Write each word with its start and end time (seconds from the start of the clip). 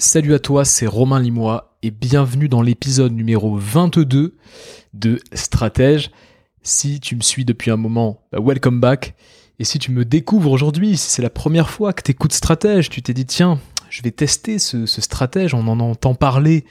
Salut 0.00 0.32
à 0.32 0.38
toi, 0.38 0.64
c'est 0.64 0.86
Romain 0.86 1.18
Limois 1.18 1.76
et 1.82 1.90
bienvenue 1.90 2.48
dans 2.48 2.62
l'épisode 2.62 3.12
numéro 3.12 3.56
22 3.56 4.36
de 4.94 5.20
Stratège. 5.32 6.12
Si 6.62 7.00
tu 7.00 7.16
me 7.16 7.20
suis 7.20 7.44
depuis 7.44 7.72
un 7.72 7.76
moment, 7.76 8.22
bah, 8.30 8.38
welcome 8.40 8.78
back. 8.78 9.16
Et 9.58 9.64
si 9.64 9.80
tu 9.80 9.90
me 9.90 10.04
découvres 10.04 10.52
aujourd'hui, 10.52 10.96
si 10.96 11.10
c'est 11.10 11.20
la 11.20 11.30
première 11.30 11.68
fois 11.68 11.92
que 11.92 12.02
tu 12.02 12.12
écoutes 12.12 12.32
Stratège, 12.32 12.90
tu 12.90 13.02
t'es 13.02 13.12
dit 13.12 13.26
tiens, 13.26 13.58
je 13.90 14.00
vais 14.02 14.12
tester 14.12 14.60
ce, 14.60 14.86
stratège, 14.86 15.52
on 15.52 15.66
en 15.66 15.80
entend 15.80 16.14
parler, 16.14 16.64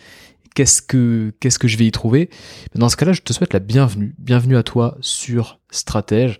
qu'est-ce 0.55 0.81
que, 0.81 1.33
qu'est-ce 1.41 1.59
que 1.59 1.67
je 1.67 1.75
vais 1.75 1.85
y 1.85 1.91
trouver? 1.91 2.29
Dans 2.75 2.87
ce 2.87 2.95
cas-là, 2.95 3.11
je 3.11 3.23
te 3.23 3.33
souhaite 3.33 3.51
la 3.51 3.59
bienvenue. 3.59 4.15
Bienvenue 4.19 4.55
à 4.55 4.63
toi 4.63 4.97
sur 5.01 5.59
Stratège. 5.69 6.39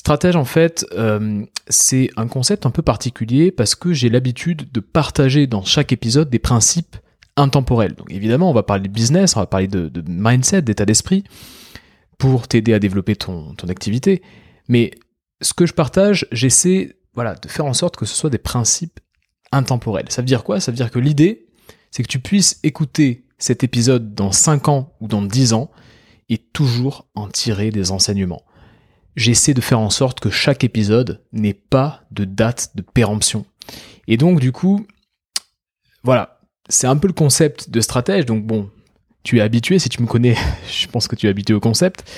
Stratège, 0.00 0.34
en 0.34 0.46
fait, 0.46 0.86
euh, 0.92 1.44
c'est 1.68 2.08
un 2.16 2.26
concept 2.26 2.64
un 2.64 2.70
peu 2.70 2.80
particulier 2.80 3.50
parce 3.50 3.74
que 3.74 3.92
j'ai 3.92 4.08
l'habitude 4.08 4.72
de 4.72 4.80
partager 4.80 5.46
dans 5.46 5.62
chaque 5.62 5.92
épisode 5.92 6.30
des 6.30 6.38
principes 6.38 6.96
intemporels. 7.36 7.94
Donc 7.96 8.10
évidemment, 8.10 8.48
on 8.48 8.54
va 8.54 8.62
parler 8.62 8.88
de 8.88 8.94
business, 8.94 9.36
on 9.36 9.40
va 9.40 9.46
parler 9.46 9.68
de, 9.68 9.92
mindset, 10.08 10.62
d'état 10.62 10.86
d'esprit, 10.86 11.22
pour 12.16 12.48
t'aider 12.48 12.72
à 12.72 12.78
développer 12.78 13.14
ton, 13.14 13.54
activité. 13.68 14.22
Mais 14.68 14.92
ce 15.42 15.52
que 15.52 15.66
je 15.66 15.74
partage, 15.74 16.26
j'essaie 16.32 16.96
voilà, 17.12 17.34
de 17.34 17.48
faire 17.48 17.66
en 17.66 17.74
sorte 17.74 17.98
que 17.98 18.06
ce 18.06 18.14
soit 18.14 18.30
des 18.30 18.38
principes 18.38 19.00
intemporels. 19.52 20.06
Ça 20.08 20.22
veut 20.22 20.26
dire 20.26 20.44
quoi? 20.44 20.60
Ça 20.60 20.72
veut 20.72 20.76
dire 20.76 20.90
que 20.90 20.98
l'idée, 20.98 21.46
c'est 21.90 22.02
que 22.02 22.08
tu 22.08 22.20
puisses 22.20 22.58
écouter 22.62 23.26
cet 23.36 23.64
épisode 23.64 24.14
dans 24.14 24.32
5 24.32 24.68
ans 24.68 24.94
ou 25.02 25.08
dans 25.08 25.20
10 25.20 25.52
ans 25.52 25.70
et 26.30 26.38
toujours 26.38 27.06
en 27.14 27.28
tirer 27.28 27.70
des 27.70 27.90
enseignements 27.90 28.44
j'essaie 29.16 29.54
de 29.54 29.60
faire 29.60 29.80
en 29.80 29.90
sorte 29.90 30.20
que 30.20 30.30
chaque 30.30 30.64
épisode 30.64 31.22
n'ait 31.32 31.54
pas 31.54 32.02
de 32.10 32.24
date 32.24 32.70
de 32.74 32.82
péremption. 32.82 33.44
Et 34.08 34.16
donc 34.16 34.40
du 34.40 34.52
coup, 34.52 34.86
voilà, 36.02 36.40
c'est 36.68 36.86
un 36.86 36.96
peu 36.96 37.08
le 37.08 37.12
concept 37.12 37.70
de 37.70 37.80
stratège. 37.80 38.26
Donc 38.26 38.46
bon, 38.46 38.70
tu 39.22 39.38
es 39.38 39.40
habitué, 39.40 39.78
si 39.78 39.88
tu 39.88 40.02
me 40.02 40.06
connais, 40.06 40.36
je 40.70 40.86
pense 40.86 41.08
que 41.08 41.16
tu 41.16 41.26
es 41.26 41.30
habitué 41.30 41.54
au 41.54 41.60
concept. 41.60 42.10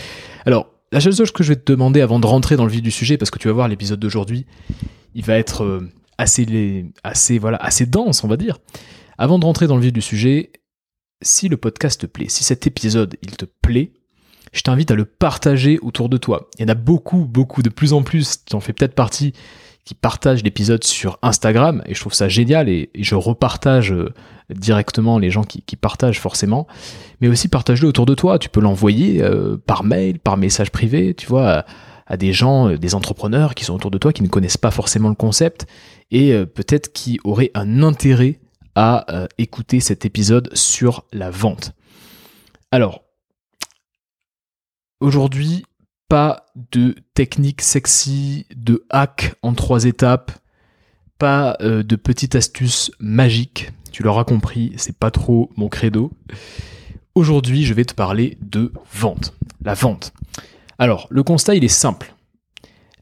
Alors, 0.46 0.68
la 0.92 1.00
seule 1.00 1.14
chose 1.14 1.30
que 1.30 1.42
je 1.42 1.50
vais 1.50 1.56
te 1.56 1.72
demander 1.72 2.00
avant 2.00 2.20
de 2.20 2.26
rentrer 2.26 2.56
dans 2.56 2.64
le 2.64 2.70
vif 2.70 2.82
du 2.82 2.90
sujet, 2.90 3.16
parce 3.16 3.30
que 3.30 3.38
tu 3.38 3.48
vas 3.48 3.54
voir 3.54 3.68
l'épisode 3.68 3.98
d'aujourd'hui, 3.98 4.46
il 5.14 5.24
va 5.24 5.38
être 5.38 5.64
euh, 5.64 5.90
assez, 6.18 6.84
assez, 7.02 7.38
voilà, 7.38 7.56
assez 7.58 7.86
dense, 7.86 8.24
on 8.24 8.28
va 8.28 8.36
dire. 8.36 8.58
Avant 9.18 9.38
de 9.38 9.44
rentrer 9.44 9.66
dans 9.66 9.76
le 9.76 9.82
vif 9.82 9.92
du 9.92 10.02
sujet, 10.02 10.52
si 11.22 11.48
le 11.48 11.56
podcast 11.56 12.00
te 12.00 12.06
plaît, 12.06 12.28
si 12.28 12.44
cet 12.44 12.66
épisode 12.66 13.16
il 13.22 13.36
te 13.36 13.46
plaît, 13.46 13.92
je 14.52 14.62
t'invite 14.62 14.90
à 14.90 14.94
le 14.94 15.04
partager 15.04 15.78
autour 15.80 16.08
de 16.08 16.18
toi. 16.18 16.48
Il 16.58 16.62
y 16.62 16.64
en 16.64 16.68
a 16.68 16.74
beaucoup, 16.74 17.24
beaucoup, 17.24 17.62
de 17.62 17.70
plus 17.70 17.92
en 17.92 18.02
plus, 18.02 18.44
tu 18.44 18.54
en 18.54 18.60
fais 18.60 18.72
peut-être 18.72 18.94
partie, 18.94 19.32
qui 19.84 19.94
partagent 19.94 20.44
l'épisode 20.44 20.84
sur 20.84 21.18
Instagram, 21.22 21.82
et 21.86 21.94
je 21.94 22.00
trouve 22.00 22.14
ça 22.14 22.28
génial, 22.28 22.68
et, 22.68 22.90
je 22.94 23.14
repartage 23.14 23.92
euh, 23.92 24.12
directement 24.50 25.18
les 25.18 25.30
gens 25.30 25.42
qui, 25.42 25.76
partagent 25.76 26.20
forcément, 26.20 26.68
mais 27.20 27.28
aussi 27.28 27.48
partage-le 27.48 27.88
autour 27.88 28.06
de 28.06 28.14
toi, 28.14 28.38
tu 28.38 28.48
peux 28.48 28.60
l'envoyer 28.60 29.22
euh, 29.22 29.56
par 29.66 29.82
mail, 29.82 30.20
par 30.20 30.36
message 30.36 30.70
privé, 30.70 31.14
tu 31.14 31.26
vois, 31.26 31.64
à, 32.06 32.16
des 32.16 32.32
gens, 32.32 32.68
euh, 32.68 32.78
des 32.78 32.94
entrepreneurs 32.94 33.54
qui 33.54 33.64
sont 33.64 33.74
autour 33.74 33.90
de 33.90 33.98
toi, 33.98 34.12
qui 34.12 34.22
ne 34.22 34.28
connaissent 34.28 34.58
pas 34.58 34.70
forcément 34.70 35.08
le 35.08 35.16
concept, 35.16 35.66
et 36.12 36.34
peut-être 36.44 36.92
qui 36.92 37.18
auraient 37.24 37.50
un 37.54 37.82
intérêt 37.82 38.38
à 38.74 39.06
écouter 39.38 39.80
cet 39.80 40.04
épisode 40.04 40.50
sur 40.52 41.06
la 41.10 41.30
vente. 41.30 41.72
Alors, 42.70 43.02
Aujourd'hui, 45.02 45.64
pas 46.08 46.46
de 46.70 46.94
technique 47.14 47.60
sexy, 47.60 48.46
de 48.54 48.86
hack 48.88 49.34
en 49.42 49.52
trois 49.52 49.84
étapes, 49.84 50.30
pas 51.18 51.56
euh, 51.60 51.82
de 51.82 51.96
petites 51.96 52.36
astuces 52.36 52.92
magiques. 53.00 53.72
Tu 53.90 54.04
l'auras 54.04 54.22
compris, 54.22 54.72
c'est 54.76 54.96
pas 54.96 55.10
trop 55.10 55.50
mon 55.56 55.68
credo. 55.68 56.12
Aujourd'hui, 57.16 57.64
je 57.64 57.74
vais 57.74 57.84
te 57.84 57.94
parler 57.94 58.38
de 58.42 58.72
vente. 58.94 59.34
La 59.64 59.74
vente. 59.74 60.12
Alors, 60.78 61.08
le 61.10 61.24
constat, 61.24 61.56
il 61.56 61.64
est 61.64 61.66
simple. 61.66 62.14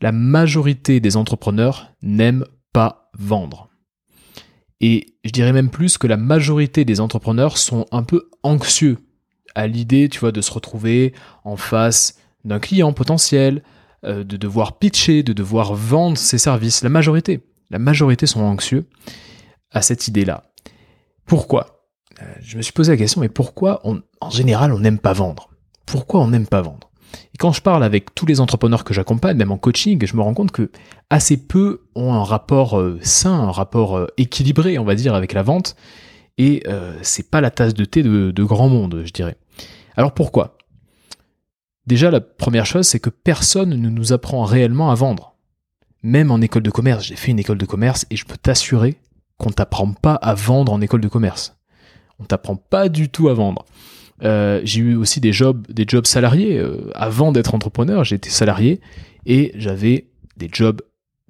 La 0.00 0.10
majorité 0.10 1.00
des 1.00 1.18
entrepreneurs 1.18 1.92
n'aiment 2.00 2.46
pas 2.72 3.10
vendre. 3.12 3.68
Et 4.80 5.18
je 5.22 5.32
dirais 5.32 5.52
même 5.52 5.68
plus 5.68 5.98
que 5.98 6.06
la 6.06 6.16
majorité 6.16 6.86
des 6.86 6.98
entrepreneurs 6.98 7.58
sont 7.58 7.84
un 7.92 8.04
peu 8.04 8.30
anxieux 8.42 8.96
à 9.54 9.66
l'idée, 9.66 10.08
tu 10.08 10.20
vois, 10.20 10.32
de 10.32 10.40
se 10.40 10.52
retrouver 10.52 11.12
en 11.44 11.56
face 11.56 12.16
d'un 12.44 12.58
client 12.58 12.92
potentiel, 12.92 13.62
euh, 14.04 14.24
de 14.24 14.36
devoir 14.36 14.78
pitcher, 14.78 15.22
de 15.22 15.32
devoir 15.32 15.74
vendre 15.74 16.16
ses 16.16 16.38
services. 16.38 16.82
La 16.82 16.88
majorité, 16.88 17.40
la 17.70 17.78
majorité 17.78 18.26
sont 18.26 18.40
anxieux 18.40 18.86
à 19.70 19.82
cette 19.82 20.08
idée-là. 20.08 20.44
Pourquoi? 21.26 21.84
Euh, 22.22 22.24
Je 22.40 22.56
me 22.56 22.62
suis 22.62 22.72
posé 22.72 22.92
la 22.92 22.96
question, 22.96 23.20
mais 23.20 23.28
pourquoi 23.28 23.82
en 23.84 24.30
général 24.30 24.72
on 24.72 24.78
n'aime 24.78 24.98
pas 24.98 25.12
vendre? 25.12 25.50
Pourquoi 25.86 26.20
on 26.20 26.28
n'aime 26.28 26.46
pas 26.46 26.62
vendre? 26.62 26.90
Et 27.34 27.38
quand 27.38 27.52
je 27.52 27.60
parle 27.60 27.82
avec 27.82 28.14
tous 28.14 28.24
les 28.24 28.40
entrepreneurs 28.40 28.84
que 28.84 28.94
j'accompagne, 28.94 29.36
même 29.36 29.50
en 29.50 29.58
coaching, 29.58 30.04
je 30.06 30.16
me 30.16 30.22
rends 30.22 30.34
compte 30.34 30.52
que 30.52 30.70
assez 31.10 31.36
peu 31.36 31.82
ont 31.94 32.14
un 32.14 32.22
rapport 32.22 32.78
euh, 32.78 32.98
sain, 33.02 33.32
un 33.32 33.50
rapport 33.50 34.06
équilibré, 34.16 34.78
on 34.78 34.84
va 34.84 34.94
dire, 34.94 35.14
avec 35.14 35.32
la 35.32 35.42
vente 35.42 35.76
et 36.40 36.62
euh, 36.68 36.98
c'est 37.02 37.30
pas 37.30 37.42
la 37.42 37.50
tasse 37.50 37.74
de 37.74 37.84
thé 37.84 38.02
de, 38.02 38.44
grand 38.44 38.70
monde, 38.70 39.02
je 39.04 39.12
dirais. 39.12 39.36
Alors 39.94 40.14
pourquoi? 40.14 40.56
Déjà, 41.86 42.10
la 42.10 42.22
première 42.22 42.64
chose, 42.64 42.86
c'est 42.86 42.98
que 42.98 43.10
personne 43.10 43.68
ne 43.78 43.90
nous 43.90 44.14
apprend 44.14 44.44
réellement 44.44 44.90
à 44.90 44.94
vendre. 44.94 45.34
Même 46.02 46.30
en 46.30 46.40
école 46.40 46.62
de 46.62 46.70
commerce, 46.70 47.04
j'ai 47.04 47.16
fait 47.16 47.30
une 47.30 47.38
école 47.38 47.58
de 47.58 47.66
commerce 47.66 48.06
et 48.08 48.16
je 48.16 48.24
peux 48.24 48.38
t'assurer 48.38 48.96
qu'on 49.36 49.50
t'apprend 49.50 49.92
pas 49.92 50.14
à 50.14 50.32
vendre 50.32 50.72
en 50.72 50.80
école 50.80 51.02
de 51.02 51.08
commerce. 51.08 51.58
On 52.18 52.24
t'apprend 52.24 52.56
pas 52.56 52.88
du 52.88 53.10
tout 53.10 53.28
à 53.28 53.34
vendre. 53.34 53.66
Euh, 54.22 54.62
j'ai 54.64 54.80
eu 54.80 54.96
aussi 54.96 55.20
des 55.20 55.34
jobs, 55.34 55.66
salariés. 56.04 56.56
Euh, 56.56 56.90
avant 56.94 57.32
d'être 57.32 57.54
entrepreneur, 57.54 58.02
j'étais 58.02 58.30
salarié 58.30 58.80
et 59.26 59.52
j'avais 59.56 60.06
des 60.38 60.48
jobs 60.50 60.80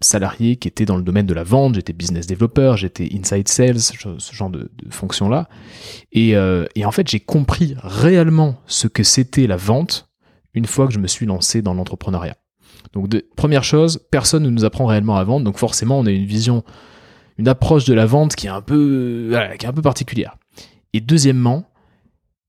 salarié 0.00 0.56
qui 0.56 0.68
était 0.68 0.86
dans 0.86 0.96
le 0.96 1.02
domaine 1.02 1.26
de 1.26 1.34
la 1.34 1.44
vente, 1.44 1.74
j'étais 1.74 1.92
business 1.92 2.26
developer, 2.26 2.74
j'étais 2.76 3.08
inside 3.14 3.48
sales, 3.48 3.80
ce 3.80 4.34
genre 4.34 4.50
de, 4.50 4.70
fonction-là. 4.90 5.48
Euh, 6.16 6.66
et, 6.74 6.84
en 6.84 6.90
fait, 6.90 7.08
j'ai 7.08 7.20
compris 7.20 7.74
réellement 7.82 8.56
ce 8.66 8.88
que 8.88 9.02
c'était 9.02 9.46
la 9.46 9.56
vente 9.56 10.08
une 10.54 10.66
fois 10.66 10.86
que 10.86 10.92
je 10.92 10.98
me 10.98 11.06
suis 11.06 11.26
lancé 11.26 11.62
dans 11.62 11.74
l'entrepreneuriat. 11.74 12.36
Donc, 12.92 13.08
de, 13.08 13.24
première 13.36 13.62
chose, 13.62 14.00
personne 14.10 14.42
ne 14.42 14.50
nous 14.50 14.64
apprend 14.64 14.86
réellement 14.86 15.16
à 15.16 15.24
vendre, 15.24 15.44
donc 15.44 15.58
forcément, 15.58 15.98
on 15.98 16.06
a 16.06 16.10
une 16.10 16.24
vision, 16.24 16.64
une 17.38 17.48
approche 17.48 17.84
de 17.84 17.94
la 17.94 18.06
vente 18.06 18.34
qui 18.34 18.46
est 18.46 18.50
un 18.50 18.62
peu, 18.62 19.30
qui 19.58 19.66
est 19.66 19.68
un 19.68 19.72
peu 19.72 19.82
particulière. 19.82 20.36
Et 20.92 21.00
deuxièmement, 21.00 21.70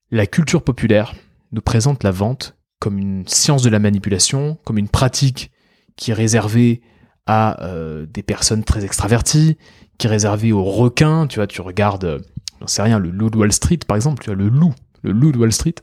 la 0.09 0.25
culture 0.25 0.63
populaire 0.63 1.13
nous 1.51 1.61
présente 1.61 2.03
la 2.03 2.11
vente 2.11 2.55
comme 2.79 2.97
une 2.97 3.27
science 3.27 3.61
de 3.61 3.69
la 3.69 3.77
manipulation, 3.77 4.57
comme 4.63 4.79
une 4.79 4.89
pratique 4.89 5.51
qui 5.95 6.11
est 6.11 6.15
réservée 6.15 6.81
à 7.25 7.63
euh, 7.63 8.05
des 8.05 8.23
personnes 8.23 8.63
très 8.63 8.83
extraverties, 8.83 9.57
qui 9.97 10.07
est 10.07 10.51
aux 10.51 10.63
requins. 10.63 11.27
Tu 11.27 11.37
vois, 11.37 11.47
tu 11.47 11.61
regardes, 11.61 12.05
euh, 12.05 12.19
j'en 12.59 12.67
sais 12.67 12.81
rien, 12.81 12.99
le 12.99 13.09
loup 13.09 13.29
de 13.29 13.37
Wall 13.37 13.51
Street 13.51 13.79
par 13.87 13.95
exemple, 13.95 14.23
tu 14.23 14.29
vois, 14.29 14.35
le 14.35 14.49
loup, 14.49 14.73
le 15.03 15.11
loup 15.11 15.31
de 15.31 15.37
Wall 15.37 15.51
Street, 15.51 15.75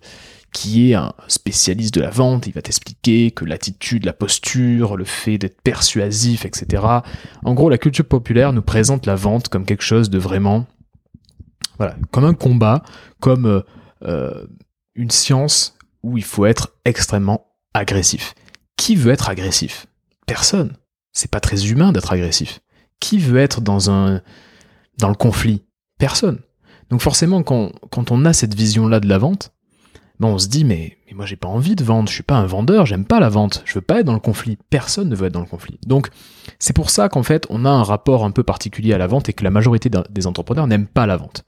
qui 0.52 0.90
est 0.90 0.94
un 0.94 1.12
spécialiste 1.28 1.94
de 1.94 2.00
la 2.00 2.10
vente. 2.10 2.46
Il 2.46 2.52
va 2.52 2.62
t'expliquer 2.62 3.30
que 3.30 3.44
l'attitude, 3.44 4.04
la 4.04 4.12
posture, 4.12 4.96
le 4.96 5.04
fait 5.04 5.38
d'être 5.38 5.60
persuasif, 5.62 6.44
etc. 6.44 6.82
En 7.44 7.54
gros, 7.54 7.68
la 7.68 7.78
culture 7.78 8.06
populaire 8.06 8.52
nous 8.52 8.62
présente 8.62 9.06
la 9.06 9.14
vente 9.14 9.48
comme 9.48 9.64
quelque 9.64 9.84
chose 9.84 10.10
de 10.10 10.18
vraiment, 10.18 10.66
voilà, 11.78 11.96
comme 12.10 12.24
un 12.24 12.34
combat, 12.34 12.82
comme 13.20 13.62
euh, 14.04 14.46
une 14.94 15.10
science 15.10 15.76
où 16.02 16.16
il 16.16 16.24
faut 16.24 16.46
être 16.46 16.74
extrêmement 16.84 17.46
agressif. 17.74 18.34
Qui 18.76 18.96
veut 18.96 19.12
être 19.12 19.28
agressif? 19.28 19.86
Personne 20.26 20.76
c'est 21.18 21.30
pas 21.30 21.40
très 21.40 21.66
humain 21.66 21.90
d'être 21.90 22.12
agressif. 22.12 22.60
Qui 23.00 23.18
veut 23.18 23.38
être 23.38 23.60
dans 23.60 23.90
un 23.90 24.22
dans 24.98 25.08
le 25.08 25.14
conflit? 25.14 25.64
Personne. 25.98 26.38
Donc 26.90 27.00
forcément, 27.00 27.42
quand, 27.42 27.72
on 28.10 28.24
a 28.24 28.32
cette 28.32 28.54
vision-là 28.54 29.00
de 29.00 29.08
la 29.08 29.18
vente, 29.18 29.52
ben 30.20 30.28
on 30.28 30.38
se 30.38 30.46
dit 30.46 30.64
mais, 30.64 30.96
mais 31.06 31.14
moi 31.14 31.26
j'ai 31.26 31.36
pas 31.36 31.48
envie 31.48 31.74
de 31.74 31.82
vendre, 31.82 32.08
je 32.08 32.14
suis 32.14 32.22
pas 32.22 32.36
un 32.36 32.46
vendeur, 32.46 32.86
j'aime 32.86 33.04
pas 33.04 33.18
la 33.18 33.28
vente, 33.28 33.62
je 33.64 33.74
veux 33.74 33.80
pas 33.80 34.00
être 34.00 34.06
dans 34.06 34.14
le 34.14 34.20
conflit, 34.20 34.58
personne 34.70 35.08
ne 35.08 35.16
veut 35.16 35.26
être 35.26 35.32
dans 35.32 35.40
le 35.40 35.46
conflit. 35.46 35.78
Donc 35.86 36.08
c'est 36.60 36.72
pour 36.72 36.90
ça 36.90 37.08
qu'en 37.08 37.24
fait 37.24 37.46
on 37.50 37.64
a 37.64 37.70
un 37.70 37.82
rapport 37.82 38.24
un 38.24 38.30
peu 38.30 38.44
particulier 38.44 38.94
à 38.94 38.98
la 38.98 39.08
vente 39.08 39.28
et 39.28 39.32
que 39.32 39.44
la 39.44 39.50
majorité 39.50 39.90
des 40.10 40.26
entrepreneurs 40.26 40.68
n'aiment 40.68 40.86
pas 40.86 41.06
la 41.06 41.16
vente 41.16 41.44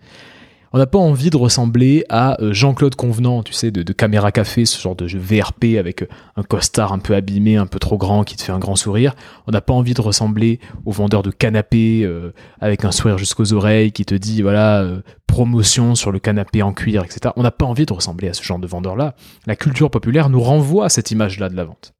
on 0.73 0.79
n'a 0.79 0.87
pas 0.87 0.99
envie 0.99 1.31
de 1.31 1.37
ressembler 1.37 2.05
à 2.09 2.41
euh, 2.41 2.53
Jean-Claude 2.53 2.95
Convenant, 2.95 3.43
tu 3.43 3.53
sais, 3.53 3.71
de, 3.71 3.93
Caméra 3.93 4.31
Café, 4.31 4.65
ce 4.65 4.81
genre 4.81 4.95
de 4.95 5.05
VRP 5.05 5.77
avec 5.79 6.03
euh, 6.03 6.09
un 6.37 6.43
costard 6.43 6.93
un 6.93 7.01
peu 7.01 7.15
abîmé, 7.15 7.57
un 7.57 7.67
peu 7.67 7.81
trop 7.81 7.99
grand 7.99 8.23
qui 8.23 8.37
te 8.37 8.43
fait 8.43 8.53
un 8.53 8.61
grand 8.61 8.77
sourire. 8.77 9.15
On 9.49 9.51
n'a 9.51 9.61
pas 9.61 9.75
envie 9.75 9.95
de 9.95 10.01
ressembler 10.01 10.61
au 10.85 10.93
vendeur 10.93 11.23
de 11.23 11.31
canapé 11.31 12.03
euh, 12.05 12.33
avec 12.61 12.85
un 12.85 12.93
sourire 12.93 13.19
jusqu'aux 13.19 13.53
oreilles 13.53 13.91
qui 13.91 14.05
te 14.05 14.15
dit 14.15 14.43
voilà 14.43 14.87
promotion 15.27 15.95
sur 15.95 16.13
le 16.13 16.19
canapé 16.19 16.63
en 16.63 16.73
cuir, 16.73 17.05
etc. 17.05 17.33
On 17.37 17.43
n'a 17.43 17.51
pas 17.51 17.67
envie 17.67 17.87
de 17.87 17.93
ressembler 17.93 18.29
à 18.29 18.35
ce 18.35 18.43
genre 18.43 18.59
de 18.59 18.67
vendeur-là. 18.67 19.15
La 19.47 19.57
culture 19.57 19.91
populaire 19.91 20.29
nous 20.29 20.41
renvoie 20.41 20.87
à 20.87 20.89
cette 20.89 21.11
image-là 21.11 21.49
de 21.49 21.57
la 21.57 21.65
vente. 21.65 21.95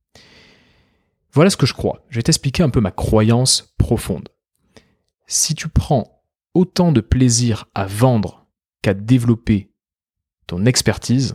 Voilà 1.33 1.51
ce 1.51 1.57
que 1.57 1.67
je 1.67 1.75
crois. 1.75 2.05
Je 2.09 2.17
vais 2.17 2.23
t'expliquer 2.23 2.63
un 2.63 2.71
peu 2.71 2.81
ma 2.81 2.91
croyance 2.91 3.75
profonde. 3.79 4.29
Si 5.27 5.55
tu 5.55 5.69
prends 5.69 6.23
autant 6.55 6.91
de 6.91 7.01
plaisir 7.01 7.67
à 7.75 7.87
vendre 7.87 8.40
qu'à 8.83 8.95
développer 8.95 9.71
ton 10.47 10.67
expertise, 10.67 11.35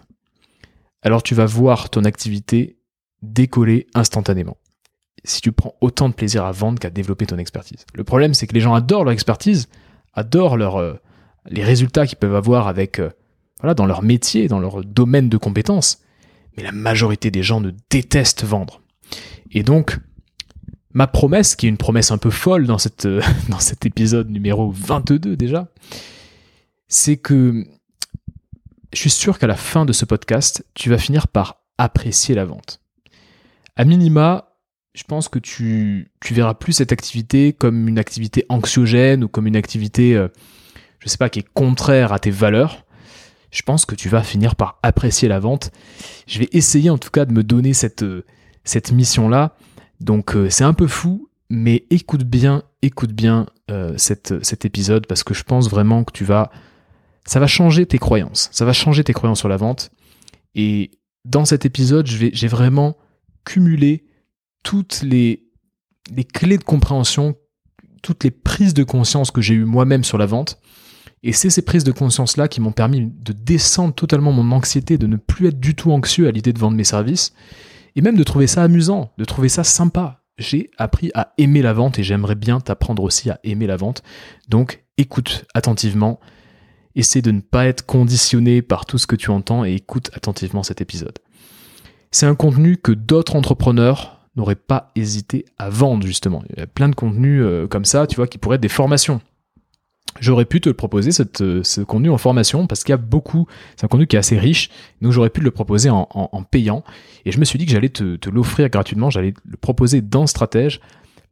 alors 1.01 1.23
tu 1.23 1.35
vas 1.35 1.45
voir 1.45 1.89
ton 1.89 2.03
activité 2.03 2.77
décoller 3.21 3.87
instantanément. 3.93 4.57
Si 5.23 5.41
tu 5.41 5.51
prends 5.51 5.75
autant 5.81 6.09
de 6.09 6.13
plaisir 6.13 6.45
à 6.45 6.51
vendre 6.51 6.79
qu'à 6.79 6.89
développer 6.89 7.25
ton 7.25 7.37
expertise. 7.37 7.85
Le 7.93 8.03
problème, 8.03 8.33
c'est 8.33 8.47
que 8.47 8.53
les 8.53 8.59
gens 8.59 8.73
adorent 8.73 9.05
leur 9.05 9.13
expertise, 9.13 9.69
adorent 10.13 10.57
leur, 10.57 10.77
euh, 10.77 10.93
les 11.49 11.63
résultats 11.63 12.05
qu'ils 12.05 12.17
peuvent 12.17 12.35
avoir 12.35 12.67
avec, 12.67 12.99
euh, 12.99 13.09
voilà, 13.59 13.73
dans 13.73 13.85
leur 13.85 14.03
métier, 14.03 14.47
dans 14.47 14.59
leur 14.59 14.83
domaine 14.83 15.29
de 15.29 15.37
compétences. 15.37 15.99
Mais 16.57 16.63
la 16.63 16.71
majorité 16.71 17.31
des 17.31 17.43
gens 17.43 17.59
ne 17.59 17.71
détestent 17.89 18.43
vendre. 18.43 18.81
Et 19.51 19.63
donc, 19.63 19.97
ma 20.93 21.07
promesse, 21.07 21.55
qui 21.55 21.65
est 21.65 21.69
une 21.69 21.77
promesse 21.77 22.11
un 22.11 22.17
peu 22.17 22.29
folle 22.29 22.65
dans, 22.67 22.77
cette, 22.77 23.05
euh, 23.05 23.21
dans 23.49 23.59
cet 23.59 23.85
épisode 23.85 24.29
numéro 24.29 24.71
22 24.71 25.35
déjà, 25.35 25.67
c'est 26.87 27.17
que 27.17 27.65
je 28.93 28.99
suis 28.99 29.09
sûr 29.09 29.37
qu'à 29.39 29.47
la 29.47 29.55
fin 29.55 29.85
de 29.85 29.93
ce 29.93 30.05
podcast, 30.05 30.65
tu 30.73 30.89
vas 30.89 30.97
finir 30.97 31.27
par 31.27 31.61
apprécier 31.77 32.35
la 32.35 32.45
vente. 32.45 32.81
À 33.75 33.83
minima, 33.83 34.55
je 34.93 35.03
pense 35.03 35.27
que 35.27 35.39
tu, 35.39 36.09
tu 36.21 36.33
verras 36.33 36.53
plus 36.53 36.73
cette 36.73 36.93
activité 36.93 37.51
comme 37.51 37.87
une 37.89 37.99
activité 37.99 38.45
anxiogène 38.47 39.25
ou 39.25 39.27
comme 39.27 39.47
une 39.47 39.57
activité, 39.57 40.15
euh, 40.15 40.29
je 40.99 41.09
sais 41.09 41.17
pas, 41.17 41.29
qui 41.29 41.39
est 41.39 41.47
contraire 41.53 42.13
à 42.13 42.19
tes 42.19 42.31
valeurs. 42.31 42.85
Je 43.51 43.61
pense 43.61 43.85
que 43.85 43.95
tu 43.95 44.07
vas 44.07 44.23
finir 44.23 44.55
par 44.55 44.79
apprécier 44.81 45.27
la 45.27 45.39
vente. 45.39 45.71
Je 46.27 46.39
vais 46.39 46.49
essayer 46.53 46.89
en 46.89 46.97
tout 46.97 47.09
cas 47.09 47.25
de 47.25 47.33
me 47.33 47.43
donner 47.43 47.73
cette, 47.73 48.03
euh, 48.03 48.25
cette 48.63 48.93
mission-là. 48.93 49.57
Donc 49.99 50.35
euh, 50.35 50.49
c'est 50.49 50.63
un 50.63 50.73
peu 50.73 50.87
fou, 50.87 51.29
mais 51.49 51.85
écoute 51.89 52.23
bien, 52.23 52.63
écoute 52.81 53.11
bien 53.11 53.47
cette, 53.97 54.43
cet 54.45 54.63
épisode 54.63 55.07
parce 55.07 55.23
que 55.23 55.33
je 55.33 55.41
pense 55.41 55.71
vraiment 55.71 56.03
que 56.03 56.11
tu 56.11 56.23
vas 56.23 56.51
ça 57.25 57.39
va 57.39 57.47
changer 57.47 57.85
tes 57.85 57.97
croyances. 57.97 58.49
Ça 58.51 58.65
va 58.65 58.73
changer 58.73 59.03
tes 59.03 59.13
croyances 59.13 59.39
sur 59.39 59.49
la 59.49 59.57
vente. 59.57 59.91
Et 60.53 60.91
dans 61.25 61.45
cet 61.45 61.65
épisode, 61.65 62.05
j'ai 62.07 62.47
vraiment 62.47 62.95
cumulé 63.43 64.05
toutes 64.63 65.01
les, 65.01 65.43
clés 66.33 66.57
de 66.57 66.63
compréhension, 66.63 67.35
toutes 68.01 68.23
les 68.23 68.31
prises 68.31 68.73
de 68.73 68.83
conscience 68.83 69.31
que 69.31 69.41
j'ai 69.41 69.55
eues 69.55 69.65
moi-même 69.65 70.03
sur 70.03 70.17
la 70.17 70.27
vente. 70.27 70.59
Et 71.23 71.33
c'est 71.33 71.49
ces 71.49 71.63
prises 71.63 71.83
de 71.83 71.91
conscience-là 71.91 72.47
qui 72.47 72.61
m'ont 72.61 72.71
permis 72.71 73.11
de 73.11 73.33
descendre 73.33 73.95
totalement 73.95 74.31
mon 74.31 74.55
anxiété, 74.55 74.99
de 74.99 75.07
ne 75.07 75.17
plus 75.17 75.47
être 75.47 75.59
du 75.59 75.73
tout 75.73 75.91
anxieux 75.91 76.27
à 76.27 76.31
l'idée 76.31 76.53
de 76.53 76.59
vendre 76.59 76.77
mes 76.77 76.83
services, 76.83 77.33
et 77.95 78.01
même 78.01 78.17
de 78.17 78.23
trouver 78.23 78.45
ça 78.45 78.61
amusant, 78.61 79.11
de 79.17 79.25
trouver 79.25 79.49
ça 79.49 79.63
sympa. 79.63 80.21
J'ai 80.37 80.69
appris 80.77 81.09
à 81.15 81.33
aimer 81.37 81.63
la 81.63 81.73
vente 81.73 81.97
et 81.97 82.03
j'aimerais 82.03 82.35
bien 82.35 82.59
t'apprendre 82.59 83.01
aussi 83.01 83.31
à 83.31 83.39
aimer 83.43 83.65
la 83.65 83.77
vente. 83.77 84.03
Donc 84.49 84.83
écoute 84.97 85.45
attentivement, 85.53 86.19
essaie 86.95 87.21
de 87.21 87.31
ne 87.31 87.41
pas 87.41 87.65
être 87.65 87.85
conditionné 87.85 88.61
par 88.61 88.85
tout 88.85 88.97
ce 88.97 89.07
que 89.07 89.15
tu 89.15 89.29
entends 89.29 89.65
et 89.65 89.73
écoute 89.73 90.09
attentivement 90.13 90.63
cet 90.63 90.81
épisode. 90.81 91.19
C'est 92.11 92.25
un 92.25 92.35
contenu 92.35 92.77
que 92.77 92.91
d'autres 92.91 93.35
entrepreneurs 93.35 94.15
n'auraient 94.35 94.55
pas 94.55 94.91
hésité 94.95 95.45
à 95.57 95.69
vendre 95.69 96.05
justement. 96.05 96.43
Il 96.49 96.59
y 96.59 96.61
a 96.61 96.67
plein 96.67 96.89
de 96.89 96.95
contenus 96.95 97.41
euh, 97.43 97.67
comme 97.67 97.85
ça, 97.85 98.07
tu 98.07 98.15
vois, 98.15 98.27
qui 98.27 98.37
pourraient 98.37 98.55
être 98.55 98.61
des 98.61 98.69
formations. 98.69 99.21
J'aurais 100.21 100.45
pu 100.45 100.61
te 100.61 100.69
le 100.69 100.75
proposer, 100.75 101.09
euh, 101.41 101.63
ce 101.63 101.81
contenu 101.81 102.09
en 102.09 102.17
formation, 102.17 102.67
parce 102.67 102.83
qu'il 102.83 102.93
y 102.93 102.93
a 102.93 102.97
beaucoup, 102.97 103.47
c'est 103.75 103.83
un 103.85 103.89
contenu 103.89 104.07
qui 104.07 104.15
est 104.15 104.19
assez 104.19 104.39
riche, 104.39 104.69
donc 105.01 105.11
j'aurais 105.11 105.29
pu 105.29 105.41
le 105.41 105.51
proposer 105.51 105.89
en, 105.89 106.43
payant. 106.49 106.83
Et 107.25 107.31
je 107.31 107.39
me 107.39 107.43
suis 107.43 107.59
dit 107.59 107.65
que 107.65 107.71
j'allais 107.71 107.89
te, 107.89 108.15
te 108.15 108.29
l'offrir 108.29 108.69
gratuitement, 108.69 109.09
j'allais 109.09 109.33
le 109.45 109.57
proposer 109.57 110.01
dans 110.01 110.25
Stratège, 110.25 110.79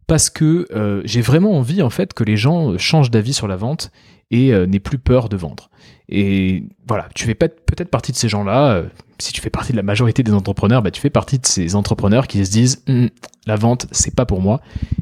parce 0.06 0.30
que 0.30 0.68
euh, 0.71 1.01
j'ai 1.06 1.21
vraiment 1.21 1.57
envie 1.57 1.81
en 1.81 1.89
fait 1.89 2.13
que 2.13 2.25
les 2.25 2.36
gens 2.36 2.77
changent 2.77 3.12
d'avis 3.12 3.33
sur 3.33 3.48
la 3.48 3.56
vente 3.56 3.92
et 4.31 4.54
euh, 4.54 4.68
plus 4.84 4.98
peur 4.98 5.30
de 5.30 5.38
vendre. 5.38 5.70
Et 6.10 6.64
voilà, 6.88 7.08
tu 7.16 7.25
fais 7.25 7.36
peut-être 7.36 7.90
partie 7.90 8.12
de 8.12 8.18
ces 8.18 8.30
gens-là. 8.30 8.74
Euh, 8.74 8.84
si 9.20 9.31
tu 9.31 9.42
fais 9.42 9.50
partie 9.50 9.72
de 9.72 9.78
la 9.78 9.84
majorité 9.84 10.24
des 10.24 10.34
entrepreneurs, 10.34 10.81
bah, 10.81 10.92
tu 10.92 11.00
fais 11.00 11.10
partie 11.10 11.40
de 11.40 11.46
ces 11.46 11.75
entrepreneurs 11.75 12.28
qui 12.28 12.46
se 12.46 12.52
disent 12.52 12.84
hum, 12.88 13.10
la 13.46 13.56
vente, 13.56 13.88
c'est 13.92 14.16
pas 14.16 14.25
pour 14.25 14.42
moi. 14.42 14.62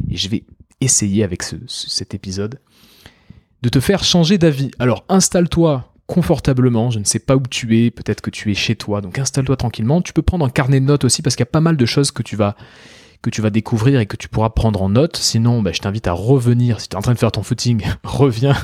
Et 0.09 0.17
je 0.17 0.29
vais 0.29 0.43
essayer 0.79 1.23
avec 1.23 1.43
cet 1.67 2.13
épisode 2.13 2.59
de 3.61 3.69
te 3.69 3.79
faire 3.79 4.03
changer 4.03 4.37
d'avis. 4.37 4.71
Alors 4.79 5.05
installe-toi 5.09 5.87
confortablement, 6.07 6.91
je 6.91 6.99
ne 6.99 7.05
sais 7.05 7.19
pas 7.19 7.37
où 7.37 7.43
tu 7.49 7.85
es, 7.85 7.89
peut-être 7.89 8.19
que 8.19 8.29
tu 8.29 8.51
es 8.51 8.53
chez 8.53 8.75
toi, 8.75 8.99
donc 8.99 9.17
installe-toi 9.17 9.55
tranquillement. 9.55 10.01
Tu 10.01 10.11
peux 10.11 10.21
prendre 10.21 10.45
un 10.45 10.49
carnet 10.49 10.81
de 10.81 10.85
notes 10.85 11.05
aussi 11.05 11.21
parce 11.21 11.37
qu'il 11.37 11.43
y 11.43 11.47
a 11.47 11.51
pas 11.51 11.61
mal 11.61 11.77
de 11.77 11.85
choses 11.85 12.11
que 12.11 12.21
tu 12.21 12.35
vas 12.35 12.57
que 13.21 13.29
tu 13.29 13.41
vas 13.41 13.49
découvrir 13.49 13.99
et 13.99 14.05
que 14.05 14.17
tu 14.17 14.27
pourras 14.27 14.49
prendre 14.49 14.81
en 14.81 14.89
note. 14.89 15.17
Sinon, 15.17 15.61
bah, 15.61 15.71
je 15.71 15.79
t'invite 15.79 16.07
à 16.07 16.13
revenir. 16.13 16.81
Si 16.81 16.89
tu 16.89 16.95
es 16.95 16.97
en 16.97 17.01
train 17.01 17.13
de 17.13 17.19
faire 17.19 17.31
ton 17.31 17.43
footing, 17.43 17.83
reviens, 18.03 18.55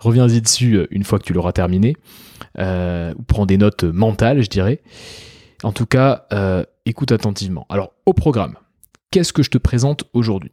reviens-y 0.00 0.40
dessus 0.40 0.76
euh, 0.76 0.86
une 0.90 1.04
fois 1.04 1.18
que 1.18 1.24
tu 1.24 1.32
l'auras 1.32 1.52
terminé. 1.52 1.96
Euh, 2.58 3.12
ou 3.18 3.22
prends 3.22 3.46
des 3.46 3.58
notes 3.58 3.84
mentales, 3.84 4.42
je 4.42 4.48
dirais. 4.48 4.80
En 5.62 5.72
tout 5.72 5.86
cas, 5.86 6.26
euh, 6.32 6.64
écoute 6.86 7.12
attentivement. 7.12 7.66
Alors, 7.68 7.92
au 8.06 8.14
programme, 8.14 8.56
qu'est-ce 9.10 9.32
que 9.32 9.42
je 9.42 9.50
te 9.50 9.58
présente 9.58 10.04
aujourd'hui? 10.12 10.52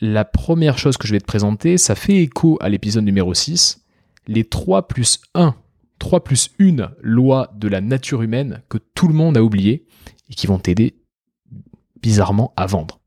La 0.00 0.24
première 0.24 0.78
chose 0.78 0.96
que 0.96 1.06
je 1.06 1.12
vais 1.12 1.20
te 1.20 1.26
présenter, 1.26 1.78
ça 1.78 1.94
fait 1.94 2.16
écho 2.22 2.58
à 2.60 2.68
l'épisode 2.68 3.04
numéro 3.04 3.34
6, 3.34 3.84
les 4.26 4.44
3 4.44 4.88
plus 4.88 5.20
1, 5.34 5.54
3 5.98 6.24
plus 6.24 6.50
1 6.58 6.90
loi 7.00 7.52
de 7.56 7.68
la 7.68 7.80
nature 7.80 8.22
humaine 8.22 8.62
que 8.68 8.78
tout 8.94 9.08
le 9.08 9.14
monde 9.14 9.36
a 9.36 9.42
oublié 9.42 9.86
et 10.30 10.34
qui 10.34 10.46
vont 10.46 10.58
t'aider 10.58 11.03
bizarrement 12.04 12.52
à 12.58 12.66
vendre. 12.66 13.00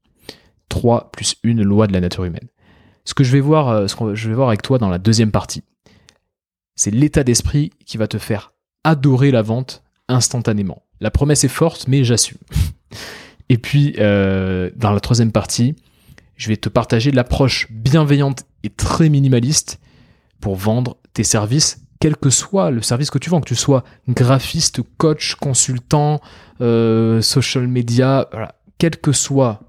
3 0.69 1.11
plus 1.11 1.35
une 1.43 1.61
loi 1.61 1.85
de 1.85 1.93
la 1.93 1.99
nature 1.99 2.23
humaine. 2.23 2.47
Ce 3.05 3.13
que 3.13 3.23
je 3.23 3.31
vais 3.31 3.39
voir, 3.39 3.69
euh, 3.69 3.85
je 4.15 4.27
vais 4.27 4.33
voir 4.33 4.47
avec 4.47 4.63
toi 4.63 4.79
dans 4.79 4.89
la 4.89 4.97
deuxième 4.97 5.29
partie, 5.29 5.63
c'est 6.75 6.89
l'état 6.89 7.23
d'esprit 7.23 7.69
qui 7.85 7.97
va 7.97 8.07
te 8.07 8.17
faire 8.17 8.53
adorer 8.83 9.29
la 9.29 9.43
vente 9.43 9.83
instantanément. 10.07 10.81
La 10.99 11.11
promesse 11.11 11.43
est 11.43 11.47
forte, 11.47 11.87
mais 11.87 12.03
j'assume. 12.03 12.39
Et 13.49 13.59
puis, 13.59 13.93
euh, 13.99 14.71
dans 14.75 14.91
la 14.91 14.99
troisième 14.99 15.31
partie, 15.31 15.75
je 16.35 16.47
vais 16.47 16.57
te 16.57 16.69
partager 16.69 17.11
l'approche 17.11 17.71
bienveillante 17.71 18.45
et 18.63 18.69
très 18.71 19.09
minimaliste 19.09 19.79
pour 20.41 20.55
vendre 20.55 20.97
tes 21.13 21.23
services, 21.23 21.81
quel 21.99 22.17
que 22.17 22.31
soit 22.31 22.71
le 22.71 22.81
service 22.81 23.11
que 23.11 23.19
tu 23.19 23.29
vends, 23.29 23.41
que 23.41 23.47
tu 23.47 23.55
sois 23.55 23.83
graphiste, 24.09 24.81
coach, 24.97 25.35
consultant, 25.35 26.19
euh, 26.61 27.21
social 27.21 27.67
media, 27.67 28.27
voilà, 28.31 28.56
quels 28.77 28.97
que 28.97 29.11
soient 29.11 29.61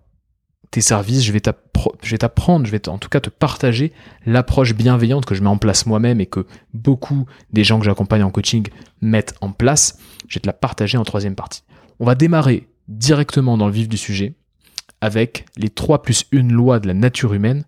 tes 0.71 0.81
services, 0.81 1.25
je 1.25 1.33
vais 1.33 1.41
t'apprendre, 1.41 2.67
je 2.67 2.71
vais 2.71 2.89
en 2.89 2.99
tout 2.99 3.09
cas 3.09 3.21
te 3.21 3.31
partager 3.31 3.93
l'approche 4.27 4.75
bienveillante 4.75 5.25
que 5.25 5.35
je 5.35 5.43
mets 5.43 5.49
en 5.49 5.57
place 5.57 5.87
moi-même 5.87 6.21
et 6.21 6.27
que 6.27 6.47
beaucoup 6.75 7.27
des 7.53 7.65
gens 7.65 7.79
que 7.79 7.87
j'accompagne 7.87 8.23
en 8.23 8.31
coaching 8.31 8.67
mettent 9.01 9.35
en 9.41 9.51
place. 9.51 9.99
Je 10.29 10.35
vais 10.35 10.41
te 10.41 10.47
la 10.47 10.53
partager 10.53 10.99
en 10.99 11.05
troisième 11.05 11.35
partie. 11.35 11.63
On 12.01 12.05
va 12.05 12.15
démarrer 12.15 12.69
directement 12.89 13.57
dans 13.57 13.67
le 13.67 13.73
vif 13.73 13.89
du 13.89 13.97
sujet 13.97 14.35
avec 15.01 15.47
les 15.57 15.71
3 15.71 16.03
plus 16.03 16.27
1 16.33 16.49
lois 16.49 16.81
de 16.81 16.89
la 16.89 16.95
nature 16.95 17.33
humaine 17.33 17.65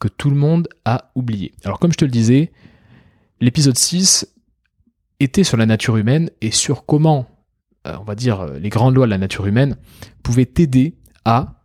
que 0.00 0.08
tout 0.08 0.30
le 0.30 0.36
monde 0.36 0.68
a 0.84 1.10
oublié. 1.14 1.52
Alors 1.64 1.78
comme 1.78 1.92
je 1.92 1.98
te 1.98 2.04
le 2.04 2.10
disais, 2.10 2.50
l'épisode 3.40 3.78
6 3.78 4.26
était 5.20 5.44
sur 5.44 5.56
la 5.56 5.66
nature 5.66 5.98
humaine 5.98 6.30
et 6.40 6.50
sur 6.50 6.86
comment 6.86 7.28
on 7.84 8.04
va 8.04 8.14
dire, 8.14 8.40
euh, 8.40 8.58
les 8.58 8.68
grandes 8.68 8.94
lois 8.94 9.06
de 9.06 9.10
la 9.10 9.18
nature 9.18 9.46
humaine 9.46 9.76
pouvaient 10.22 10.46
t'aider 10.46 10.96
à 11.24 11.64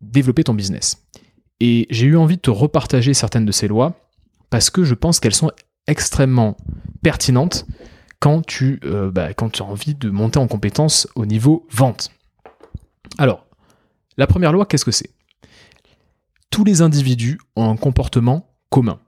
développer 0.00 0.44
ton 0.44 0.54
business. 0.54 1.06
Et 1.60 1.86
j'ai 1.90 2.06
eu 2.06 2.16
envie 2.16 2.36
de 2.36 2.42
te 2.42 2.50
repartager 2.50 3.14
certaines 3.14 3.44
de 3.44 3.52
ces 3.52 3.68
lois 3.68 3.94
parce 4.48 4.70
que 4.70 4.84
je 4.84 4.94
pense 4.94 5.20
qu'elles 5.20 5.34
sont 5.34 5.52
extrêmement 5.86 6.56
pertinentes 7.02 7.66
quand 8.18 8.44
tu, 8.44 8.80
euh, 8.84 9.10
bah, 9.10 9.32
quand 9.34 9.50
tu 9.50 9.62
as 9.62 9.66
envie 9.66 9.94
de 9.94 10.10
monter 10.10 10.38
en 10.38 10.48
compétence 10.48 11.06
au 11.14 11.26
niveau 11.26 11.66
vente. 11.70 12.10
Alors, 13.18 13.46
la 14.16 14.26
première 14.26 14.52
loi, 14.52 14.66
qu'est-ce 14.66 14.84
que 14.84 14.90
c'est? 14.90 15.10
Tous 16.50 16.64
les 16.64 16.82
individus 16.82 17.38
ont 17.56 17.70
un 17.70 17.76
comportement 17.76 18.54
commun. 18.68 18.98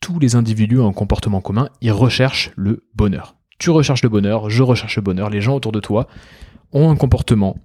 Tous 0.00 0.18
les 0.18 0.34
individus 0.34 0.78
ont 0.78 0.88
un 0.88 0.92
comportement 0.92 1.40
commun, 1.40 1.68
ils 1.80 1.92
recherchent 1.92 2.52
le 2.56 2.86
bonheur 2.94 3.39
tu 3.60 3.70
recherches 3.70 4.02
le 4.02 4.08
bonheur, 4.08 4.50
je 4.50 4.64
recherche 4.64 4.96
le 4.96 5.02
bonheur, 5.02 5.30
les 5.30 5.40
gens 5.40 5.54
autour 5.54 5.70
de 5.70 5.78
toi 5.80 6.08
ont 6.72 6.90
un 6.90 6.96
comportement 6.96 7.56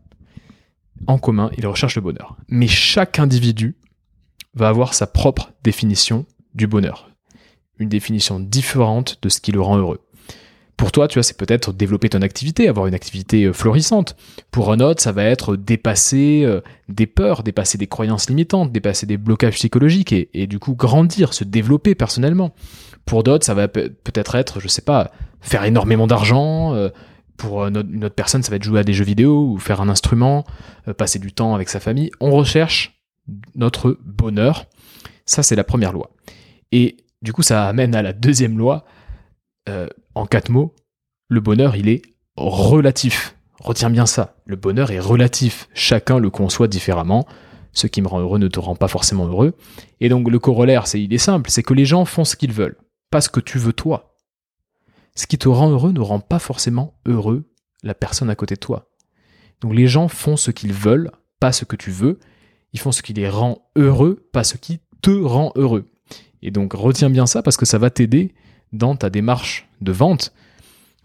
en 1.08 1.18
commun, 1.18 1.50
ils 1.58 1.66
recherchent 1.66 1.96
le 1.96 2.02
bonheur. 2.02 2.38
Mais 2.48 2.68
chaque 2.68 3.18
individu 3.18 3.76
va 4.54 4.68
avoir 4.68 4.94
sa 4.94 5.08
propre 5.08 5.52
définition 5.64 6.26
du 6.54 6.68
bonheur. 6.68 7.10
Une 7.80 7.90
définition 7.90 8.40
différente 8.40 9.20
de 9.22 9.30
ce 9.30 9.40
qui 9.40 9.52
le 9.52 9.62
rend 9.62 9.78
heureux. 9.78 10.02
Pour 10.78 10.92
toi, 10.92 11.08
tu 11.08 11.16
vois, 11.16 11.24
c'est 11.24 11.38
peut-être 11.38 11.72
développer 11.72 12.10
ton 12.10 12.22
activité, 12.22 12.68
avoir 12.68 12.88
une 12.88 12.94
activité 12.94 13.46
euh, 13.46 13.54
florissante. 13.54 14.18
Pour 14.52 14.74
un 14.74 14.82
autre, 14.82 15.02
ça 15.02 15.14
va 15.14 15.24
être 15.24 15.56
dépasser 15.56 16.44
euh, 16.44 16.60
des 16.90 17.08
peurs, 17.08 17.44
dépasser 17.44 17.78
des 17.78 17.88
croyances 17.88 18.30
limitantes, 18.30 18.74
dépasser 18.74 19.06
des 19.06 19.16
blocages 19.16 19.54
psychologiques 19.54 20.12
et, 20.12 20.30
et 20.34 20.48
du 20.48 20.60
coup 20.60 20.76
grandir, 20.76 21.34
se 21.34 21.46
développer 21.46 21.96
personnellement. 21.96 22.54
Pour 23.06 23.24
d'autres, 23.24 23.46
ça 23.46 23.54
va 23.54 23.68
peut-être 23.68 24.36
être, 24.36 24.60
je 24.60 24.68
sais 24.68 24.82
pas, 24.82 25.12
faire 25.42 25.64
énormément 25.64 26.08
d'argent. 26.08 26.74
Euh, 26.74 26.90
pour 27.38 27.66
une 27.66 27.78
autre 27.78 28.16
personne, 28.16 28.44
ça 28.44 28.50
va 28.50 28.56
être 28.56 28.64
jouer 28.64 28.80
à 28.80 28.84
des 28.84 28.94
jeux 28.94 29.04
vidéo 29.04 29.50
ou 29.52 29.60
faire 29.60 29.82
un 29.82 29.90
instrument, 29.90 30.46
euh, 30.88 30.94
passer 30.94 31.20
du 31.20 31.34
temps 31.34 31.54
avec 31.54 31.70
sa 31.70 31.80
famille. 31.80 32.10
On 32.20 32.32
recherche 32.32 33.00
notre 33.56 33.98
bonheur. 34.04 34.66
Ça, 35.26 35.44
c'est 35.44 35.56
la 35.56 35.64
première 35.64 35.92
loi. 35.92 36.12
Et 36.72 36.98
du 37.22 37.34
coup, 37.34 37.44
ça 37.44 37.68
amène 37.68 37.96
à 37.96 38.02
la 38.02 38.14
deuxième 38.14 38.58
loi. 38.58 38.86
Euh, 39.68 39.88
en 40.14 40.26
quatre 40.26 40.50
mots, 40.50 40.76
le 41.28 41.42
bonheur, 41.42 41.76
il 41.76 41.90
est 41.90 42.02
relatif. 42.38 43.36
Retiens 43.60 43.90
bien 43.90 44.06
ça. 44.06 44.36
Le 44.46 44.56
bonheur 44.56 44.92
est 44.92 45.00
relatif. 45.00 45.68
Chacun 45.74 46.20
le 46.20 46.30
conçoit 46.30 46.68
différemment. 46.68 47.28
Ce 47.74 47.88
qui 47.88 48.02
me 48.02 48.08
rend 48.08 48.20
heureux 48.20 48.40
ne 48.40 48.48
te 48.48 48.60
rend 48.60 48.76
pas 48.76 48.88
forcément 48.88 49.28
heureux. 49.28 49.54
Et 50.00 50.08
donc 50.08 50.30
le 50.30 50.40
corollaire, 50.40 50.88
c'est 50.88 51.02
il 51.02 51.14
est 51.14 51.18
simple, 51.18 51.50
c'est 51.50 51.64
que 51.64 51.74
les 51.74 51.84
gens 51.84 52.06
font 52.06 52.24
ce 52.24 52.38
qu'ils 52.38 52.54
veulent, 52.54 52.78
ce 53.22 53.30
que 53.30 53.40
tu 53.40 53.58
veux 53.58 53.74
toi. 53.74 54.16
Ce 55.16 55.28
qui 55.28 55.38
te 55.38 55.48
rend 55.48 55.70
heureux 55.70 55.92
ne 55.92 56.02
rend 56.02 56.20
pas 56.20 56.40
forcément 56.40 57.00
heureux 57.06 57.50
la 57.84 57.94
personne 57.94 58.30
à 58.30 58.36
côté 58.36 58.56
de 58.56 58.60
toi. 58.60 58.90
Donc 59.62 59.74
les 59.74 59.88
gens 59.88 60.08
font 60.08 60.38
ce 60.38 60.52
qu'ils 60.52 60.74
veulent, 60.74 61.12
pas 61.40 61.52
ce 61.52 61.66
que 61.66 61.76
tu 61.76 61.92
veux. 61.92 62.20
Ils 62.74 62.80
font 62.80 62.92
ce 62.92 63.02
qui 63.02 63.14
les 63.14 63.30
rend 63.30 63.70
heureux, 63.76 64.28
pas 64.34 64.44
ce 64.44 64.58
qui 64.58 64.80
te 65.02 65.12
rend 65.12 65.54
heureux. 65.56 65.90
Et 66.42 66.52
donc 66.52 66.74
retiens 66.74 67.10
bien 67.10 67.26
ça 67.26 67.42
parce 67.42 67.58
que 67.58 67.66
ça 67.66 67.78
va 67.78 67.90
t'aider 67.90 68.34
dans 68.74 68.96
ta 68.96 69.10
démarche 69.10 69.70
de 69.82 69.92
vente. 69.92 70.34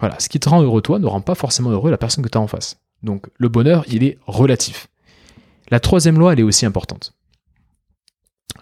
Voilà, 0.01 0.19
ce 0.19 0.29
qui 0.29 0.41
te 0.41 0.49
rend 0.49 0.63
heureux 0.63 0.83
toi 0.83 0.99
ne 0.99 1.07
rend 1.07 1.21
pas 1.21 1.35
forcément 1.35 1.71
heureux 1.71 1.91
la 1.91 1.99
personne 1.99 2.25
que 2.25 2.29
tu 2.29 2.39
as 2.39 2.41
en 2.41 2.47
face. 2.47 2.81
Donc 3.03 3.29
le 3.39 3.49
bonheur, 3.49 3.85
il 3.89 4.03
est 4.03 4.19
relatif. 4.27 4.89
La 5.71 5.79
troisième 5.79 6.19
loi, 6.19 6.33
elle 6.33 6.41
est 6.41 6.45
aussi 6.45 6.67
importante. 6.67 7.15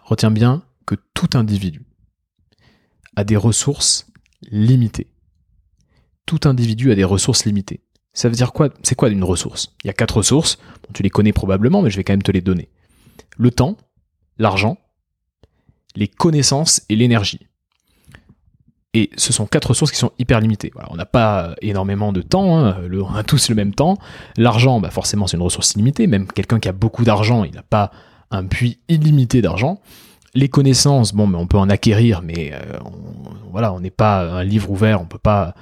Retiens 0.03 0.31
bien 0.31 0.63
que 0.85 0.95
tout 1.15 1.31
individu 1.35 1.88
a 3.19 3.25
des 3.25 3.37
ressources 3.37 4.07
limitées. 4.49 5.09
Tout 6.25 6.39
individu 6.45 6.93
a 6.93 6.95
des 6.95 7.03
ressources 7.03 7.45
limitées. 7.47 7.81
Ça 8.13 8.29
veut 8.29 8.37
dire 8.37 8.53
quoi 8.53 8.69
C'est 8.85 8.95
quoi 8.95 9.09
une 9.09 9.25
ressource? 9.25 9.75
Il 9.83 9.89
y 9.89 9.91
a 9.91 9.93
quatre 9.93 10.19
ressources, 10.19 10.59
tu 10.95 11.03
les 11.03 11.11
connais 11.11 11.33
probablement, 11.33 11.83
mais 11.83 11.91
je 11.91 11.97
vais 11.97 12.05
quand 12.05 12.13
même 12.13 12.23
te 12.23 12.31
les 12.31 12.41
donner. 12.41 12.69
Le 13.37 13.51
temps, 13.51 13.77
l'argent, 14.39 14.79
les 15.97 16.07
connaissances 16.07 16.83
et 16.89 16.95
l'énergie. 16.95 17.49
Et 18.95 19.11
ce 19.17 19.33
sont 19.33 19.47
quatre 19.47 19.71
ressources 19.71 19.91
qui 19.91 19.99
sont 19.99 20.13
hyper 20.21 20.39
limitées. 20.39 20.71
on 20.89 20.95
n'a 20.95 21.05
pas 21.05 21.57
énormément 21.61 22.13
de 22.13 22.23
temps, 22.23 22.57
hein, 22.57 22.77
on 22.89 23.15
a 23.15 23.25
tous 23.25 23.49
le 23.49 23.57
même 23.57 23.75
temps. 23.75 23.99
L'argent, 24.37 24.79
bah 24.79 24.91
forcément, 24.91 25.27
c'est 25.27 25.37
une 25.37 25.43
ressource 25.43 25.73
illimitée. 25.73 26.07
Même 26.07 26.29
quelqu'un 26.29 26.61
qui 26.61 26.69
a 26.69 26.73
beaucoup 26.73 27.03
d'argent, 27.03 27.43
il 27.43 27.53
n'a 27.53 27.65
pas 27.65 27.91
un 28.31 28.47
puits 28.47 28.79
illimité 28.89 29.43
d'argent. 29.43 29.81
Les 30.35 30.49
connaissances, 30.49 31.15
bon, 31.15 31.27
mais 31.27 31.39
on 31.39 31.47
peut 31.47 31.59
en 31.59 31.71
acquérir, 31.71 32.23
mais 32.23 32.53
euh, 32.53 32.79
on, 32.85 33.51
voilà, 33.51 33.73
on 33.73 33.81
n'est 33.81 33.91
pas 33.91 34.21
un 34.21 34.45
livre 34.45 34.71
ouvert, 34.71 35.01
on 35.01 35.07
peut 35.07 35.19
pas 35.19 35.55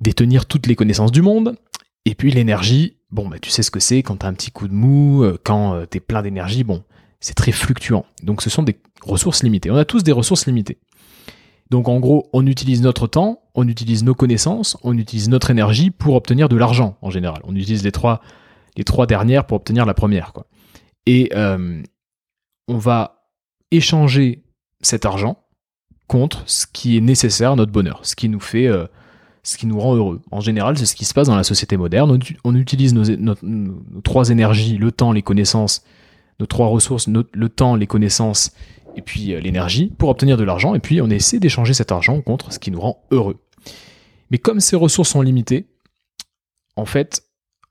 détenir 0.00 0.46
toutes 0.46 0.66
les 0.66 0.76
connaissances 0.76 1.12
du 1.12 1.22
monde. 1.22 1.56
Et 2.04 2.14
puis 2.14 2.30
l'énergie, 2.30 2.96
bon, 3.10 3.28
bah, 3.28 3.36
tu 3.40 3.50
sais 3.50 3.62
ce 3.62 3.70
que 3.70 3.80
c'est 3.80 4.02
quand 4.02 4.18
tu 4.18 4.26
as 4.26 4.28
un 4.28 4.34
petit 4.34 4.50
coup 4.50 4.68
de 4.68 4.74
mou, 4.74 5.22
euh, 5.22 5.38
quand 5.42 5.74
euh, 5.74 5.86
tu 5.90 5.98
es 5.98 6.00
plein 6.00 6.22
d'énergie, 6.22 6.64
bon, 6.64 6.82
c'est 7.20 7.34
très 7.34 7.52
fluctuant. 7.52 8.04
Donc 8.22 8.42
ce 8.42 8.50
sont 8.50 8.62
des 8.62 8.76
ressources 9.02 9.42
limitées. 9.42 9.70
On 9.70 9.76
a 9.76 9.84
tous 9.84 10.02
des 10.02 10.12
ressources 10.12 10.46
limitées. 10.46 10.78
Donc 11.70 11.88
en 11.88 11.98
gros, 11.98 12.28
on 12.32 12.46
utilise 12.46 12.82
notre 12.82 13.06
temps, 13.06 13.40
on 13.54 13.66
utilise 13.66 14.04
nos 14.04 14.14
connaissances, 14.14 14.76
on 14.82 14.96
utilise 14.98 15.28
notre 15.28 15.50
énergie 15.50 15.90
pour 15.90 16.14
obtenir 16.14 16.48
de 16.48 16.56
l'argent 16.56 16.96
en 17.02 17.10
général. 17.10 17.40
On 17.44 17.56
utilise 17.56 17.82
les 17.82 17.92
trois, 17.92 18.20
les 18.76 18.84
trois 18.84 19.06
dernières 19.06 19.46
pour 19.46 19.56
obtenir 19.56 19.84
la 19.84 19.94
première. 19.94 20.32
Quoi. 20.32 20.46
Et 21.06 21.32
on 21.34 22.78
va 22.78 23.15
échanger 23.70 24.42
cet 24.80 25.04
argent 25.04 25.38
contre 26.06 26.42
ce 26.46 26.66
qui 26.72 26.96
est 26.96 27.00
nécessaire 27.00 27.52
à 27.52 27.56
notre 27.56 27.72
bonheur, 27.72 28.00
ce 28.04 28.14
qui 28.14 28.28
nous 28.28 28.40
fait, 28.40 28.66
euh, 28.66 28.86
ce 29.42 29.58
qui 29.58 29.66
nous 29.66 29.78
rend 29.80 29.96
heureux. 29.96 30.20
En 30.30 30.40
général, 30.40 30.78
c'est 30.78 30.86
ce 30.86 30.94
qui 30.94 31.04
se 31.04 31.14
passe 31.14 31.26
dans 31.26 31.36
la 31.36 31.44
société 31.44 31.76
moderne. 31.76 32.18
On, 32.44 32.54
utilise 32.54 32.94
nos, 32.94 33.74
trois 34.02 34.30
énergies, 34.30 34.76
le 34.76 34.92
temps, 34.92 35.12
les 35.12 35.22
connaissances, 35.22 35.82
nos 36.38 36.46
trois 36.46 36.68
ressources, 36.68 37.08
le 37.08 37.48
temps, 37.48 37.74
les 37.74 37.86
connaissances 37.86 38.52
et 38.96 39.02
puis 39.02 39.34
euh, 39.34 39.40
l'énergie 39.40 39.92
pour 39.98 40.08
obtenir 40.08 40.36
de 40.36 40.44
l'argent, 40.44 40.74
et 40.74 40.80
puis 40.80 41.00
on 41.00 41.10
essaie 41.10 41.38
d'échanger 41.38 41.74
cet 41.74 41.92
argent 41.92 42.20
contre 42.22 42.52
ce 42.52 42.58
qui 42.58 42.70
nous 42.70 42.80
rend 42.80 43.04
heureux. 43.10 43.36
Mais 44.30 44.38
comme 44.38 44.60
ces 44.60 44.74
ressources 44.74 45.10
sont 45.10 45.22
limitées, 45.22 45.68
en 46.74 46.86
fait, 46.86 47.22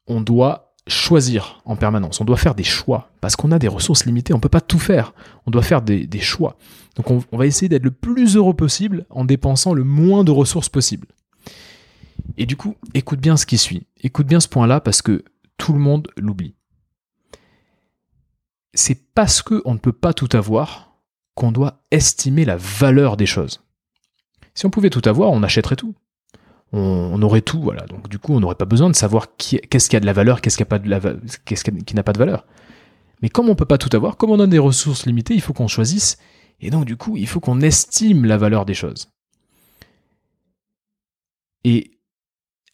on 0.07 0.21
doit 0.21 0.64
choisir 0.87 1.61
en 1.65 1.75
permanence, 1.75 2.21
on 2.21 2.25
doit 2.25 2.37
faire 2.37 2.55
des 2.55 2.63
choix, 2.63 3.09
parce 3.21 3.35
qu'on 3.35 3.51
a 3.51 3.59
des 3.59 3.67
ressources 3.67 4.05
limitées, 4.05 4.33
on 4.33 4.37
ne 4.37 4.41
peut 4.41 4.49
pas 4.49 4.61
tout 4.61 4.79
faire, 4.79 5.13
on 5.45 5.51
doit 5.51 5.63
faire 5.63 5.81
des, 5.81 6.07
choix. 6.19 6.57
Donc 6.95 7.09
on, 7.09 7.23
on 7.31 7.37
va 7.37 7.47
essayer 7.47 7.69
d'être 7.69 7.83
le 7.83 7.91
plus 7.91 8.35
heureux 8.35 8.53
possible 8.53 9.05
en 9.09 9.25
dépensant 9.25 9.73
le 9.73 9.83
moins 9.83 10.23
de 10.23 10.31
ressources 10.31 10.69
possible. 10.69 11.07
Et 12.37 12.45
du 12.45 12.55
coup, 12.55 12.75
écoute 12.93 13.19
bien 13.19 13.37
ce 13.37 13.45
qui 13.45 13.57
suit, 13.57 13.87
écoute 14.01 14.27
bien 14.27 14.39
ce 14.39 14.47
point-là, 14.47 14.79
parce 14.79 15.01
que 15.01 15.23
tout 15.57 15.73
le 15.73 15.79
monde 15.79 16.07
l'oublie. 16.17 16.55
C'est 18.73 19.13
parce 19.13 19.41
qu'on 19.41 19.73
ne 19.73 19.79
peut 19.79 19.93
pas 19.93 20.13
tout 20.13 20.29
avoir 20.33 20.95
qu'on 21.33 21.51
doit 21.51 21.83
estimer 21.91 22.45
la 22.45 22.57
valeur 22.57 23.17
des 23.17 23.25
choses. 23.25 23.61
Si 24.53 24.65
on 24.65 24.69
pouvait 24.69 24.89
tout 24.89 25.01
avoir, 25.05 25.31
on 25.31 25.43
achèterait 25.43 25.75
tout. 25.75 25.95
On, 26.77 27.21
aurait 27.21 27.41
tout, 27.41 27.61
voilà. 27.61 27.85
Donc 27.85 28.09
du 28.09 28.19
coup, 28.19 28.33
on 28.33 28.41
n'aurait 28.41 28.55
pas 28.55 28.65
besoin 28.65 28.89
de 28.89 28.95
savoir 28.95 29.37
qu'est-ce 29.37 29.89
qui 29.89 29.95
a 29.95 29.99
de 30.01 30.05
la 30.05 30.11
valeur, 30.11 30.41
qu'est-ce 30.41 30.57
qui 30.57 30.63
n'a 31.95 32.03
pas 32.03 32.13
de 32.13 32.17
valeur. 32.17 32.45
Mais 33.21 33.29
comme 33.29 33.47
on 33.47 33.55
peut 33.55 33.65
pas 33.65 33.77
tout 33.77 33.95
avoir, 33.95 34.17
comme 34.17 34.31
on 34.31 34.39
a 34.41 34.47
des 34.47 34.59
ressources 34.59 35.05
limitées, 35.05 35.35
il 35.35 35.41
faut 35.41 35.53
qu'on 35.53 35.69
choisisse. 35.69 36.17
Et 36.59 36.69
donc 36.71 36.83
du 36.83 36.97
coup, 36.97 37.15
il 37.15 37.27
faut 37.27 37.39
qu'on 37.39 37.61
estime 37.61 38.25
la 38.25 38.37
valeur 38.37 38.65
des 38.65 38.73
choses. 38.73 39.07
Et 41.63 41.91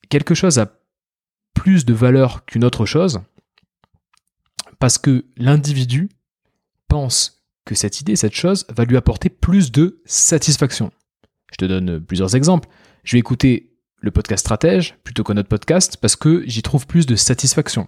quelque 0.09 0.33
chose 0.33 0.57
a 0.57 0.71
plus 1.53 1.85
de 1.85 1.93
valeur 1.93 2.43
qu'une 2.45 2.63
autre 2.63 2.87
chose 2.87 3.21
parce 4.79 4.97
que 4.97 5.25
l'individu 5.37 6.09
pense 6.87 7.43
que 7.65 7.75
cette 7.75 8.01
idée, 8.01 8.15
cette 8.15 8.33
chose, 8.33 8.65
va 8.75 8.83
lui 8.83 8.97
apporter 8.97 9.29
plus 9.29 9.71
de 9.71 10.01
satisfaction. 10.05 10.91
Je 11.51 11.57
te 11.57 11.65
donne 11.65 12.03
plusieurs 12.03 12.35
exemples. 12.35 12.67
Je 13.03 13.15
vais 13.15 13.19
écouter 13.19 13.70
le 14.01 14.11
podcast 14.11 14.41
stratège 14.41 14.95
plutôt 15.03 15.23
qu'un 15.23 15.37
autre 15.37 15.47
podcast 15.47 15.97
parce 15.97 16.15
que 16.15 16.43
j'y 16.47 16.61
trouve 16.61 16.87
plus 16.87 17.05
de 17.05 17.15
satisfaction. 17.15 17.87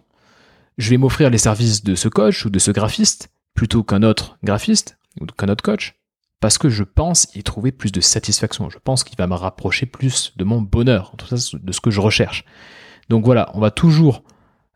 Je 0.77 0.89
vais 0.89 0.97
m'offrir 0.97 1.29
les 1.29 1.37
services 1.37 1.83
de 1.83 1.95
ce 1.95 2.07
coach 2.07 2.45
ou 2.45 2.49
de 2.49 2.59
ce 2.59 2.71
graphiste 2.71 3.29
plutôt 3.53 3.83
qu'un 3.83 4.03
autre 4.03 4.37
graphiste 4.43 4.97
ou 5.19 5.25
qu'un 5.25 5.49
autre 5.49 5.63
coach 5.63 5.95
parce 6.39 6.57
que 6.57 6.69
je 6.69 6.83
pense 6.83 7.27
y 7.35 7.43
trouver 7.43 7.71
plus 7.71 7.91
de 7.91 8.01
satisfaction. 8.01 8.69
Je 8.69 8.77
pense 8.77 9.03
qu'il 9.03 9.17
va 9.17 9.27
me 9.27 9.35
rapprocher 9.35 9.85
plus 9.85 10.33
de 10.35 10.43
mon 10.43 10.61
bonheur, 10.61 11.11
en 11.13 11.17
tout 11.17 11.27
cas 11.27 11.37
de 11.53 11.71
ce 11.71 11.81
que 11.81 11.89
je 11.89 12.01
recherche. 12.01 12.45
Donc 13.09 13.25
voilà, 13.25 13.49
on 13.53 13.59
va 13.59 13.71
toujours 13.71 14.23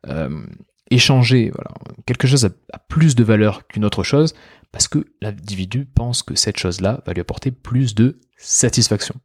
euh, 0.08 0.46
échanger. 0.90 1.52
Voilà, 1.54 1.72
quelque 2.06 2.28
chose 2.28 2.46
a 2.46 2.80
plus 2.80 3.16
de 3.16 3.24
valeur 3.24 3.68
qu'une 3.68 3.86
autre 3.86 4.04
chose 4.04 4.34
parce 4.72 4.88
que 4.88 5.06
l'individu 5.22 5.86
pense 5.86 6.24
que 6.24 6.36
cette 6.36 6.58
chose-là 6.58 7.02
va 7.06 7.14
lui 7.14 7.22
apporter 7.22 7.52
plus 7.52 7.96
de 7.96 8.20
satisfaction. 8.38 9.16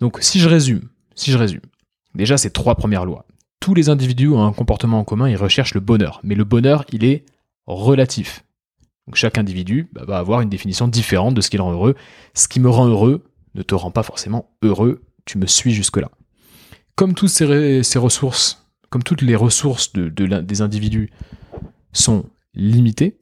Donc 0.00 0.18
si 0.20 0.40
je 0.40 0.48
résume, 0.48 0.88
si 1.14 1.30
je 1.30 1.38
résume, 1.38 1.62
déjà 2.14 2.36
ces 2.36 2.50
trois 2.50 2.74
premières 2.74 3.04
lois. 3.04 3.26
Tous 3.60 3.74
les 3.74 3.88
individus 3.88 4.28
ont 4.28 4.44
un 4.44 4.52
comportement 4.52 4.98
en 4.98 5.04
commun, 5.04 5.28
ils 5.28 5.36
recherchent 5.36 5.74
le 5.74 5.80
bonheur, 5.80 6.20
mais 6.22 6.34
le 6.34 6.44
bonheur, 6.44 6.84
il 6.92 7.04
est 7.04 7.24
relatif. 7.66 8.44
Chaque 9.12 9.38
individu 9.38 9.88
bah, 9.92 10.04
va 10.06 10.18
avoir 10.18 10.40
une 10.40 10.48
définition 10.48 10.88
différente 10.88 11.34
de 11.34 11.40
ce 11.40 11.50
qui 11.50 11.56
le 11.56 11.62
rend 11.62 11.72
heureux. 11.72 11.94
Ce 12.32 12.48
qui 12.48 12.60
me 12.60 12.70
rend 12.70 12.88
heureux 12.88 13.24
ne 13.54 13.62
te 13.62 13.74
rend 13.74 13.90
pas 13.90 14.02
forcément 14.02 14.56
heureux, 14.62 15.02
tu 15.26 15.38
me 15.38 15.46
suis 15.46 15.72
jusque-là. 15.72 16.10
Comme 16.96 17.14
toutes 17.14 17.28
ces, 17.28 17.98
ressources, 17.98 18.66
comme 18.88 19.02
toutes 19.02 19.22
les 19.22 19.36
ressources 19.36 19.92
des 19.92 20.62
individus 20.62 21.10
sont 21.92 22.24
limitées, 22.54 23.18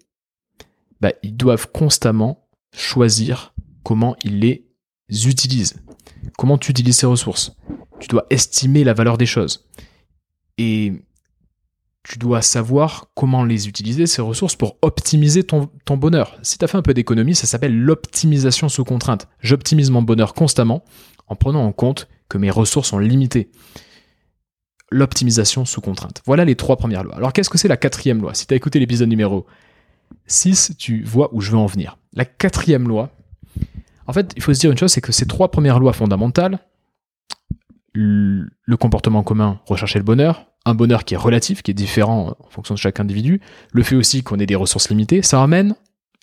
bah, 1.01 1.13
ils 1.23 1.37
doivent 1.37 1.69
constamment 1.73 2.49
choisir 2.75 3.55
comment 3.83 4.17
ils 4.23 4.39
les 4.39 4.67
utilisent. 5.27 5.83
Comment 6.39 6.59
tu 6.59 6.71
utilises 6.71 6.99
ces 6.99 7.07
ressources? 7.07 7.57
Tu 8.01 8.09
dois 8.09 8.27
estimer 8.31 8.85
la 8.85 8.95
valeur 8.95 9.19
des 9.19 9.27
choses. 9.27 9.69
Et 10.59 10.93
tu 12.03 12.19
dois 12.19 12.43
savoir 12.43 13.11
comment 13.15 13.45
les 13.45 13.69
utiliser, 13.69 14.07
ces 14.07 14.23
ressources, 14.23 14.57
pour 14.57 14.77
optimiser 14.83 15.45
ton, 15.45 15.69
bonheur. 15.97 16.37
Si 16.43 16.59
tu 16.59 16.65
as 16.65 16.69
fait 16.69 16.79
un 16.79 16.83
peu 16.83 16.95
d'économie, 16.95 17.35
ça 17.35 17.47
s'appelle 17.47 17.79
l'optimisation 17.79 18.69
sous 18.69 18.85
contrainte. 18.85 19.29
J'optimise 19.41 19.91
mon 19.91 20.03
bonheur 20.03 20.35
constamment 20.35 20.85
en 21.29 21.37
prenant 21.37 21.65
en 21.65 21.73
compte 21.73 22.09
que 22.29 22.39
mes 22.39 22.51
ressources 22.51 22.89
sont 22.89 22.99
limitées. 22.99 23.51
L'optimisation 24.91 25.65
sous 25.65 25.81
contrainte. 25.81 26.23
Voilà 26.27 26.45
les 26.45 26.57
trois 26.57 26.77
premières 26.77 27.05
lois. 27.05 27.17
Alors 27.17 27.33
qu'est-ce 27.33 27.51
que 27.51 27.59
c'est 27.59 27.69
la 27.69 27.77
quatrième 27.77 28.21
loi? 28.21 28.35
Si 28.35 28.47
tu 28.47 28.55
as 28.55 28.57
écouté 28.57 28.79
l'épisode 28.79 29.09
numéro 29.09 29.47
6, 30.27 30.75
tu 30.79 31.03
vois 31.05 31.33
où 31.33 31.41
je 31.41 31.53
veux 31.53 31.59
en 31.59 31.67
venir. 31.67 31.99
La 32.15 32.25
quatrième 32.25 32.89
loi, 32.89 33.11
en 34.07 34.13
fait, 34.13 34.33
il 34.37 34.43
faut 34.43 34.53
se 34.53 34.61
dire 34.61 34.71
une 34.71 34.79
chose, 34.79 34.93
c'est 34.93 35.01
que 35.01 35.13
ces 35.13 35.27
trois 35.27 35.51
premières 35.51 35.79
lois 35.79 35.93
fondamentales, 35.93 36.59
le 37.95 38.77
comportement 38.79 39.23
commun, 39.23 39.61
rechercher 39.67 39.99
le 39.99 40.05
bonheur, 40.05 40.47
un 40.65 40.75
bonheur 40.75 41.05
qui 41.05 41.15
est 41.15 41.19
relatif, 41.19 41.63
qui 41.63 41.71
est 41.71 41.75
différent 41.75 42.37
en 42.39 42.51
fonction 42.51 42.75
de 42.75 42.79
chaque 42.79 43.01
individu, 43.01 43.41
le 43.73 43.83
fait 43.83 43.97
aussi 43.97 44.23
qu'on 44.23 44.39
ait 44.39 44.47
des 44.47 44.55
ressources 44.55 44.89
limitées, 44.89 45.23
ça 45.23 45.39
ramène, 45.39 45.75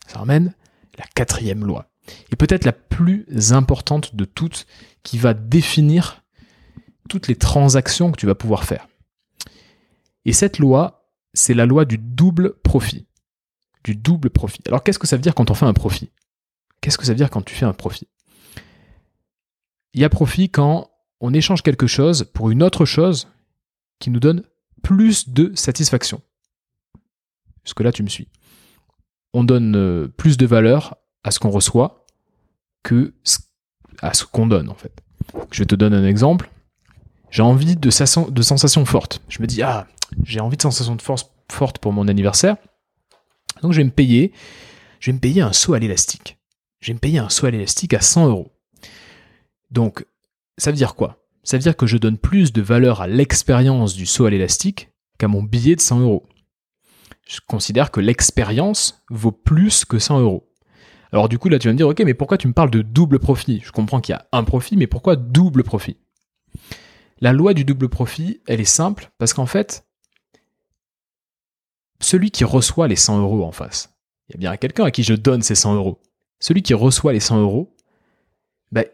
ça 0.07 0.19
ramène 0.19 0.53
la 0.97 1.05
quatrième 1.13 1.65
loi. 1.65 1.89
Et 2.31 2.35
peut-être 2.35 2.65
la 2.65 2.71
plus 2.71 3.25
importante 3.51 4.15
de 4.15 4.25
toutes, 4.25 4.65
qui 5.03 5.17
va 5.17 5.33
définir 5.33 6.23
toutes 7.07 7.27
les 7.27 7.35
transactions 7.35 8.11
que 8.11 8.17
tu 8.17 8.25
vas 8.25 8.35
pouvoir 8.35 8.63
faire. 8.63 8.87
Et 10.25 10.33
cette 10.33 10.59
loi, 10.59 11.11
c'est 11.33 11.53
la 11.53 11.65
loi 11.65 11.85
du 11.85 11.97
double 11.97 12.55
profit 12.63 13.05
du 13.83 13.95
double 13.95 14.29
profit. 14.29 14.61
Alors 14.67 14.83
qu'est-ce 14.83 14.99
que 14.99 15.07
ça 15.07 15.15
veut 15.15 15.21
dire 15.21 15.35
quand 15.35 15.51
on 15.51 15.53
fait 15.53 15.65
un 15.65 15.73
profit? 15.73 16.09
Qu'est-ce 16.81 16.97
que 16.97 17.05
ça 17.05 17.11
veut 17.11 17.17
dire 17.17 17.29
quand 17.29 17.41
tu 17.41 17.55
fais 17.55 17.65
un 17.65 17.73
profit? 17.73 18.07
Il 19.93 20.01
y 20.01 20.03
a 20.03 20.09
profit 20.09 20.49
quand 20.49 20.89
on 21.19 21.33
échange 21.33 21.61
quelque 21.61 21.87
chose 21.87 22.25
pour 22.33 22.49
une 22.49 22.63
autre 22.63 22.85
chose 22.85 23.27
qui 23.99 24.09
nous 24.09 24.19
donne 24.19 24.43
plus 24.81 25.29
de 25.29 25.51
satisfaction. 25.55 26.21
Parce 27.63 27.83
là, 27.83 27.91
tu 27.91 28.03
me 28.03 28.09
suis. 28.09 28.27
On 29.33 29.43
donne 29.43 29.75
euh, 29.75 30.07
plus 30.07 30.37
de 30.37 30.45
valeur 30.45 30.95
à 31.23 31.31
ce 31.31 31.39
qu'on 31.39 31.49
reçoit 31.49 32.05
que 32.83 33.13
à 34.01 34.13
ce 34.13 34.23
qu'on 34.23 34.47
donne, 34.47 34.69
en 34.69 34.75
fait. 34.75 34.93
Je 35.51 35.63
te 35.63 35.75
donne 35.75 35.93
un 35.93 36.05
exemple. 36.05 36.49
J'ai 37.29 37.43
envie 37.43 37.75
de, 37.75 38.29
de 38.29 38.41
sensations 38.41 38.85
fortes. 38.85 39.21
Je 39.27 39.41
me 39.41 39.47
dis, 39.47 39.61
ah, 39.61 39.87
j'ai 40.23 40.39
envie 40.39 40.57
de 40.57 40.61
sensations 40.61 40.95
de 40.95 41.01
force 41.01 41.29
fortes 41.51 41.79
pour 41.79 41.93
mon 41.93 42.07
anniversaire. 42.07 42.55
Donc, 43.61 43.73
je 43.73 43.77
vais 43.77 43.83
me 43.83 43.91
payer, 43.91 44.31
je 44.99 45.11
vais 45.11 45.15
me 45.15 45.19
payer 45.19 45.41
un 45.41 45.53
saut 45.53 45.73
à 45.73 45.79
l'élastique. 45.79 46.38
Je 46.79 46.87
vais 46.87 46.95
me 46.95 46.99
payer 46.99 47.19
un 47.19 47.29
saut 47.29 47.45
à 47.45 47.51
l'élastique 47.51 47.93
à 47.93 48.01
100 48.01 48.27
euros. 48.29 48.51
Donc, 49.71 50.05
ça 50.57 50.71
veut 50.71 50.77
dire 50.77 50.95
quoi? 50.95 51.25
Ça 51.43 51.57
veut 51.57 51.63
dire 51.63 51.77
que 51.77 51.87
je 51.87 51.97
donne 51.97 52.17
plus 52.17 52.53
de 52.53 52.61
valeur 52.61 53.01
à 53.01 53.07
l'expérience 53.07 53.93
du 53.95 54.05
saut 54.05 54.25
à 54.25 54.29
l'élastique 54.29 54.89
qu'à 55.17 55.27
mon 55.27 55.43
billet 55.43 55.75
de 55.75 55.81
100 55.81 55.99
euros 56.01 56.27
je 57.29 57.39
considère 57.45 57.91
que 57.91 57.99
l'expérience 57.99 59.03
vaut 59.09 59.31
plus 59.31 59.85
que 59.85 59.99
100 59.99 60.19
euros. 60.21 60.51
Alors 61.11 61.29
du 61.29 61.37
coup, 61.37 61.47
là, 61.47 61.59
tu 61.59 61.67
vas 61.67 61.73
me 61.73 61.77
dire, 61.77 61.87
ok, 61.87 62.01
mais 62.01 62.15
pourquoi 62.15 62.37
tu 62.37 62.47
me 62.47 62.53
parles 62.53 62.71
de 62.71 62.81
double 62.81 63.19
profit? 63.19 63.61
Je 63.63 63.71
comprends 63.71 64.01
qu'il 64.01 64.13
y 64.13 64.15
a 64.15 64.27
un 64.31 64.43
profit, 64.43 64.77
mais 64.77 64.87
pourquoi 64.87 65.15
double 65.15 65.63
profit? 65.63 65.97
La 67.21 67.31
loi 67.31 67.53
du 67.53 67.65
double 67.65 67.87
profit, 67.87 68.41
elle 68.47 68.59
est 68.59 68.65
simple, 68.65 69.11
parce 69.19 69.33
qu'en 69.33 69.45
fait, 69.45 69.87
celui 71.99 72.31
qui 72.31 72.43
reçoit 72.43 72.87
les 72.87 72.95
100 72.95 73.21
euros 73.21 73.43
en 73.43 73.51
face, 73.51 73.95
il 74.27 74.33
y 74.33 74.35
a 74.35 74.39
bien 74.39 74.57
quelqu'un 74.57 74.85
à 74.85 74.91
qui 74.91 75.03
je 75.03 75.13
donne 75.13 75.43
ces 75.43 75.55
100 75.55 75.75
euros. 75.75 76.01
Celui 76.39 76.61
qui 76.61 76.73
reçoit 76.73 77.13
les 77.13 77.19
100 77.19 77.41
euros, 77.41 77.75
ben, 78.71 78.85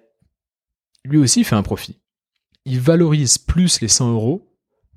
lui 1.03 1.17
aussi 1.17 1.43
fait 1.43 1.55
un 1.55 1.63
profit. 1.63 1.99
Il 2.65 2.79
valorise 2.79 3.37
plus 3.37 3.81
les 3.81 3.87
100 3.87 4.13
euros 4.13 4.51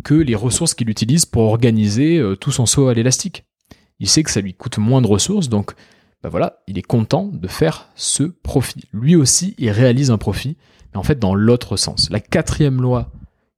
que 0.05 0.14
les 0.14 0.35
ressources 0.35 0.75
qu'il 0.75 0.88
utilise 0.88 1.26
pour 1.26 1.43
organiser 1.43 2.19
euh, 2.19 2.37
tout 2.37 2.52
son 2.52 2.67
saut 2.67 2.88
à 2.88 2.95
l'élastique. 2.95 3.45
Il 3.99 4.09
sait 4.09 4.23
que 4.23 4.31
ça 4.31 4.40
lui 4.40 4.55
coûte 4.55 4.78
moins 4.78 5.02
de 5.02 5.09
ressources, 5.09 5.49
donc 5.49 5.75
bah 6.23 6.28
voilà, 6.28 6.62
il 6.67 6.78
est 6.78 6.83
content 6.83 7.26
de 7.26 7.49
faire 7.49 7.88
ce 7.95 8.23
profit. 8.25 8.85
Lui 8.93 9.17
aussi, 9.17 9.55
il 9.59 9.71
réalise 9.71 10.11
un 10.11 10.19
profit, 10.19 10.57
mais 10.93 10.99
en 10.99 11.02
fait 11.02 11.19
dans 11.19 11.35
l'autre 11.35 11.76
sens. 11.76 12.11
La 12.11 12.21
quatrième 12.21 12.81
loi 12.81 13.11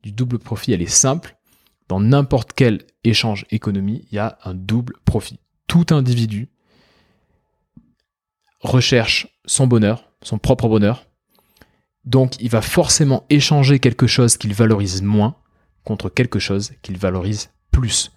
du 0.03 0.13
double 0.13 0.39
profit, 0.39 0.73
elle 0.73 0.83
est 0.83 0.87
simple. 0.87 1.37
Dans 1.89 2.01
n'importe 2.01 2.53
quel 2.55 2.83
échange 3.05 3.47
économie, 3.51 4.07
il 4.11 4.17
y 4.17 4.19
a 4.19 4.39
un 4.45 4.55
double 4.55 4.95
profit. 5.05 5.41
Tout 5.67 5.87
individu 5.91 6.49
recherche 8.61 9.29
son 9.47 9.67
bonheur, 9.67 10.11
son 10.23 10.39
propre 10.39 10.69
bonheur. 10.69 11.07
Donc 12.05 12.41
il 12.41 12.49
va 12.49 12.63
forcément 12.63 13.25
échanger 13.31 13.79
quelque 13.79 14.07
chose 14.07 14.37
qu'il 14.37 14.55
valorise 14.55 15.03
moins 15.03 15.37
contre 15.85 16.09
quelque 16.09 16.39
chose 16.39 16.73
qu'il 16.83 16.99
valorise 16.99 17.51
plus. 17.71 18.13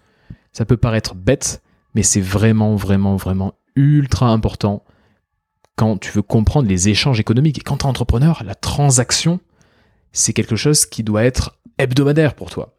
Ça 0.52 0.66
peut 0.66 0.78
paraître 0.78 1.16
bête, 1.16 1.62
mais 1.96 2.04
c'est 2.04 2.22
vraiment, 2.22 2.76
vraiment, 2.76 3.16
vraiment 3.16 3.54
ultra 3.76 4.28
important 4.28 4.84
quand 5.76 5.98
tu 5.98 6.12
veux 6.12 6.22
comprendre 6.22 6.68
les 6.68 6.90
échanges 6.90 7.20
économiques. 7.20 7.58
Et 7.58 7.62
quand 7.62 7.78
tu 7.78 7.86
es 7.86 7.90
entrepreneur, 7.90 8.44
la 8.46 8.56
transaction, 8.56 9.40
c'est 10.12 10.34
quelque 10.34 10.56
chose 10.56 10.86
qui 10.86 11.04
doit 11.04 11.24
être 11.24 11.60
hebdomadaire 11.78 12.36
pour 12.36 12.52
toi. 12.52 12.78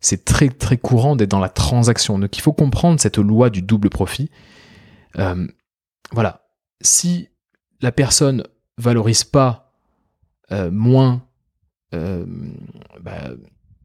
C'est 0.00 0.24
très, 0.24 0.48
très 0.48 0.78
courant 0.78 1.14
d'être 1.14 1.30
dans 1.30 1.38
la 1.38 1.48
transaction. 1.48 2.18
Donc 2.18 2.36
il 2.36 2.40
faut 2.40 2.52
comprendre 2.52 2.98
cette 2.98 3.18
loi 3.18 3.50
du 3.50 3.62
double 3.62 3.90
profit. 3.90 4.30
Euh, 5.18 5.46
voilà. 6.10 6.41
Si 6.82 7.28
la 7.80 7.92
personne 7.92 8.44
valorise 8.78 9.24
pas 9.24 9.72
euh, 10.50 10.70
moins 10.70 11.22
euh, 11.94 12.24
bah, 13.00 13.30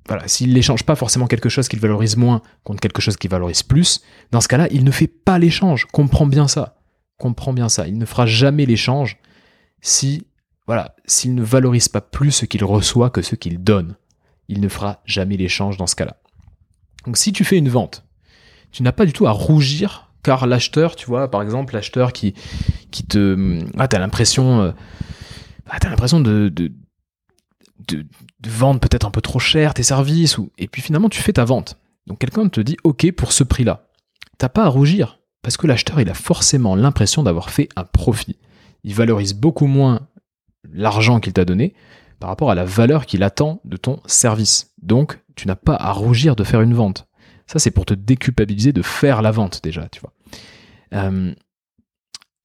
voilà, 0.08 0.28
s'il 0.28 0.54
n'échange 0.54 0.84
pas 0.84 0.96
forcément 0.96 1.28
quelque 1.28 1.50
chose 1.50 1.68
qu'il 1.68 1.80
valorise 1.80 2.16
moins 2.16 2.42
contre 2.64 2.80
quelque 2.80 3.02
chose 3.02 3.18
qu'il 3.18 3.30
valorise 3.30 3.62
plus, 3.64 4.02
dans 4.32 4.40
ce 4.40 4.48
cas-là, 4.48 4.68
il 4.72 4.84
ne 4.86 4.92
fait 4.92 5.08
pas 5.08 5.38
l'échange. 5.38 5.86
Comprends 5.92 6.26
bien 6.26 6.48
ça. 6.48 6.78
Comprends 7.18 7.54
bien 7.54 7.68
ça. 7.68 7.88
Il 7.88 7.98
ne 7.98 8.06
fera 8.06 8.26
jamais 8.26 8.66
l'échange 8.66 9.18
si, 9.82 10.26
voilà, 10.66 10.96
s'il 11.06 11.36
ne 11.36 11.44
valorise 11.44 11.90
pas 11.90 12.02
plus 12.02 12.32
ce 12.32 12.46
qu'il 12.46 12.64
reçoit 12.64 13.10
que 13.10 13.22
ce 13.22 13.36
qu'il 13.36 13.62
donne. 13.64 13.96
Il 14.48 14.62
ne 14.62 14.70
fera 14.70 15.02
jamais 15.06 15.36
l'échange 15.36 15.76
dans 15.76 15.88
ce 15.88 15.96
cas-là. 15.96 16.18
Donc 17.06 17.18
si 17.18 17.34
tu 17.34 17.44
fais 17.44 17.58
une 17.58 17.70
vente, 17.70 18.06
tu 18.72 18.84
n'as 18.84 18.94
pas 18.94 19.06
du 19.06 19.14
tout 19.14 19.28
à 19.28 19.32
rougir 19.32 20.12
car 20.24 20.48
l'acheteur, 20.48 20.96
tu 20.96 21.06
vois, 21.06 21.30
par 21.30 21.42
exemple, 21.42 21.74
l'acheteur 21.74 22.14
qui, 22.14 22.34
qui 22.92 23.06
te, 23.06 23.60
ah, 23.78 23.88
t'as 23.88 24.00
l'impression, 24.00 24.62
euh, 24.62 24.72
ah, 25.70 25.80
t'as 25.80 25.90
l'impression 25.90 26.20
de 26.20 26.50
de, 27.88 28.06
vendre 28.50 28.80
peut-être 28.80 29.06
un 29.06 29.12
peu 29.12 29.22
trop 29.22 29.40
cher 29.40 29.74
tes 29.74 29.84
services, 29.84 30.38
ou, 30.38 30.52
et 30.58 30.68
puis 30.68 30.82
finalement 30.82 31.10
tu 31.10 31.22
fais 31.22 31.34
ta 31.34 31.46
vente. 31.46 31.78
Donc 32.06 32.20
quelqu'un 32.20 32.48
te 32.48 32.62
dit 32.62 32.78
OK 32.84 33.12
pour 33.12 33.32
ce 33.32 33.44
prix-là. 33.44 33.88
T'as 34.38 34.50
pas 34.50 34.66
à 34.66 34.70
rougir, 34.70 35.20
parce 35.42 35.58
que 35.58 35.68
l'acheteur 35.68 36.00
il 36.00 36.10
a 36.10 36.14
forcément 36.14 36.76
l'impression 36.76 37.24
d'avoir 37.24 37.50
fait 37.50 37.70
un 37.76 37.84
profit. 37.84 38.38
Il 38.84 38.94
valorise 38.94 39.34
beaucoup 39.34 39.68
moins 39.68 40.08
l'argent 40.72 41.20
qu'il 41.20 41.34
t'a 41.34 41.46
donné 41.46 41.74
par 42.20 42.30
rapport 42.30 42.52
à 42.52 42.56
la 42.56 42.66
valeur 42.66 43.06
qu'il 43.06 43.24
attend 43.24 43.62
de 43.66 43.78
ton 43.78 44.00
service. 44.06 44.74
Donc 44.82 45.20
tu 45.36 45.48
n'as 45.48 45.56
pas 45.56 45.76
à 45.76 45.92
rougir 45.92 46.36
de 46.36 46.44
faire 46.44 46.62
une 46.62 46.74
vente. 46.74 47.08
Ça 47.48 47.60
c'est 47.60 47.72
pour 47.72 47.86
te 47.86 47.94
déculpabiliser 47.94 48.74
de 48.74 48.82
faire 48.82 49.22
la 49.22 49.32
vente 49.32 49.62
déjà, 49.64 49.88
tu 49.90 50.00
vois. 50.00 50.14
Euh, 50.94 51.34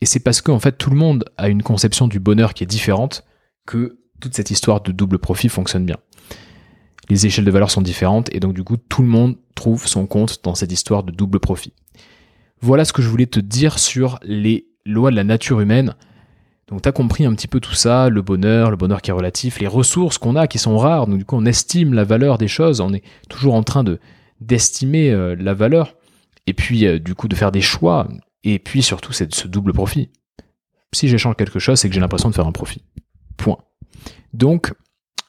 et 0.03 0.05
c'est 0.05 0.19
parce 0.19 0.41
qu'en 0.41 0.59
fait 0.59 0.73
tout 0.73 0.91
le 0.91 0.97
monde 0.97 1.25
a 1.39 1.49
une 1.49 1.63
conception 1.63 2.09
du 2.09 2.19
bonheur 2.19 2.55
qui 2.55 2.65
est 2.65 2.67
différente 2.67 3.25
que 3.67 4.01
toute 4.21 4.35
cette 4.35 4.51
histoire 4.51 4.81
de 4.81 4.91
double 4.91 5.21
profit 5.21 5.49
fonctionne 5.49 5.87
bien. 5.87 5.97
Les 7.09 7.25
échelles 7.25 7.45
de 7.45 7.51
valeur 7.53 7.71
sont 7.71 7.83
différentes 7.83 8.29
et 8.35 8.41
donc 8.41 8.53
du 8.53 8.65
coup 8.65 8.77
tout 8.77 9.03
le 9.03 9.09
monde 9.09 9.37
trouve 9.55 9.87
son 9.87 10.07
compte 10.07 10.41
dans 10.43 10.57
cette 10.57 10.73
histoire 10.73 11.05
de 11.05 11.13
double 11.13 11.39
profit. 11.39 11.73
Voilà 12.61 12.85
ce 12.85 12.93
que 12.93 13.01
je 13.01 13.09
voulais 13.09 13.27
te 13.27 13.39
dire 13.39 13.79
sur 13.79 14.19
les 14.25 14.67
lois 14.85 15.13
de 15.13 15.17
la 15.17 15.23
nature 15.23 15.61
humaine. 15.61 15.95
Donc 16.67 16.83
tu 16.83 16.89
as 16.89 16.93
compris 16.93 17.25
un 17.25 17.33
petit 17.35 17.49
peu 17.49 17.61
tout 17.61 17.75
ça, 17.75 18.09
le 18.09 18.23
bonheur, 18.23 18.73
le 18.73 18.77
bonheur 18.77 19.03
qui 19.03 19.11
est 19.11 19.15
relatif, 19.15 19.61
les 19.61 19.69
ressources 19.69 20.19
qu'on 20.19 20.35
a 20.35 20.49
qui 20.49 20.59
sont 20.59 20.79
rares, 20.79 21.07
donc 21.07 21.19
du 21.19 21.25
coup 21.25 21.37
on 21.37 21.47
estime 21.47 21.95
la 21.95 22.03
valeur 22.03 22.39
des 22.39 22.49
choses, 22.49 22.81
on 22.81 22.93
est 22.93 23.05
toujours 23.29 23.55
en 23.55 23.63
train 23.63 23.85
de 23.85 24.01
d'estimer 24.41 25.13
euh, 25.13 25.37
la 25.39 25.55
valeur 25.55 25.95
et 26.49 26.55
puis 26.55 26.87
euh, 26.87 26.99
du 26.99 27.15
coup 27.15 27.29
de 27.29 27.37
faire 27.37 27.53
des 27.53 27.61
choix 27.61 28.09
et 28.45 28.59
puis 28.59 28.83
surtout 28.83 29.13
c'est 29.13 29.35
ce 29.35 29.49
double 29.49 29.73
profit. 29.73 30.11
Si 30.93 31.09
j'échange 31.09 31.37
quelque 31.37 31.59
chose, 31.59 31.79
c'est 31.79 31.89
que 31.89 31.95
j'ai 31.95 32.01
l'impression 32.01 32.29
de 32.29 32.35
faire 32.35 32.47
un 32.47 32.53
profit. 32.53 32.83
Point. 33.37 33.59
Donc, 34.35 34.73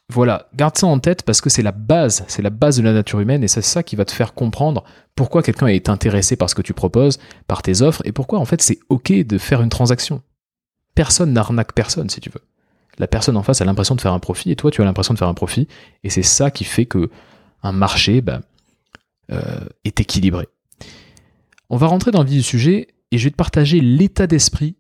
voilà, 0.10 0.50
garde 0.54 0.78
ça 0.78 0.88
en 0.88 1.00
tête 1.00 1.24
parce 1.24 1.42
que 1.42 1.50
c'est 1.50 1.62
la 1.62 1.72
base, 1.72 2.26
c'est 2.28 2.42
la 2.42 2.50
base 2.50 2.78
de 2.78 2.84
la 2.84 2.94
nature 2.94 3.20
humaine 3.20 3.44
et 3.44 3.48
c'est 3.48 3.62
ça 3.62 3.84
qui 3.84 3.96
va 3.96 4.06
te 4.06 4.12
faire 4.12 4.34
comprendre 4.34 4.84
pourquoi 5.16 5.42
quelqu'un 5.42 5.68
est 5.68 5.90
intéressé 5.90 6.36
par 6.36 6.50
ce 6.50 6.56
que 6.56 6.62
tu 6.62 6.74
proposes, 6.74 7.20
par 7.48 7.62
tes 7.62 7.82
offres 7.82 8.02
et 8.06 8.12
pourquoi 8.12 8.40
en 8.40 8.46
fait 8.46 8.62
c'est 8.62 8.80
ok 8.90 9.12
de 9.12 9.38
faire 9.38 9.62
une 9.62 9.70
transaction. 9.70 10.22
Personne 10.94 11.34
n'arnaque 11.34 11.74
personne 11.74 12.10
si 12.10 12.20
tu 12.20 12.30
veux. 12.30 12.42
La 13.00 13.08
personne 13.08 13.38
en 13.38 13.44
face 13.44 13.62
a 13.62 13.66
l'impression 13.66 13.96
de 13.96 14.02
faire 14.02 14.14
un 14.14 14.20
profit 14.20 14.52
et 14.52 14.56
toi 14.56 14.70
tu 14.70 14.82
as 14.82 14.86
l'impression 14.86 15.14
de 15.14 15.20
faire 15.20 15.30
un 15.30 15.34
profit 15.34 15.68
et 16.04 16.10
c'est 16.10 16.22
ça 16.22 16.52
qui 16.52 16.64
fait 16.64 16.86
que 16.86 17.10
un 17.64 17.72
marché 17.72 18.22
bah, 18.22 18.42
euh, 19.32 19.66
est 19.86 20.00
équilibré. 20.00 20.48
On 21.70 21.78
va 21.78 21.88
rentrer 21.88 22.12
dans 22.12 22.22
le 22.22 22.28
vif 22.28 22.38
du 22.38 22.44
sujet 22.44 22.88
et 23.14 23.20
je 23.20 23.26
vais 23.26 23.30
te 23.32 23.36
partager 23.36 23.80
l'état 23.80 24.26
d'esprit 24.26 24.76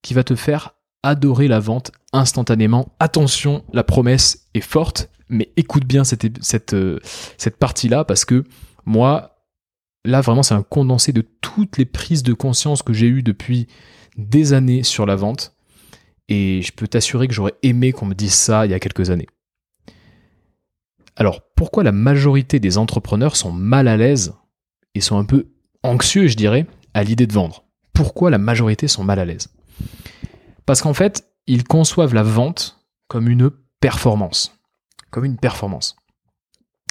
qui 0.00 0.14
va 0.14 0.24
te 0.24 0.34
faire 0.34 0.74
adorer 1.02 1.48
la 1.48 1.60
vente 1.60 1.92
instantanément. 2.14 2.94
Attention, 2.98 3.62
la 3.74 3.84
promesse 3.84 4.48
est 4.54 4.62
forte, 4.62 5.10
mais 5.28 5.52
écoute 5.58 5.84
bien 5.84 6.02
cette, 6.02 6.42
cette, 6.42 6.72
euh, 6.72 6.98
cette 7.36 7.58
partie-là 7.58 8.06
parce 8.06 8.24
que 8.24 8.44
moi, 8.86 9.36
là 10.06 10.22
vraiment 10.22 10.42
c'est 10.42 10.54
un 10.54 10.62
condensé 10.62 11.12
de 11.12 11.20
toutes 11.42 11.76
les 11.76 11.84
prises 11.84 12.22
de 12.22 12.32
conscience 12.32 12.82
que 12.82 12.94
j'ai 12.94 13.06
eues 13.06 13.22
depuis 13.22 13.66
des 14.16 14.54
années 14.54 14.82
sur 14.82 15.04
la 15.04 15.14
vente. 15.14 15.54
Et 16.30 16.62
je 16.62 16.72
peux 16.72 16.88
t'assurer 16.88 17.28
que 17.28 17.34
j'aurais 17.34 17.54
aimé 17.62 17.92
qu'on 17.92 18.06
me 18.06 18.14
dise 18.14 18.32
ça 18.32 18.64
il 18.64 18.70
y 18.70 18.74
a 18.74 18.80
quelques 18.80 19.10
années. 19.10 19.28
Alors, 21.16 21.42
pourquoi 21.54 21.82
la 21.82 21.92
majorité 21.92 22.60
des 22.60 22.78
entrepreneurs 22.78 23.36
sont 23.36 23.52
mal 23.52 23.88
à 23.88 23.98
l'aise 23.98 24.32
et 24.94 25.02
sont 25.02 25.18
un 25.18 25.26
peu 25.26 25.48
anxieux, 25.82 26.28
je 26.28 26.36
dirais, 26.36 26.66
à 26.94 27.04
l'idée 27.04 27.26
de 27.26 27.34
vendre? 27.34 27.63
Pourquoi 27.94 28.30
la 28.30 28.38
majorité 28.38 28.88
sont 28.88 29.04
mal 29.04 29.18
à 29.18 29.24
l'aise 29.24 29.48
parce 30.66 30.80
qu'en 30.80 30.94
fait, 30.94 31.26
ils 31.46 31.64
conçoivent 31.64 32.14
la 32.14 32.22
vente 32.22 32.78
comme 33.08 33.28
une 33.28 33.50
performance. 33.80 34.58
Comme 35.10 35.24
une 35.24 35.36
performance. 35.36 35.96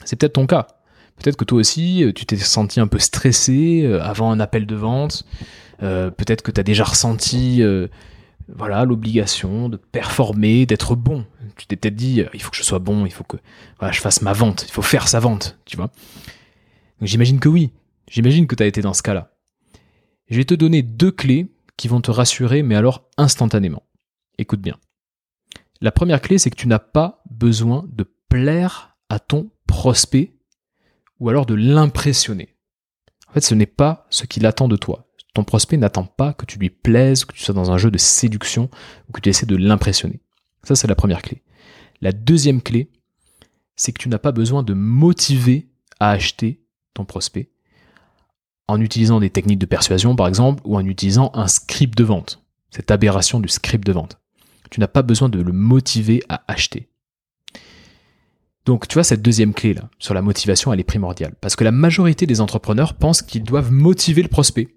C'est 0.06 0.16
peut-être 0.16 0.34
ton 0.34 0.48
cas. 0.48 0.68
Peut-être 1.18 1.38
que 1.38 1.46
toi 1.46 1.60
aussi, 1.60 2.04
euh, 2.04 2.12
tu 2.14 2.26
t'es 2.26 2.38
senti 2.38 2.80
un 2.80 2.88
peu 2.88 3.00
stressé 3.00 3.84
euh, 3.84 4.02
avant 4.04 4.32
un 4.32 4.40
appel 4.40 4.66
de 4.66 4.76
vente. 4.76 5.26
Euh, 5.82 6.12
peut-être 6.12 6.42
que 6.42 6.52
tu 6.52 6.60
as 6.60 6.64
déjà 6.64 6.84
ressenti 6.84 7.62
voilà 8.50 8.84
l'obligation 8.84 9.70
de 9.70 9.78
performer, 9.78 10.66
d'être 10.66 10.96
bon. 10.96 11.26
Tu 11.56 11.66
t'es 11.66 11.78
peut-être 11.78 11.96
dit, 11.96 12.24
il 12.34 12.42
faut 12.42 12.52
que 12.52 12.58
je 12.58 12.64
sois 12.64 12.80
bon, 12.80 13.06
il 13.06 13.12
faut 13.12 13.24
que 13.24 13.38
je 13.90 14.02
fasse 14.02 14.22
ma 14.22 14.34
vente, 14.34 14.66
il 14.68 14.72
faut 14.72 14.82
faire 14.82 15.08
sa 15.08 15.20
vente, 15.20 15.58
tu 15.64 15.78
vois. 15.78 15.92
j'imagine 17.02 17.40
que 17.40 17.48
oui. 17.48 17.72
J'imagine 18.12 18.46
que 18.46 18.56
tu 18.56 18.62
as 18.62 18.66
été 18.66 18.82
dans 18.82 18.94
ce 18.94 19.02
cas-là. 19.02 19.33
Je 20.30 20.38
vais 20.38 20.46
te 20.46 20.54
donner 20.54 20.82
deux 20.82 21.12
clés 21.12 21.52
qui 21.78 21.88
vont 21.88 22.02
te 22.02 22.12
rassurer, 22.12 22.64
mais 22.64 22.76
alors 22.76 23.10
instantanément. 23.18 23.84
Écoute 24.38 24.62
bien. 24.62 24.78
La 25.82 25.92
première 25.92 26.22
clé, 26.22 26.38
c'est 26.38 26.50
que 26.50 26.56
tu 26.56 26.68
n'as 26.68 26.80
pas 26.80 27.24
besoin 27.30 27.86
de 27.92 28.06
plaire 28.30 28.98
à 29.10 29.20
ton 29.20 29.52
prospect 29.68 30.34
ou 31.20 31.30
alors 31.30 31.46
de 31.46 31.54
l'impressionner. 31.54 32.56
En 33.28 33.34
fait, 33.34 33.42
ce 33.42 33.56
n'est 33.56 33.66
pas 33.66 34.08
ce 34.10 34.26
qu'il 34.26 34.46
attend 34.46 34.68
de 34.68 34.76
toi. 34.76 35.10
Ton 35.34 35.44
prospect 35.44 35.78
n'attend 35.78 36.06
pas 36.06 36.34
que 36.34 36.46
tu 36.46 36.60
lui 36.60 36.70
plaises, 36.70 37.26
que 37.26 37.34
tu 37.34 37.44
sois 37.44 37.56
dans 37.56 37.72
un 37.72 37.78
jeu 37.78 37.90
de 37.90 37.98
séduction 37.98 38.70
ou 39.10 39.12
que 39.12 39.22
tu 39.22 39.30
essaies 39.30 39.46
de 39.46 39.56
l'impressionner. 39.56 40.22
Ça, 40.64 40.76
c'est 40.76 40.88
la 40.88 40.96
première 40.96 41.22
clé. 41.22 41.42
La 42.02 42.12
deuxième 42.12 42.62
clé, 42.62 42.92
c'est 43.76 43.92
que 43.92 44.02
tu 44.02 44.10
n'as 44.10 44.20
pas 44.20 44.32
besoin 44.32 44.64
de 44.64 44.74
motiver 44.74 45.70
à 46.00 46.12
acheter 46.12 46.64
ton 46.94 47.06
prospect 47.06 47.50
en 48.68 48.80
utilisant 48.82 49.20
des 49.20 49.30
techniques 49.30 49.60
de 49.60 49.66
persuasion, 49.66 50.16
par 50.16 50.28
exemple, 50.28 50.62
ou 50.66 50.78
en 50.78 50.86
utilisant 50.86 51.32
un 51.34 51.48
script 51.48 51.98
de 51.98 52.04
vente. 52.04 52.44
Cette 52.70 52.92
aberration 52.92 53.40
du 53.40 53.50
script 53.50 53.86
de 53.86 53.92
vente. 53.92 54.18
Tu 54.72 54.80
n'as 54.80 54.88
pas 54.88 55.02
besoin 55.04 55.30
de 55.30 55.42
le 55.42 55.52
motiver 55.52 56.24
à 56.30 56.44
acheter. 56.48 56.90
Donc, 58.66 58.88
tu 58.88 58.94
vois, 58.94 59.04
cette 59.04 59.22
deuxième 59.22 59.54
clé 59.54 59.74
là, 59.74 59.90
sur 60.00 60.14
la 60.14 60.22
motivation, 60.22 60.72
elle 60.72 60.80
est 60.80 60.86
primordiale. 60.86 61.36
Parce 61.42 61.56
que 61.56 61.64
la 61.64 61.72
majorité 61.72 62.26
des 62.26 62.40
entrepreneurs 62.40 62.94
pensent 62.94 63.22
qu'ils 63.22 63.44
doivent 63.44 63.72
motiver 63.72 64.24
le 64.24 64.30
prospect. 64.30 64.70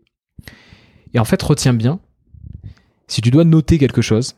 Et 1.15 1.19
en 1.19 1.25
fait, 1.25 1.41
retiens 1.43 1.73
bien, 1.73 2.01
si 3.07 3.21
tu 3.21 3.31
dois 3.31 3.45
noter 3.45 3.79
quelque 3.79 4.03
chose, 4.03 4.37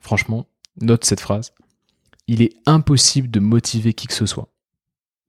franchement, 0.00 0.46
note 0.80 1.04
cette 1.04 1.20
phrase. 1.20 1.54
Il 2.26 2.42
est 2.42 2.54
impossible 2.66 3.30
de 3.30 3.40
motiver 3.40 3.94
qui 3.94 4.06
que 4.06 4.14
ce 4.14 4.26
soit. 4.26 4.48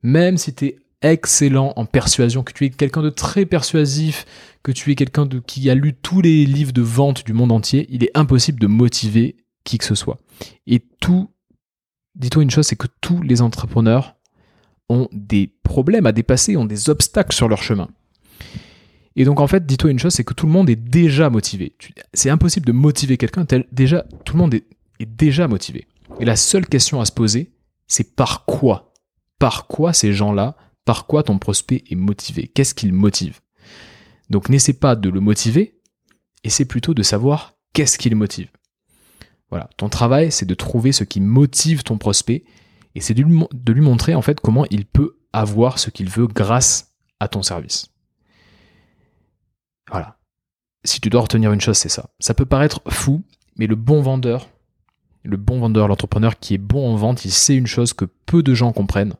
Même 0.03 0.37
si 0.37 0.53
tu 0.53 0.65
es 0.65 0.79
excellent 1.11 1.73
en 1.75 1.85
persuasion, 1.85 2.43
que 2.43 2.53
tu 2.53 2.65
es 2.65 2.69
quelqu'un 2.69 3.01
de 3.01 3.09
très 3.09 3.45
persuasif, 3.45 4.25
que 4.63 4.71
tu 4.71 4.91
es 4.91 4.95
quelqu'un 4.95 5.25
de 5.25 5.39
qui 5.39 5.69
a 5.69 5.75
lu 5.75 5.93
tous 5.93 6.21
les 6.21 6.45
livres 6.45 6.73
de 6.73 6.81
vente 6.81 7.25
du 7.25 7.33
monde 7.33 7.51
entier, 7.51 7.87
il 7.89 8.03
est 8.03 8.11
impossible 8.15 8.59
de 8.59 8.67
motiver 8.67 9.35
qui 9.63 9.77
que 9.77 9.85
ce 9.85 9.95
soit. 9.95 10.19
Et 10.67 10.79
tout, 10.99 11.29
dis-toi 12.15 12.43
une 12.43 12.51
chose, 12.51 12.65
c'est 12.67 12.75
que 12.75 12.87
tous 13.01 13.21
les 13.21 13.41
entrepreneurs 13.41 14.15
ont 14.89 15.07
des 15.11 15.51
problèmes 15.63 16.05
à 16.05 16.11
dépasser, 16.11 16.57
ont 16.57 16.65
des 16.65 16.89
obstacles 16.89 17.35
sur 17.35 17.47
leur 17.47 17.63
chemin. 17.63 17.89
Et 19.15 19.25
donc 19.25 19.39
en 19.39 19.47
fait, 19.47 19.65
dis-toi 19.65 19.91
une 19.91 19.99
chose, 19.99 20.13
c'est 20.13 20.23
que 20.23 20.33
tout 20.33 20.45
le 20.45 20.51
monde 20.51 20.69
est 20.69 20.75
déjà 20.75 21.29
motivé. 21.29 21.75
C'est 22.13 22.29
impossible 22.29 22.65
de 22.65 22.71
motiver 22.71 23.17
quelqu'un, 23.17 23.45
déjà 23.71 24.05
tout 24.25 24.33
le 24.33 24.39
monde 24.39 24.53
est, 24.53 24.65
est 24.99 25.05
déjà 25.05 25.47
motivé. 25.47 25.87
Et 26.19 26.25
la 26.25 26.35
seule 26.35 26.67
question 26.67 27.01
à 27.01 27.05
se 27.05 27.11
poser, 27.11 27.51
c'est 27.87 28.15
par 28.15 28.45
quoi? 28.45 28.93
Par 29.39 29.67
quoi 29.67 29.93
ces 29.93 30.13
gens-là 30.13 30.55
par 30.85 31.07
quoi 31.07 31.23
ton 31.23 31.39
prospect 31.39 31.83
est 31.89 31.95
motivé? 31.95 32.47
Qu'est-ce 32.47 32.73
qu'il 32.73 32.93
motive? 32.93 33.41
Donc 34.29 34.49
n'essaie 34.49 34.73
pas 34.73 34.95
de 34.95 35.09
le 35.09 35.19
motiver, 35.19 35.79
essaie 36.43 36.65
plutôt 36.65 36.93
de 36.93 37.03
savoir 37.03 37.55
qu'est-ce 37.73 37.97
qu'il 37.97 38.15
motive. 38.15 38.49
Voilà, 39.49 39.69
ton 39.77 39.89
travail, 39.89 40.31
c'est 40.31 40.45
de 40.45 40.55
trouver 40.55 40.91
ce 40.91 41.03
qui 41.03 41.21
motive 41.21 41.83
ton 41.83 41.97
prospect 41.97 42.43
et 42.95 43.01
c'est 43.01 43.13
de 43.13 43.73
lui 43.73 43.81
montrer 43.81 44.15
en 44.15 44.21
fait 44.21 44.39
comment 44.39 44.65
il 44.71 44.85
peut 44.85 45.17
avoir 45.33 45.79
ce 45.79 45.89
qu'il 45.89 46.09
veut 46.09 46.27
grâce 46.27 46.95
à 47.19 47.27
ton 47.27 47.43
service. 47.43 47.87
Voilà. 49.89 50.17
Si 50.83 51.01
tu 51.01 51.09
dois 51.09 51.21
retenir 51.21 51.51
une 51.51 51.61
chose, 51.61 51.77
c'est 51.77 51.89
ça. 51.89 52.09
Ça 52.19 52.33
peut 52.33 52.45
paraître 52.45 52.81
fou, 52.89 53.23
mais 53.57 53.67
le 53.67 53.75
bon 53.75 54.01
vendeur, 54.01 54.49
le 55.23 55.37
bon 55.37 55.59
vendeur, 55.59 55.87
l'entrepreneur 55.87 56.39
qui 56.39 56.53
est 56.53 56.59
bon 56.59 56.91
en 56.91 56.95
vente, 56.95 57.25
il 57.25 57.31
sait 57.31 57.55
une 57.55 57.67
chose 57.67 57.93
que 57.93 58.05
peu 58.05 58.43
de 58.43 58.53
gens 58.53 58.71
comprennent, 58.71 59.15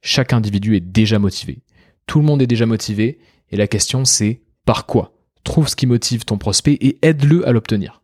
chaque 0.00 0.32
individu 0.32 0.76
est 0.76 0.80
déjà 0.80 1.18
motivé. 1.18 1.62
Tout 2.06 2.20
le 2.20 2.24
monde 2.24 2.42
est 2.42 2.46
déjà 2.46 2.66
motivé, 2.66 3.18
et 3.50 3.56
la 3.56 3.66
question 3.66 4.04
c'est 4.04 4.42
par 4.64 4.86
quoi? 4.86 5.12
Trouve 5.44 5.68
ce 5.68 5.76
qui 5.76 5.86
motive 5.86 6.24
ton 6.24 6.38
prospect 6.38 6.74
et 6.80 6.98
aide-le 7.02 7.46
à 7.48 7.52
l'obtenir. 7.52 8.02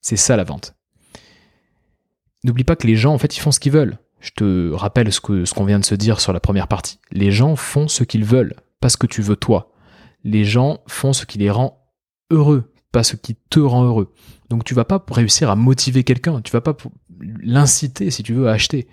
C'est 0.00 0.16
ça 0.16 0.36
la 0.36 0.44
vente. 0.44 0.74
N'oublie 2.42 2.64
pas 2.64 2.76
que 2.76 2.86
les 2.86 2.96
gens, 2.96 3.14
en 3.14 3.18
fait, 3.18 3.36
ils 3.36 3.40
font 3.40 3.52
ce 3.52 3.60
qu'ils 3.60 3.72
veulent. 3.72 3.98
Je 4.20 4.30
te 4.30 4.72
rappelle 4.72 5.12
ce 5.12 5.20
qu'on 5.20 5.64
vient 5.64 5.78
de 5.78 5.84
se 5.84 5.94
dire 5.94 6.20
sur 6.20 6.32
la 6.32 6.40
première 6.40 6.68
partie. 6.68 6.98
Les 7.10 7.30
gens 7.30 7.56
font 7.56 7.88
ce 7.88 8.04
qu'ils 8.04 8.24
veulent, 8.24 8.54
pas 8.80 8.88
ce 8.88 8.96
que 8.96 9.06
tu 9.06 9.22
veux 9.22 9.36
toi. 9.36 9.72
Les 10.24 10.44
gens 10.44 10.80
font 10.86 11.12
ce 11.12 11.26
qui 11.26 11.38
les 11.38 11.50
rend 11.50 11.90
heureux, 12.30 12.72
pas 12.90 13.02
ce 13.02 13.16
qui 13.16 13.34
te 13.34 13.60
rend 13.60 13.84
heureux. 13.84 14.12
Donc 14.50 14.64
tu 14.64 14.74
vas 14.74 14.84
pas 14.84 15.02
réussir 15.10 15.50
à 15.50 15.56
motiver 15.56 16.04
quelqu'un, 16.04 16.40
tu 16.40 16.52
vas 16.52 16.60
pas 16.60 16.76
l'inciter, 17.18 18.10
si 18.10 18.22
tu 18.22 18.34
veux, 18.34 18.48
à 18.48 18.52
acheter. 18.52 18.88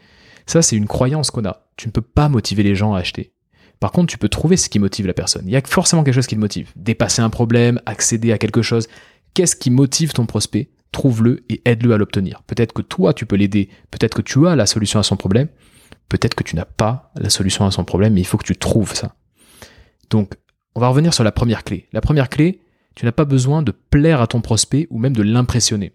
Ça, 0.45 0.61
c'est 0.61 0.75
une 0.75 0.87
croyance 0.87 1.31
qu'on 1.31 1.45
a. 1.45 1.67
Tu 1.77 1.87
ne 1.87 1.91
peux 1.91 2.01
pas 2.01 2.29
motiver 2.29 2.63
les 2.63 2.75
gens 2.75 2.93
à 2.93 2.99
acheter. 2.99 3.33
Par 3.79 3.91
contre, 3.91 4.11
tu 4.11 4.17
peux 4.17 4.29
trouver 4.29 4.57
ce 4.57 4.69
qui 4.69 4.77
motive 4.77 5.07
la 5.07 5.13
personne. 5.13 5.43
Il 5.45 5.51
y 5.51 5.55
a 5.55 5.61
forcément 5.65 6.03
quelque 6.03 6.13
chose 6.13 6.27
qui 6.27 6.35
le 6.35 6.41
motive. 6.41 6.71
Dépasser 6.75 7.21
un 7.21 7.31
problème, 7.31 7.81
accéder 7.85 8.31
à 8.31 8.37
quelque 8.37 8.61
chose. 8.61 8.87
Qu'est-ce 9.33 9.55
qui 9.55 9.71
motive 9.71 10.13
ton 10.13 10.25
prospect? 10.25 10.69
Trouve-le 10.91 11.43
et 11.49 11.61
aide-le 11.65 11.93
à 11.93 11.97
l'obtenir. 11.97 12.43
Peut-être 12.45 12.73
que 12.73 12.81
toi, 12.81 13.13
tu 13.13 13.25
peux 13.25 13.35
l'aider. 13.35 13.69
Peut-être 13.89 14.15
que 14.15 14.21
tu 14.21 14.47
as 14.47 14.55
la 14.55 14.65
solution 14.65 14.99
à 14.99 15.03
son 15.03 15.15
problème. 15.15 15.47
Peut-être 16.09 16.35
que 16.35 16.43
tu 16.43 16.55
n'as 16.55 16.65
pas 16.65 17.11
la 17.15 17.29
solution 17.29 17.65
à 17.65 17.71
son 17.71 17.83
problème, 17.83 18.13
mais 18.13 18.21
il 18.21 18.25
faut 18.25 18.37
que 18.37 18.45
tu 18.45 18.55
trouves 18.55 18.93
ça. 18.93 19.15
Donc, 20.09 20.33
on 20.75 20.79
va 20.79 20.89
revenir 20.89 21.13
sur 21.13 21.23
la 21.23 21.31
première 21.31 21.63
clé. 21.63 21.87
La 21.91 22.01
première 22.01 22.29
clé, 22.29 22.61
tu 22.95 23.05
n'as 23.05 23.11
pas 23.11 23.25
besoin 23.25 23.63
de 23.63 23.71
plaire 23.71 24.21
à 24.21 24.27
ton 24.27 24.41
prospect 24.41 24.87
ou 24.89 24.99
même 24.99 25.15
de 25.15 25.23
l'impressionner. 25.23 25.93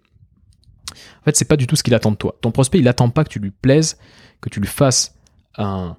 En 1.21 1.23
fait, 1.25 1.35
c'est 1.35 1.45
pas 1.45 1.57
du 1.57 1.67
tout 1.67 1.75
ce 1.75 1.83
qu'il 1.83 1.93
attend 1.93 2.11
de 2.11 2.17
toi. 2.17 2.37
Ton 2.41 2.51
prospect, 2.51 2.79
il 2.79 2.85
n'attend 2.85 3.09
pas 3.09 3.23
que 3.23 3.29
tu 3.29 3.39
lui 3.39 3.51
plaises, 3.51 3.97
que 4.41 4.49
tu 4.49 4.59
lui 4.59 4.67
fasses 4.67 5.15
un, 5.57 5.97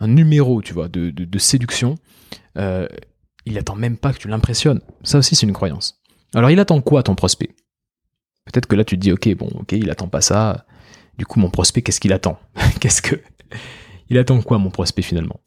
numéro, 0.00 0.62
tu 0.62 0.72
vois, 0.72 0.88
de, 0.88 1.38
séduction. 1.38 1.96
Euh, 2.56 2.86
il 3.46 3.58
attend 3.58 3.76
même 3.76 3.96
pas 3.96 4.12
que 4.12 4.18
tu 4.18 4.28
l'impressionnes. 4.28 4.80
Ça 5.02 5.18
aussi, 5.18 5.34
c'est 5.34 5.46
une 5.46 5.52
croyance. 5.52 6.00
Alors, 6.34 6.50
il 6.50 6.60
attend 6.60 6.80
quoi 6.80 7.02
ton 7.02 7.14
prospect? 7.14 7.50
Peut-être 8.44 8.66
que 8.66 8.76
là, 8.76 8.84
tu 8.84 8.96
te 8.96 9.00
dis, 9.00 9.12
ok, 9.12 9.34
bon, 9.36 9.48
ok, 9.60 9.72
il 9.72 9.90
attend 9.90 10.08
pas 10.08 10.20
ça. 10.20 10.66
Du 11.18 11.26
coup, 11.26 11.40
mon 11.40 11.50
prospect, 11.50 11.82
qu'est-ce 11.82 12.00
qu'il 12.00 12.12
attend? 12.12 12.38
Qu'est-ce 12.80 13.02
que 13.02 13.20
il 14.10 14.16
attend 14.18 14.40
quoi, 14.40 14.58
mon 14.58 14.70
prospect 14.70 15.02
finalement? 15.02 15.40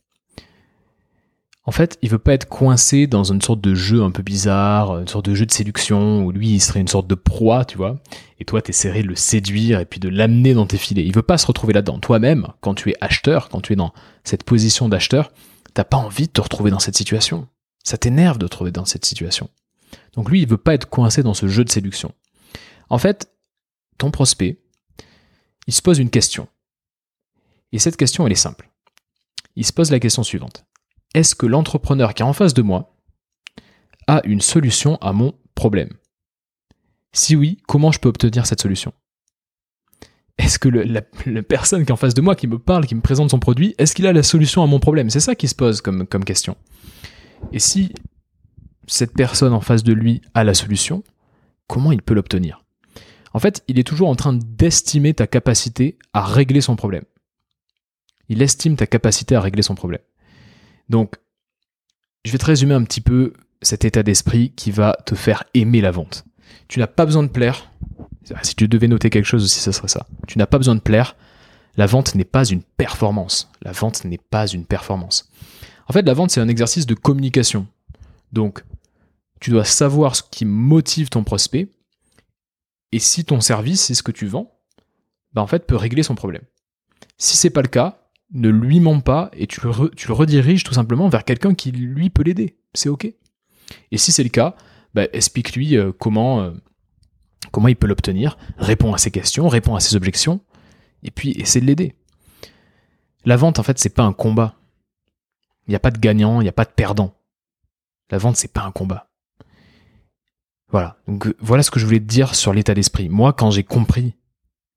En 1.63 1.71
fait, 1.71 1.99
il 2.01 2.09
veut 2.09 2.17
pas 2.17 2.33
être 2.33 2.49
coincé 2.49 3.05
dans 3.05 3.23
une 3.23 3.41
sorte 3.41 3.61
de 3.61 3.75
jeu 3.75 4.01
un 4.01 4.09
peu 4.09 4.23
bizarre, 4.23 4.97
une 4.99 5.07
sorte 5.07 5.27
de 5.27 5.35
jeu 5.35 5.45
de 5.45 5.51
séduction 5.51 6.25
où 6.25 6.31
lui 6.31 6.49
il 6.49 6.59
serait 6.59 6.79
une 6.79 6.87
sorte 6.87 7.05
de 7.05 7.13
proie, 7.13 7.65
tu 7.65 7.77
vois, 7.77 7.99
et 8.39 8.45
toi 8.45 8.63
t'essaierais 8.63 9.03
de 9.03 9.07
le 9.07 9.15
séduire 9.15 9.79
et 9.79 9.85
puis 9.85 9.99
de 9.99 10.09
l'amener 10.09 10.55
dans 10.55 10.65
tes 10.65 10.77
filets. 10.77 11.05
Il 11.05 11.13
veut 11.13 11.21
pas 11.21 11.37
se 11.37 11.45
retrouver 11.45 11.73
là-dedans. 11.73 11.99
Toi-même, 11.99 12.47
quand 12.61 12.73
tu 12.73 12.89
es 12.89 12.95
acheteur, 12.99 13.49
quand 13.49 13.61
tu 13.61 13.73
es 13.73 13.75
dans 13.75 13.93
cette 14.23 14.43
position 14.43 14.89
d'acheteur, 14.89 15.31
t'as 15.75 15.83
pas 15.83 15.97
envie 15.97 16.27
de 16.27 16.31
te 16.31 16.41
retrouver 16.41 16.71
dans 16.71 16.79
cette 16.79 16.97
situation. 16.97 17.47
Ça 17.83 17.97
t'énerve 17.97 18.39
de 18.39 18.47
te 18.47 18.53
retrouver 18.53 18.71
dans 18.71 18.85
cette 18.85 19.05
situation. 19.05 19.47
Donc 20.13 20.31
lui, 20.31 20.41
il 20.41 20.47
veut 20.47 20.57
pas 20.57 20.73
être 20.73 20.89
coincé 20.89 21.21
dans 21.21 21.35
ce 21.35 21.47
jeu 21.47 21.63
de 21.63 21.71
séduction. 21.71 22.11
En 22.89 22.97
fait, 22.97 23.31
ton 23.99 24.09
prospect, 24.09 24.59
il 25.67 25.73
se 25.73 25.81
pose 25.83 25.99
une 25.99 26.09
question. 26.09 26.47
Et 27.71 27.77
cette 27.77 27.97
question, 27.97 28.25
elle 28.25 28.33
est 28.33 28.35
simple. 28.35 28.69
Il 29.55 29.65
se 29.65 29.73
pose 29.73 29.91
la 29.91 29.99
question 29.99 30.23
suivante 30.23 30.65
est-ce 31.13 31.35
que 31.35 31.45
l'entrepreneur 31.45 32.13
qui 32.13 32.23
est 32.23 32.25
en 32.25 32.33
face 32.33 32.53
de 32.53 32.61
moi 32.61 32.95
a 34.07 34.21
une 34.25 34.41
solution 34.41 34.97
à 34.97 35.13
mon 35.13 35.33
problème? 35.55 35.89
Si 37.13 37.35
oui, 37.35 37.57
comment 37.67 37.91
je 37.91 37.99
peux 37.99 38.09
obtenir 38.09 38.45
cette 38.45 38.61
solution? 38.61 38.93
Est-ce 40.37 40.57
que 40.57 40.69
la, 40.69 41.01
personne 41.43 41.85
qui 41.85 41.89
est 41.89 41.91
en 41.91 41.97
face 41.97 42.13
de 42.13 42.21
moi, 42.21 42.35
qui 42.35 42.47
me 42.47 42.57
parle, 42.57 42.87
qui 42.87 42.95
me 42.95 43.01
présente 43.01 43.29
son 43.31 43.39
produit, 43.39 43.75
est-ce 43.77 43.93
qu'il 43.93 44.07
a 44.07 44.13
la 44.13 44.23
solution 44.23 44.63
à 44.63 44.67
mon 44.67 44.79
problème? 44.79 45.09
C'est 45.09 45.19
ça 45.19 45.35
qui 45.35 45.47
se 45.47 45.55
pose 45.55 45.81
comme, 45.81 46.07
question. 46.25 46.55
Et 47.51 47.59
si 47.59 47.93
cette 48.87 49.13
personne 49.13 49.53
en 49.53 49.61
face 49.61 49.83
de 49.83 49.93
lui 49.93 50.21
a 50.33 50.43
la 50.43 50.53
solution, 50.53 51.03
comment 51.67 51.91
il 51.91 52.01
peut 52.01 52.13
l'obtenir? 52.13 52.63
En 53.33 53.39
fait, 53.39 53.63
il 53.67 53.77
est 53.77 53.83
toujours 53.83 54.09
en 54.09 54.15
train 54.15 54.33
d'estimer 54.33 55.13
ta 55.13 55.27
capacité 55.27 55.97
à 56.13 56.23
régler 56.23 56.61
son 56.61 56.75
problème. 56.75 57.03
Il 58.29 58.41
estime 58.41 58.75
ta 58.77 58.87
capacité 58.87 59.35
à 59.35 59.41
régler 59.41 59.61
son 59.61 59.75
problème. 59.75 60.01
Donc, 60.89 61.15
je 62.25 62.31
vais 62.31 62.37
te 62.37 62.45
résumer 62.45 62.73
un 62.73 62.83
petit 62.83 63.01
peu 63.01 63.33
cet 63.61 63.85
état 63.85 64.03
d'esprit 64.03 64.51
qui 64.55 64.71
va 64.71 64.97
te 65.05 65.15
faire 65.15 65.43
aimer 65.53 65.81
la 65.81 65.91
vente. 65.91 66.25
Tu 66.67 66.79
n'as 66.79 66.87
pas 66.87 67.05
besoin 67.05 67.23
de 67.23 67.29
plaire. 67.29 67.71
Si 68.43 68.55
tu 68.55 68.67
devais 68.67 68.87
noter 68.87 69.09
quelque 69.09 69.25
chose 69.25 69.43
aussi, 69.43 69.59
ce 69.59 69.71
serait 69.71 69.87
ça. 69.87 70.05
Tu 70.27 70.37
n'as 70.37 70.45
pas 70.45 70.57
besoin 70.57 70.75
de 70.75 70.79
plaire. 70.79 71.15
La 71.77 71.85
vente 71.85 72.15
n'est 72.15 72.23
pas 72.23 72.45
une 72.45 72.63
performance. 72.63 73.49
La 73.61 73.71
vente 73.71 74.05
n'est 74.05 74.17
pas 74.17 74.47
une 74.47 74.65
performance. 74.65 75.29
En 75.87 75.93
fait, 75.93 76.03
la 76.03 76.13
vente, 76.13 76.31
c'est 76.31 76.41
un 76.41 76.47
exercice 76.47 76.85
de 76.85 76.93
communication. 76.93 77.67
Donc, 78.31 78.63
tu 79.39 79.51
dois 79.51 79.65
savoir 79.65 80.15
ce 80.15 80.23
qui 80.23 80.45
motive 80.45 81.09
ton 81.09 81.23
prospect. 81.23 81.69
Et 82.91 82.99
si 82.99 83.25
ton 83.25 83.41
service, 83.41 83.81
c'est 83.81 83.95
ce 83.95 84.03
que 84.03 84.11
tu 84.11 84.27
vends, 84.27 84.59
bah 85.33 85.41
en 85.41 85.47
fait, 85.47 85.65
peut 85.65 85.75
régler 85.75 86.03
son 86.03 86.15
problème. 86.15 86.43
Si 87.17 87.37
c'est 87.37 87.49
pas 87.49 87.61
le 87.61 87.67
cas, 87.67 88.00
ne 88.33 88.49
lui 88.49 88.79
ment 88.79 89.01
pas 89.01 89.29
et 89.33 89.47
tu 89.47 89.61
le, 89.61 89.69
rediriges 90.13 90.63
tout 90.63 90.73
simplement 90.73 91.09
vers 91.09 91.25
quelqu'un 91.25 91.53
qui 91.53 91.71
lui 91.71 92.09
peut 92.09 92.23
l'aider. 92.23 92.57
C'est 92.73 92.89
ok. 92.89 93.05
Et 93.91 93.97
si 93.97 94.11
c'est 94.11 94.23
le 94.23 94.29
cas, 94.29 94.55
bah, 94.93 95.07
explique-lui 95.13 95.77
euh, 95.77 95.91
comment, 95.91 96.41
euh, 96.41 96.51
comment 97.51 97.67
il 97.67 97.75
peut 97.75 97.87
l'obtenir, 97.87 98.37
réponds 98.57 98.93
à 98.93 98.97
ses 98.97 99.11
questions, 99.11 99.47
réponds 99.47 99.75
à 99.75 99.79
ses 99.79 99.95
objections, 99.95 100.41
et 101.03 101.11
puis 101.11 101.31
essaie 101.31 101.61
de 101.61 101.65
l'aider. 101.65 101.95
La 103.25 103.37
vente, 103.37 103.59
en 103.59 103.63
fait, 103.63 103.79
c'est 103.79 103.93
pas 103.93 104.03
un 104.03 104.13
combat. 104.13 104.55
Il 105.67 105.71
n'y 105.71 105.75
a 105.75 105.79
pas 105.79 105.91
de 105.91 105.99
gagnant, 105.99 106.41
il 106.41 106.43
n'y 106.43 106.49
a 106.49 106.53
pas 106.53 106.65
de 106.65 106.71
perdant. 106.71 107.15
La 108.09 108.17
vente, 108.17 108.35
c'est 108.35 108.51
pas 108.51 108.63
un 108.63 108.71
combat. 108.71 109.09
Voilà. 110.69 110.97
Donc 111.07 111.33
voilà 111.39 111.63
ce 111.63 111.71
que 111.71 111.79
je 111.79 111.85
voulais 111.85 111.99
te 111.99 112.05
dire 112.05 112.33
sur 112.35 112.53
l'état 112.53 112.73
d'esprit. 112.73 113.09
Moi, 113.09 113.33
quand 113.33 113.51
j'ai 113.51 113.63
compris 113.63 114.15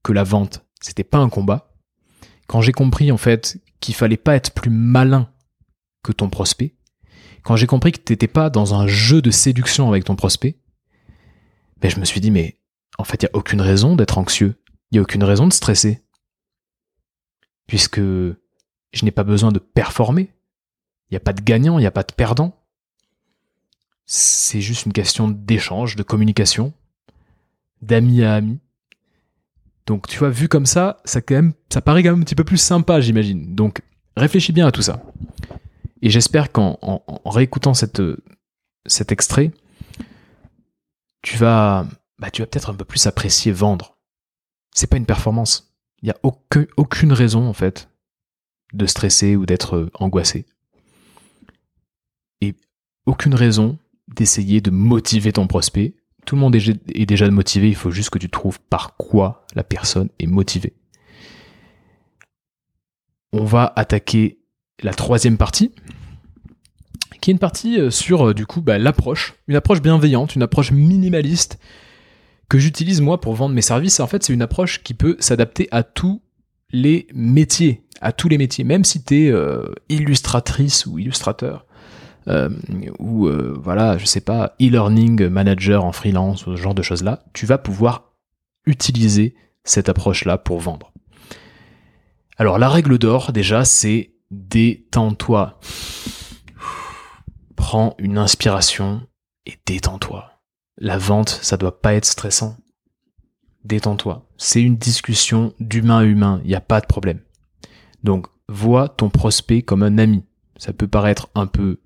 que 0.03 0.13
la 0.13 0.25
vente, 0.25 0.65
c'était 0.81 1.05
pas 1.05 1.19
un 1.19 1.29
combat, 1.29 1.74
quand 2.47 2.61
j'ai 2.61 2.73
compris 2.73 3.11
en 3.11 3.17
fait 3.17 3.59
qu'il 3.81 3.95
fallait 3.95 4.17
pas 4.17 4.35
être 4.35 4.53
plus 4.53 4.71
malin 4.71 5.31
que 6.03 6.13
ton 6.13 6.29
prospect, 6.29 6.75
quand 7.43 7.57
j'ai 7.57 7.67
compris 7.67 7.93
que 7.93 7.99
t'étais 7.99 8.29
pas 8.29 8.51
dans 8.51 8.75
un 8.75 8.87
jeu 8.87 9.23
de 9.23 9.31
séduction 9.31 9.89
avec 9.89 10.05
ton 10.05 10.17
prospect, 10.17 10.59
ben 11.81 11.91
je 11.91 12.01
me 12.01 12.05
suis 12.05 12.21
dit 12.21 12.31
mais 12.31 12.59
en 12.99 13.05
fait 13.05 13.23
il 13.23 13.27
y 13.27 13.29
a 13.29 13.37
aucune 13.37 13.61
raison 13.61 13.97
d'être 13.97 14.19
anxieux, 14.19 14.55
il 14.91 14.97
y 14.97 14.99
a 14.99 15.03
aucune 15.03 15.25
raison 15.25 15.47
de 15.47 15.53
stresser, 15.53 16.03
puisque 17.67 18.01
je 18.01 19.05
n'ai 19.05 19.11
pas 19.11 19.25
besoin 19.25 19.53
de 19.53 19.59
performer, 19.59 20.33
il 21.11 21.15
n'y 21.15 21.17
a 21.17 21.21
pas 21.21 21.33
de 21.33 21.43
gagnant, 21.43 21.79
il 21.79 21.83
n'y 21.83 21.87
a 21.87 21.91
pas 21.91 22.03
de 22.03 22.13
perdant. 22.13 22.61
C'est 24.07 24.61
juste 24.61 24.87
une 24.87 24.93
question 24.93 25.29
d'échange, 25.29 25.97
de 25.97 26.03
communication, 26.03 26.73
d'ami 27.83 28.23
à 28.23 28.35
ami. 28.35 28.61
Donc 29.87 30.07
tu 30.07 30.19
vois, 30.19 30.31
vu 30.31 30.49
comme 30.49 30.67
ça, 30.67 30.99
ça, 31.05 31.21
quand 31.21 31.35
même, 31.35 31.53
ça 31.73 31.81
paraît 31.81 32.03
quand 32.03 32.11
même 32.11 32.21
un 32.21 32.25
petit 32.25 32.35
peu 32.35 32.45
plus 32.45 32.59
sympa, 32.59 33.01
j'imagine. 33.01 33.55
Donc 33.55 33.83
réfléchis 34.17 34.53
bien 34.53 34.67
à 34.67 34.73
tout 34.73 34.83
ça. 34.83 35.03
Et 36.03 36.11
j'espère 36.11 36.53
qu'en 36.53 36.79
en, 36.83 37.31
réécoutant 37.31 37.73
cet 37.75 39.13
extrait, 39.13 39.53
tu 41.23 41.39
vas, 41.39 41.87
bah, 42.19 42.31
tu 42.31 42.43
vas 42.43 42.47
peut-être 42.47 42.71
un 42.71 42.75
peu 42.75 42.85
plus 42.85 43.07
apprécier 43.07 43.53
vendre. 43.53 43.97
C'est 44.75 44.87
pas 44.87 44.99
une 44.99 45.07
performance. 45.07 45.75
Il 46.03 46.07
n'y 46.07 46.11
a 46.11 46.19
aucun, 46.23 46.67
aucune 46.77 47.13
raison, 47.13 47.49
en 47.49 47.55
fait, 47.55 47.89
de 48.75 48.85
stresser 48.87 49.37
ou 49.37 49.47
d'être 49.47 49.89
angoissé. 49.95 50.47
Et 52.43 52.55
aucune 53.07 53.35
raison 53.35 53.79
d'essayer 54.09 54.61
de 54.61 54.71
motiver 54.71 55.33
ton 55.33 55.47
prospect. 55.47 55.95
Tout 56.25 56.37
le 56.37 56.41
monde 56.41 56.57
est 56.57 57.07
déjà 57.07 57.31
motivé, 57.31 57.69
il 57.69 57.75
faut 57.75 57.91
juste 57.91 58.11
que 58.11 58.19
tu 58.19 58.31
trouves 58.31 58.59
par 58.71 58.97
quoi 58.97 59.45
la 59.55 59.65
personne 59.65 60.09
est 60.19 60.27
motivée. 60.27 60.75
On 63.33 63.45
va 63.45 63.73
attaquer 63.77 64.39
la 64.83 64.95
troisième 64.95 65.37
partie, 65.37 65.73
qui 67.21 67.31
est 67.31 67.33
une 67.33 67.39
partie 67.39 67.81
euh, 67.81 67.91
sur 67.91 68.29
euh, 68.29 68.35
du 68.35 68.47
coup 68.47 68.61
bah, 68.61 68.79
l'approche, 68.79 69.35
une 69.49 69.57
approche 69.57 69.81
bienveillante, 69.81 70.35
une 70.35 70.43
approche 70.43 70.73
minimaliste 70.73 71.59
que 72.49 72.59
j'utilise 72.59 73.01
moi 73.01 73.21
pour 73.21 73.35
vendre 73.35 73.55
mes 73.55 73.63
services. 73.63 74.01
En 74.01 74.07
fait, 74.07 74.23
c'est 74.23 74.35
une 74.35 74.43
approche 74.43 74.83
qui 74.83 74.95
peut 74.95 75.17
s'adapter 75.19 75.69
à 75.71 75.83
tous 75.83 76.23
les 76.71 77.07
métiers, 77.15 77.83
à 78.01 78.13
tous 78.13 78.29
les 78.29 78.37
métiers, 78.37 78.65
même 78.65 78.85
si 78.85 79.03
tu 79.03 79.25
es 79.25 79.31
euh, 79.31 79.73
illustratrice 79.89 80.87
ou 80.87 80.99
illustrateur, 80.99 81.67
euh, 82.29 82.51
ou 82.99 83.27
euh, 83.27 83.57
voilà, 83.63 83.99
je 83.99 84.07
sais 84.07 84.21
pas, 84.21 84.55
e-learning 84.61 85.29
manager 85.29 85.85
en 85.85 85.93
freelance 85.93 86.45
ce 86.45 86.57
genre 86.57 86.75
de 86.75 86.83
choses-là, 86.83 87.25
tu 87.33 87.47
vas 87.47 87.59
pouvoir 87.59 88.13
utiliser 88.67 89.35
cette 89.65 89.89
approche-là 89.89 90.39
pour 90.39 90.61
vendre. 90.61 90.93
Alors 92.37 92.59
la 92.59 92.69
règle 92.69 92.99
d'or 92.99 93.33
déjà, 93.33 93.65
c'est 93.65 94.15
détends-toi. 94.31 95.59
Prends 97.57 97.95
une 97.99 98.19
inspiration 98.19 99.07
et 99.47 99.55
détends-toi. 99.67 100.31
La 100.79 100.99
vente, 100.99 101.39
ça 101.43 101.57
doit 101.57 101.81
pas 101.81 101.95
être 101.95 102.05
stressant. 102.05 102.57
Détends-toi. 103.65 104.27
C'est 104.37 104.61
une 104.61 104.77
discussion 104.77 105.55
d'humain 105.61 105.99
à 105.99 106.05
humain, 106.05 106.41
il 106.45 106.49
n'y 106.49 106.55
a 106.55 106.61
pas 106.61 106.81
de 106.81 106.87
problème. 106.87 107.21
Donc, 108.03 108.27
vois 108.49 108.89
ton 108.89 109.09
prospect 109.09 109.63
comme 109.63 109.83
un 109.83 109.99
ami. 109.99 110.25
Ça 110.57 110.73
peut 110.73 110.89
paraître 110.89 111.29
un 111.35 111.47
peu 111.47 111.81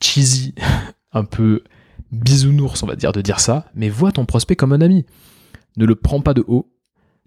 cheesy, 0.00 0.54
un 1.12 1.24
peu 1.24 1.62
bisounours, 2.10 2.82
on 2.82 2.86
va 2.86 2.96
dire, 2.96 3.12
de 3.12 3.20
dire 3.20 3.40
ça, 3.40 3.66
mais 3.74 3.88
vois 3.88 4.12
ton 4.12 4.24
prospect 4.24 4.56
comme 4.56 4.72
un 4.72 4.80
ami. 4.80 5.04
Ne 5.76 5.84
le 5.84 5.94
prends 5.94 6.20
pas 6.20 6.34
de 6.34 6.44
haut, 6.46 6.72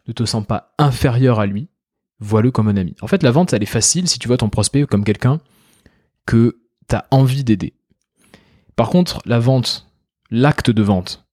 ne 0.08 0.14
te 0.14 0.26
sens 0.26 0.46
pas 0.46 0.74
inférieur 0.78 1.40
à 1.40 1.46
lui, 1.46 1.70
vois-le 2.20 2.52
comme 2.52 2.68
un 2.68 2.78
ami. 2.78 2.96
En 3.02 3.08
fait, 3.08 3.24
la 3.24 3.32
vente, 3.32 3.54
elle 3.54 3.64
est 3.64 3.68
facile 3.68 4.08
si 4.08 4.20
tu 4.20 4.28
vois 4.28 4.38
ton 4.38 4.50
prospect 4.50 4.86
comme 4.86 5.04
quelqu'un 5.04 5.40
que 6.26 6.60
tu 6.88 6.96
as 6.96 7.06
envie 7.12 7.44
d'aider. 7.44 7.74
Par 8.76 8.90
contre, 8.90 9.22
la 9.26 9.40
vente, 9.40 9.88
l'acte 10.30 10.72
de 10.72 10.82
vente, 10.82 11.26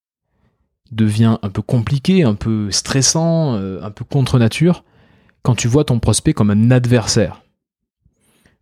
devient 0.90 1.38
un 1.42 1.51
peu 1.51 1.62
compliqué, 1.62 2.24
un 2.24 2.35
peu 2.35 2.70
stressant, 2.70 3.55
euh, 3.57 3.83
un 3.83 3.90
peu 3.90 4.05
contre 4.05 4.38
nature, 4.38 4.85
quand 5.42 5.55
tu 5.55 5.68
vois 5.68 5.85
ton 5.85 6.01
prospect 6.01 6.33
comme 6.33 6.51
un 6.51 6.70
adversaire. 6.70 7.42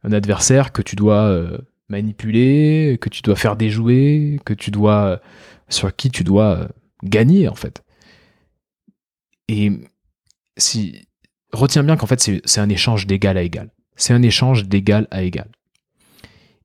Un 0.03 0.12
adversaire 0.12 0.73
que 0.73 0.83
tu 0.83 0.97
dois 0.97 1.23
euh, 1.23 1.59
manipuler, 1.88 2.99
que 3.01 3.09
tu 3.09 3.22
dois 3.22 3.37
faire 3.37 3.57
déjouer, 3.57 4.40
que 4.44 4.55
tu 4.55 4.70
dois 4.70 5.20
sur 5.68 5.94
qui 5.94 6.11
tu 6.11 6.25
dois 6.25 6.57
euh, 6.57 6.68
gagner 7.03 7.49
en 7.49 7.55
fait. 7.55 7.83
Et 9.49 9.72
si 10.57 11.07
retiens 11.53 11.85
bien 11.85 11.96
qu'en 11.96 12.07
fait 12.07 12.20
c'est 12.44 12.61
un 12.61 12.68
échange 12.68 13.07
d'égal 13.07 13.37
à 13.37 13.42
égal. 13.42 13.70
C'est 13.96 14.12
un 14.12 14.22
échange 14.22 14.66
d'égal 14.66 15.09
à 15.11 15.22
égal. 15.22 15.49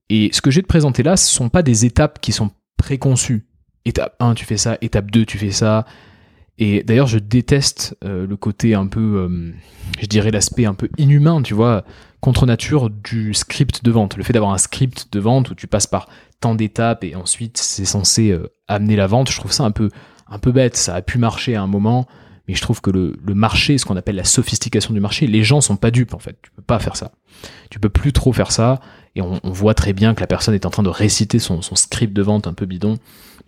Et 0.10 0.29
ce 0.34 0.41
que 0.41 0.51
je 0.51 0.57
vais 0.57 0.63
te 0.63 0.67
présenter 0.67 1.03
là, 1.03 1.15
ce 1.15 1.31
sont 1.31 1.49
pas 1.49 1.63
des 1.63 1.86
étapes 1.86 2.19
qui 2.19 2.31
sont 2.31 2.51
préconçues. 2.77 3.47
Étape 3.86 4.15
1, 4.19 4.36
tu 4.36 4.45
fais 4.45 4.57
ça, 4.57 4.77
étape 4.81 5.10
2, 5.10 5.25
tu 5.25 5.38
fais 5.38 5.51
ça. 5.51 5.86
Et 6.57 6.84
d'ailleurs, 6.84 7.07
je 7.07 7.17
déteste 7.17 7.97
euh, 8.03 8.27
le 8.27 8.38
côté 8.38 8.75
un 8.75 8.86
peu, 8.86 8.99
euh, 8.99 9.51
je 9.99 10.05
dirais 10.05 10.29
l'aspect 10.29 10.65
un 10.65 10.75
peu 10.75 10.89
inhumain, 10.97 11.41
tu 11.41 11.53
vois, 11.53 11.86
contre 12.21 12.45
nature 12.45 12.89
du 12.89 13.34
script 13.34 13.84
de 13.84 13.91
vente. 13.91 14.15
Le 14.15 14.23
fait 14.23 14.34
d'avoir 14.34 14.53
un 14.53 14.60
script 14.60 15.07
de 15.12 15.19
vente 15.19 15.49
où 15.49 15.55
tu 15.55 15.67
passes 15.67 15.88
par 15.88 16.07
tant 16.39 16.55
d'étapes 16.55 17.03
et 17.03 17.15
ensuite 17.15 17.57
c'est 17.57 17.86
censé 17.86 18.31
euh, 18.31 18.47
amener 18.67 18.95
la 18.95 19.07
vente, 19.07 19.29
je 19.29 19.38
trouve 19.38 19.51
ça 19.51 19.63
un 19.63 19.71
peu, 19.71 19.89
un 20.27 20.39
peu 20.39 20.51
bête. 20.51 20.77
Ça 20.77 20.95
a 20.95 21.01
pu 21.01 21.17
marcher 21.17 21.55
à 21.55 21.62
un 21.62 21.67
moment, 21.67 22.07
mais 22.47 22.53
je 22.53 22.62
trouve 22.62 22.79
que 22.79 22.91
le, 22.91 23.15
marché, 23.34 23.77
ce 23.77 23.86
qu'on 23.86 23.97
appelle 23.97 24.15
la 24.15 24.23
sophistication 24.23 24.93
du 24.93 24.99
marché, 24.99 25.27
les 25.27 25.43
gens 25.43 25.62
sont 25.62 25.77
pas 25.77 25.91
dupes 25.91 26.13
en 26.13 26.19
fait. 26.19 26.38
Tu 26.41 26.51
peux 26.51 26.62
pas 26.62 26.79
faire 26.79 26.95
ça. 26.95 27.12
Tu 27.69 27.79
peux 27.79 27.89
plus 27.89 28.13
trop 28.13 28.34
faire 28.34 28.51
ça. 28.51 28.79
Et 29.15 29.21
on, 29.21 29.39
voit 29.43 29.73
très 29.73 29.91
bien 29.91 30.13
que 30.13 30.21
la 30.21 30.27
personne 30.27 30.53
est 30.53 30.65
en 30.65 30.69
train 30.69 30.84
de 30.84 30.89
réciter 30.89 31.38
son 31.38 31.62
script 31.62 32.13
de 32.13 32.21
vente 32.21 32.47
un 32.47 32.53
peu 32.53 32.65
bidon. 32.65 32.97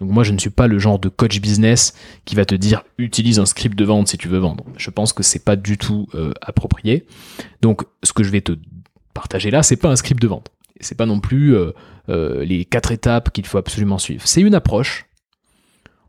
Donc 0.03 0.11
moi, 0.11 0.25
je 0.25 0.33
ne 0.33 0.37
suis 0.37 0.49
pas 0.49 0.67
le 0.67 0.79
genre 0.79 0.99
de 0.99 1.07
coach 1.07 1.39
business 1.39 1.93
qui 2.25 2.35
va 2.35 2.43
te 2.43 2.55
dire 2.55 2.83
utilise 2.97 3.39
un 3.39 3.45
script 3.45 3.77
de 3.77 3.85
vente 3.85 4.09
si 4.09 4.17
tu 4.17 4.27
veux 4.27 4.37
vendre. 4.37 4.65
Je 4.75 4.89
pense 4.89 5.13
que 5.13 5.23
c'est 5.23 5.45
pas 5.45 5.55
du 5.55 5.77
tout 5.77 6.09
euh, 6.13 6.33
approprié. 6.41 7.07
Donc 7.61 7.83
ce 8.03 8.11
que 8.11 8.21
je 8.21 8.29
vais 8.29 8.41
te 8.41 8.51
partager 9.13 9.49
là, 9.49 9.63
c'est 9.63 9.77
pas 9.77 9.87
un 9.87 9.95
script 9.95 10.21
de 10.21 10.27
vente. 10.27 10.49
C'est 10.81 10.97
pas 10.97 11.05
non 11.05 11.21
plus 11.21 11.55
euh, 11.55 11.71
euh, 12.09 12.43
les 12.43 12.65
quatre 12.65 12.91
étapes 12.91 13.31
qu'il 13.31 13.45
faut 13.45 13.57
absolument 13.57 13.97
suivre. 13.97 14.27
C'est 14.27 14.41
une 14.41 14.55
approche. 14.55 15.05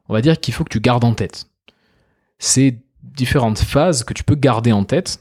On 0.09 0.13
va 0.13 0.21
dire 0.21 0.41
qu'il 0.41 0.53
faut 0.53 0.65
que 0.65 0.73
tu 0.73 0.81
gardes 0.81 1.05
en 1.05 1.15
tête. 1.15 1.47
C'est 2.41 2.81
différentes 3.05 3.61
phases 3.61 4.03
que 4.03 4.13
tu 4.13 4.25
peux 4.25 4.35
garder 4.35 4.73
en 4.73 4.83
tête 4.83 5.21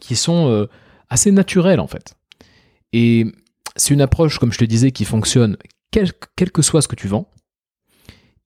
qui 0.00 0.16
sont 0.16 0.66
assez 1.08 1.30
naturelles 1.30 1.78
en 1.78 1.86
fait. 1.86 2.16
Et 2.92 3.26
c'est 3.76 3.94
une 3.94 4.00
approche, 4.00 4.40
comme 4.40 4.52
je 4.52 4.58
te 4.58 4.64
disais, 4.64 4.90
qui 4.90 5.04
fonctionne 5.04 5.56
quel, 5.92 6.10
quel, 6.34 6.50
que 6.50 6.62
soit 6.62 6.82
ce 6.82 6.88
que 6.88 6.96
tu 6.96 7.06
vends 7.06 7.30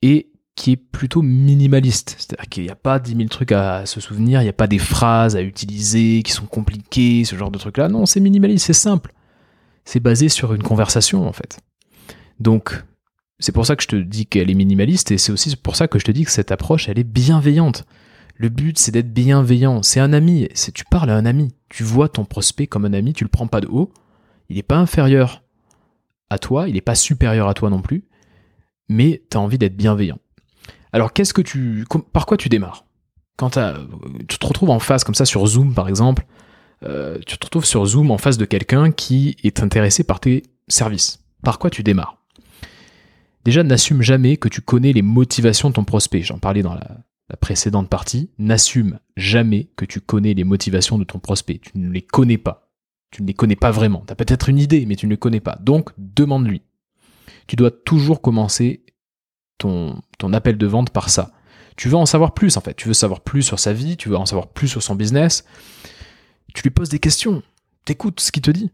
et 0.04 0.30
qui 0.54 0.72
est 0.72 0.76
plutôt 0.76 1.22
minimaliste. 1.22 2.14
C'est-à-dire 2.18 2.48
qu'il 2.50 2.62
n'y 2.64 2.70
a 2.70 2.76
pas 2.76 2.98
10 2.98 3.16
000 3.16 3.28
trucs 3.28 3.52
à 3.52 3.86
se 3.86 4.00
souvenir, 4.00 4.42
il 4.42 4.44
n'y 4.44 4.50
a 4.50 4.52
pas 4.52 4.66
des 4.66 4.78
phrases 4.78 5.34
à 5.34 5.40
utiliser 5.40 6.22
qui 6.22 6.30
sont 6.30 6.44
compliquées, 6.44 7.24
ce 7.24 7.36
genre 7.36 7.50
de 7.50 7.58
trucs-là. 7.58 7.88
Non, 7.88 8.04
c'est 8.04 8.20
minimaliste, 8.20 8.66
c'est 8.66 8.74
simple. 8.74 9.14
C'est 9.86 10.00
basé 10.00 10.28
sur 10.28 10.52
une 10.52 10.62
conversation, 10.62 11.26
en 11.26 11.32
fait. 11.32 11.58
Donc, 12.38 12.84
c'est 13.38 13.50
pour 13.50 13.64
ça 13.64 13.76
que 13.76 13.82
je 13.82 13.88
te 13.88 13.96
dis 13.96 14.26
qu'elle 14.26 14.50
est 14.50 14.54
minimaliste, 14.54 15.10
et 15.10 15.16
c'est 15.16 15.32
aussi 15.32 15.56
pour 15.56 15.74
ça 15.74 15.88
que 15.88 15.98
je 15.98 16.04
te 16.04 16.12
dis 16.12 16.24
que 16.24 16.30
cette 16.30 16.52
approche, 16.52 16.88
elle 16.90 16.98
est 16.98 17.04
bienveillante. 17.04 17.84
Le 18.36 18.50
but, 18.50 18.78
c'est 18.78 18.92
d'être 18.92 19.12
bienveillant. 19.12 19.82
C'est 19.82 20.00
un 20.00 20.12
ami. 20.12 20.48
C'est 20.52 20.72
tu 20.72 20.84
parles 20.84 21.10
à 21.10 21.16
un 21.16 21.24
ami. 21.24 21.54
Tu 21.70 21.82
vois 21.82 22.10
ton 22.10 22.26
prospect 22.26 22.66
comme 22.66 22.84
un 22.84 22.92
ami. 22.92 23.14
Tu 23.14 23.24
le 23.24 23.30
prends 23.30 23.46
pas 23.46 23.60
de 23.62 23.68
haut. 23.68 23.90
Il 24.50 24.56
n'est 24.56 24.62
pas 24.62 24.76
inférieur 24.76 25.44
à 26.30 26.38
toi. 26.38 26.68
Il 26.68 26.74
n'est 26.74 26.80
pas 26.80 26.96
supérieur 26.96 27.48
à 27.48 27.54
toi 27.54 27.70
non 27.70 27.80
plus 27.80 28.04
mais 28.88 29.22
tu 29.30 29.36
as 29.36 29.40
envie 29.40 29.58
d'être 29.58 29.76
bienveillant. 29.76 30.18
Alors 30.92 31.12
qu'est-ce 31.12 31.34
que 31.34 31.42
tu, 31.42 31.84
par 32.12 32.26
quoi 32.26 32.36
tu 32.36 32.48
démarres? 32.48 32.84
Quand 33.36 33.58
tu 34.28 34.38
te 34.38 34.46
retrouves 34.46 34.70
en 34.70 34.78
face 34.78 35.02
comme 35.04 35.14
ça 35.14 35.24
sur 35.24 35.44
Zoom 35.46 35.74
par 35.74 35.88
exemple, 35.88 36.24
euh, 36.84 37.18
tu 37.26 37.36
te 37.38 37.46
retrouves 37.46 37.64
sur 37.64 37.84
Zoom 37.84 38.10
en 38.10 38.18
face 38.18 38.38
de 38.38 38.44
quelqu'un 38.44 38.92
qui 38.92 39.36
est 39.42 39.62
intéressé 39.62 40.04
par 40.04 40.20
tes 40.20 40.42
services. 40.68 41.24
Par 41.42 41.58
quoi 41.58 41.70
tu 41.70 41.82
démarres? 41.82 42.18
Déjà, 43.44 43.62
n'assume 43.62 44.02
jamais 44.02 44.36
que 44.36 44.48
tu 44.48 44.60
connais 44.62 44.92
les 44.92 45.02
motivations 45.02 45.68
de 45.68 45.74
ton 45.74 45.84
prospect. 45.84 46.22
J'en 46.22 46.38
parlais 46.38 46.62
dans 46.62 46.74
la, 46.74 47.04
la 47.28 47.36
précédente 47.36 47.88
partie. 47.88 48.30
N'assume 48.38 48.98
jamais 49.16 49.68
que 49.76 49.84
tu 49.84 50.00
connais 50.00 50.34
les 50.34 50.44
motivations 50.44 50.98
de 50.98 51.04
ton 51.04 51.18
prospect. 51.18 51.58
Tu 51.58 51.72
ne 51.74 51.90
les 51.90 52.02
connais 52.02 52.38
pas. 52.38 52.70
Tu 53.10 53.22
ne 53.22 53.26
les 53.26 53.34
connais 53.34 53.56
pas 53.56 53.70
vraiment. 53.70 54.02
Tu 54.06 54.12
as 54.12 54.16
peut-être 54.16 54.48
une 54.48 54.58
idée, 54.58 54.86
mais 54.86 54.96
tu 54.96 55.06
ne 55.06 55.10
les 55.10 55.18
connais 55.18 55.40
pas. 55.40 55.58
Donc, 55.60 55.90
demande-lui 55.98 56.62
tu 57.46 57.56
dois 57.56 57.70
toujours 57.70 58.20
commencer 58.20 58.84
ton, 59.58 60.02
appel 60.32 60.58
de 60.58 60.66
vente 60.66 60.90
par 60.90 61.10
ça. 61.10 61.32
Tu 61.76 61.88
veux 61.88 61.96
en 61.96 62.06
savoir 62.06 62.34
plus 62.34 62.56
en 62.56 62.60
fait, 62.60 62.74
tu 62.74 62.88
veux 62.88 62.94
savoir 62.94 63.20
plus 63.20 63.42
sur 63.42 63.58
sa 63.58 63.72
vie, 63.72 63.96
tu 63.96 64.08
veux 64.08 64.16
en 64.16 64.26
savoir 64.26 64.48
plus 64.48 64.68
sur 64.68 64.82
son 64.82 64.94
business. 64.94 65.44
Tu 66.54 66.62
lui 66.62 66.70
poses 66.70 66.88
des 66.88 66.98
questions, 66.98 67.42
t'écoutes 67.84 68.20
ce 68.20 68.30
qu'il 68.30 68.42
te 68.42 68.50
dit. 68.50 68.70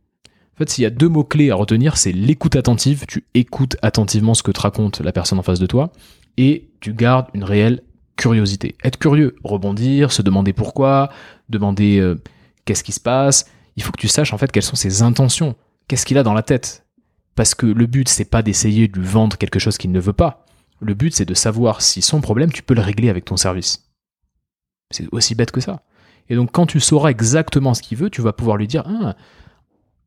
En 0.54 0.58
fait, 0.58 0.70
s'il 0.70 0.82
y 0.82 0.86
a 0.86 0.90
deux 0.90 1.08
mots-clés 1.08 1.50
à 1.50 1.54
retenir, 1.54 1.96
c'est 1.96 2.12
l'écoute 2.12 2.56
attentive, 2.56 3.06
tu 3.08 3.24
écoutes 3.32 3.76
attentivement 3.80 4.34
ce 4.34 4.42
que 4.42 4.50
te 4.50 4.60
raconte 4.60 5.00
la 5.00 5.12
personne 5.12 5.38
en 5.38 5.42
face 5.42 5.58
de 5.58 5.66
toi, 5.66 5.90
et 6.36 6.68
tu 6.80 6.92
gardes 6.92 7.28
une 7.32 7.44
réelle 7.44 7.82
curiosité. 8.16 8.76
Être 8.84 8.98
curieux, 8.98 9.36
rebondir, 9.42 10.12
se 10.12 10.20
demander 10.20 10.52
pourquoi, 10.52 11.08
demander 11.48 11.98
euh, 11.98 12.16
qu'est-ce 12.66 12.84
qui 12.84 12.92
se 12.92 13.00
passe. 13.00 13.46
Il 13.76 13.82
faut 13.82 13.92
que 13.92 14.00
tu 14.00 14.08
saches 14.08 14.34
en 14.34 14.38
fait 14.38 14.52
quelles 14.52 14.62
sont 14.62 14.76
ses 14.76 15.00
intentions, 15.00 15.56
qu'est-ce 15.88 16.04
qu'il 16.04 16.18
a 16.18 16.22
dans 16.22 16.34
la 16.34 16.42
tête. 16.42 16.84
Parce 17.40 17.54
que 17.54 17.64
le 17.64 17.86
but, 17.86 18.06
c'est 18.06 18.26
pas 18.26 18.42
d'essayer 18.42 18.86
de 18.86 18.98
lui 18.98 19.06
vendre 19.06 19.38
quelque 19.38 19.58
chose 19.58 19.78
qu'il 19.78 19.92
ne 19.92 19.98
veut 19.98 20.12
pas. 20.12 20.44
Le 20.78 20.92
but, 20.92 21.14
c'est 21.14 21.24
de 21.24 21.32
savoir 21.32 21.80
si 21.80 22.02
son 22.02 22.20
problème, 22.20 22.52
tu 22.52 22.62
peux 22.62 22.74
le 22.74 22.82
régler 22.82 23.08
avec 23.08 23.24
ton 23.24 23.38
service. 23.38 23.90
C'est 24.90 25.08
aussi 25.10 25.34
bête 25.34 25.50
que 25.50 25.62
ça. 25.62 25.82
Et 26.28 26.36
donc, 26.36 26.52
quand 26.52 26.66
tu 26.66 26.80
sauras 26.80 27.08
exactement 27.08 27.72
ce 27.72 27.80
qu'il 27.80 27.96
veut, 27.96 28.10
tu 28.10 28.20
vas 28.20 28.34
pouvoir 28.34 28.58
lui 28.58 28.68
dire 28.68 28.84
ah, 28.86 29.16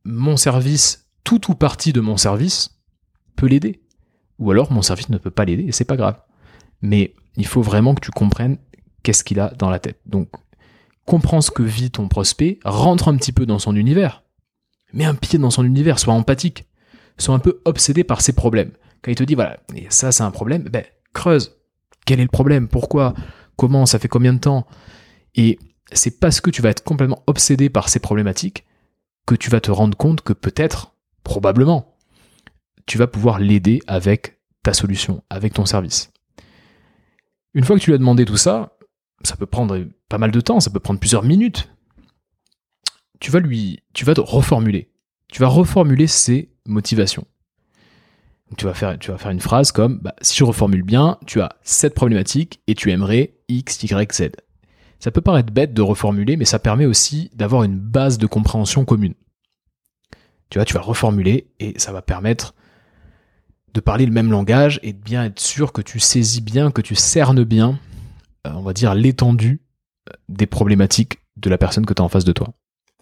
mon 0.06 0.38
service, 0.38 1.08
tout 1.24 1.50
ou 1.50 1.56
partie 1.56 1.92
de 1.92 2.02
mon 2.02 2.18
service 2.18 2.80
peut 3.36 3.48
l'aider. 3.48 3.82
Ou 4.38 4.52
alors, 4.52 4.72
mon 4.72 4.84
service 4.84 5.10
ne 5.10 5.18
peut 5.18 5.32
pas 5.32 5.46
l'aider 5.46 5.64
et 5.64 5.72
c'est 5.72 5.86
pas 5.86 5.98
grave. 5.98 6.22
Mais 6.84 7.16
il 7.36 7.48
faut 7.48 7.64
vraiment 7.64 7.96
que 7.96 8.02
tu 8.02 8.12
comprennes 8.12 8.60
qu'est-ce 9.02 9.24
qu'il 9.24 9.40
a 9.40 9.50
dans 9.58 9.72
la 9.72 9.80
tête. 9.80 10.00
Donc, 10.06 10.30
comprends 11.08 11.42
ce 11.42 11.50
que 11.50 11.64
vit 11.64 11.90
ton 11.90 12.08
prospect, 12.10 12.60
rentre 12.64 13.08
un 13.08 13.18
petit 13.18 13.32
peu 13.32 13.48
dans 13.48 13.58
son 13.58 13.76
univers. 13.76 14.22
Mets 14.94 15.06
un 15.06 15.16
pied 15.16 15.40
dans 15.40 15.50
son 15.50 15.64
univers, 15.64 15.98
sois 15.98 16.14
empathique. 16.14 16.68
Sois 17.18 17.36
un 17.36 17.40
peu 17.40 17.62
obsédé 17.66 18.04
par 18.04 18.22
ses 18.22 18.34
problèmes. 18.34 18.72
Quand 19.02 19.12
il 19.12 19.16
te 19.16 19.24
dit, 19.24 19.36
voilà, 19.36 19.60
ça 19.90 20.12
c'est 20.12 20.24
un 20.24 20.32
problème, 20.32 20.64
ben, 20.64 20.84
creuse. 21.14 21.58
Quel 22.06 22.20
est 22.20 22.24
le 22.24 22.30
problème? 22.30 22.68
Pourquoi? 22.68 23.14
Comment? 23.56 23.86
Ça 23.86 24.00
fait 24.00 24.08
combien 24.08 24.34
de 24.34 24.40
temps? 24.40 24.66
Et 25.36 25.60
c'est 25.92 26.20
parce 26.20 26.42
que 26.42 26.50
tu 26.50 26.62
vas 26.62 26.70
être 26.70 26.84
complètement 26.84 27.24
obsédé 27.28 27.70
par 27.70 27.90
ces 27.90 28.00
problématiques 28.00 28.66
que 29.26 29.36
tu 29.36 29.50
vas 29.50 29.62
te 29.62 29.72
rendre 29.72 29.98
compte 29.98 30.22
que 30.22 30.34
peut-être, 30.34 30.96
probablement, 31.24 31.96
tu 32.86 32.98
vas 32.98 33.08
pouvoir 33.08 33.40
l'aider 33.40 33.82
avec 33.88 34.40
ta 34.64 34.74
solution, 34.74 35.24
avec 35.30 35.54
ton 35.54 35.66
service. 35.66 36.12
Une 37.54 37.64
fois 37.64 37.78
que 37.78 37.82
tu 37.82 37.92
lui 37.92 37.96
as 37.96 38.00
demandé 38.00 38.26
tout 38.26 38.38
ça, 38.38 38.78
ça 39.24 39.36
peut 39.36 39.46
prendre 39.46 39.86
pas 40.10 40.18
mal 40.18 40.32
de 40.32 40.42
temps, 40.42 40.60
ça 40.60 40.70
peut 40.70 40.80
prendre 40.80 41.00
plusieurs 41.00 41.24
minutes. 41.24 41.70
Tu 43.20 43.32
vas 43.32 43.40
lui, 43.40 43.84
tu 43.94 44.04
vas 44.06 44.16
te 44.16 44.22
reformuler. 44.22 44.93
Tu 45.34 45.40
vas 45.40 45.48
reformuler 45.48 46.06
ses 46.06 46.52
motivations. 46.68 47.26
tu 48.56 48.66
vas 48.66 48.76
faire, 48.76 49.00
tu 49.00 49.10
vas 49.10 49.18
faire 49.18 49.32
une 49.32 49.40
phrase 49.40 49.72
comme, 49.72 49.98
bah, 49.98 50.14
si 50.22 50.38
je 50.38 50.44
reformule 50.44 50.84
bien, 50.84 51.18
tu 51.26 51.42
as 51.42 51.58
cette 51.64 51.96
problématique 51.96 52.62
et 52.68 52.76
tu 52.76 52.92
aimerais 52.92 53.34
X, 53.48 53.82
Y, 53.82 54.14
Z. 54.14 54.30
Ça 55.00 55.10
peut 55.10 55.22
paraître 55.22 55.52
bête 55.52 55.74
de 55.74 55.82
reformuler, 55.82 56.38
mais 56.38 56.46
ça 56.46 56.60
permet 56.60 56.86
aussi 56.86 57.32
d'avoir 57.34 57.64
une 57.64 57.80
base 57.80 58.20
de 58.20 58.28
compréhension 58.28 58.86
commune. 58.86 59.16
Tu 60.52 60.60
vois, 60.60 60.66
tu 60.66 60.76
vas 60.76 60.82
reformuler 60.82 61.48
et 61.60 61.80
ça 61.80 61.92
va 61.92 62.04
permettre 62.04 62.54
de 63.74 63.80
parler 63.80 64.06
le 64.06 64.12
même 64.12 64.30
langage 64.30 64.80
et 64.84 64.94
de 64.94 65.02
bien 65.02 65.26
être 65.26 65.40
sûr 65.40 65.74
que 65.74 65.82
tu 65.82 66.00
saisis 66.00 66.42
bien, 66.42 66.70
que 66.70 66.82
tu 66.82 66.94
cernes 66.94 67.44
bien, 67.44 67.80
euh, 68.46 68.52
on 68.54 68.62
va 68.62 68.74
dire, 68.74 68.94
l'étendue 68.94 69.64
euh, 70.10 70.14
des 70.30 70.46
problématiques 70.46 71.22
de 71.38 71.50
la 71.50 71.58
personne 71.58 71.88
que 71.88 71.94
tu 71.96 72.04
as 72.04 72.06
en 72.06 72.10
face 72.10 72.24
de 72.24 72.34
toi, 72.34 72.54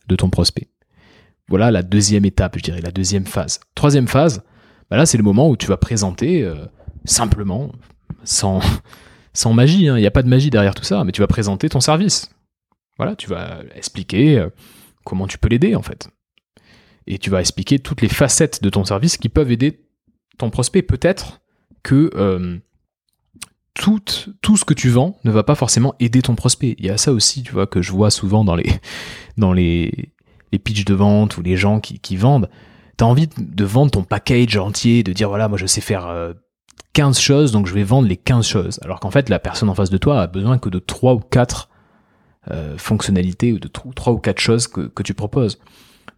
de 0.08 0.16
ton 0.16 0.30
prospect. 0.30 0.71
Voilà 1.48 1.72
la 1.72 1.84
deuxième 1.84 2.26
étape, 2.26 2.58
je 2.58 2.64
dirais, 2.64 2.82
la 2.82 2.92
deuxième 2.92 3.26
phase. 3.26 3.60
Troisième 3.76 4.08
phase, 4.08 4.44
bah 4.90 4.98
là 4.98 5.06
c'est 5.06 5.18
le 5.18 5.24
moment 5.24 5.50
où 5.50 5.58
tu 5.58 5.68
vas 5.68 5.78
présenter 5.78 6.44
euh, 6.44 6.66
simplement, 7.06 7.72
sans, 8.24 8.62
sans 9.34 9.54
magie, 9.54 9.88
hein. 9.88 9.98
il 9.98 10.02
n'y 10.02 10.08
a 10.08 10.12
pas 10.12 10.24
de 10.24 10.30
magie 10.30 10.50
derrière 10.50 10.76
tout 10.76 10.84
ça, 10.84 11.04
mais 11.04 11.12
tu 11.12 11.22
vas 11.22 11.28
présenter 11.28 11.70
ton 11.70 11.80
service. 11.80 12.30
Voilà, 12.98 13.16
tu 13.16 13.28
vas 13.28 13.62
expliquer 13.76 14.46
comment 15.04 15.28
tu 15.28 15.38
peux 15.38 15.50
l'aider 15.50 15.76
en 15.76 15.82
fait. 15.82 16.10
Et 17.08 17.18
tu 17.18 17.30
vas 17.30 17.40
expliquer 17.40 17.80
toutes 17.80 18.02
les 18.02 18.10
facettes 18.10 18.62
de 18.62 18.70
ton 18.70 18.84
service 18.84 19.18
qui 19.18 19.30
peuvent 19.30 19.52
aider 19.52 19.82
ton 20.38 20.50
prospect 20.50 20.82
peut-être 20.82 21.42
que 21.84 22.12
euh, 22.16 22.58
tout, 23.74 24.02
tout 24.42 24.58
ce 24.58 24.66
que 24.66 24.74
tu 24.74 24.90
vends 24.90 25.20
ne 25.24 25.32
va 25.32 25.44
pas 25.44 25.56
forcément 25.56 25.96
aider 26.00 26.22
ton 26.22 26.36
prospect. 26.36 26.76
Il 26.78 26.86
y 26.86 26.90
a 26.90 26.98
ça 26.98 27.12
aussi, 27.12 27.44
tu 27.44 27.54
vois, 27.54 27.68
que 27.68 27.82
je 27.82 27.92
vois 27.92 28.12
souvent 28.12 28.44
dans 28.44 28.56
les, 28.56 28.70
dans 29.38 29.54
les, 29.54 30.11
les 30.52 30.60
pitchs 30.60 30.86
de 30.86 30.94
vente 30.94 31.38
ou 31.38 31.42
les 31.42 31.58
gens 31.58 31.80
qui, 31.80 32.00
qui 32.00 32.16
vendent. 32.16 32.50
Tu 32.98 33.04
as 33.04 33.08
envie 33.08 33.28
de 33.38 33.66
vendre 33.66 33.92
ton 33.92 34.04
package 34.04 34.58
entier, 34.58 35.04
de 35.04 35.14
dire 35.14 35.30
voilà, 35.30 35.48
moi 35.48 35.58
je 35.58 35.66
sais 35.66 35.82
faire 35.82 36.34
15 36.94 37.18
euh, 37.18 37.22
choses, 37.22 37.52
donc 37.52 37.68
je 37.68 37.74
vais 37.74 37.84
vendre 37.84 38.08
les 38.08 38.18
15 38.18 38.46
choses. 38.46 38.80
Alors 38.84 39.00
qu'en 39.00 39.12
fait, 39.12 39.30
la 39.30 39.40
personne 39.40 39.70
en 39.70 39.76
face 39.76 39.90
de 39.90 39.98
toi 39.98 40.22
a 40.22 40.28
besoin 40.28 40.58
que 40.58 40.70
de 40.70 40.80
3 40.80 41.14
ou 41.14 41.20
4 41.20 41.70
euh, 42.50 42.78
fonctionnalités 42.78 43.54
ou 43.54 43.60
de 43.60 43.68
3 43.68 44.14
ou 44.14 44.18
4 44.18 44.40
choses 44.40 44.68
que, 44.68 45.04
tu 45.04 45.14
proposes. 45.14 45.60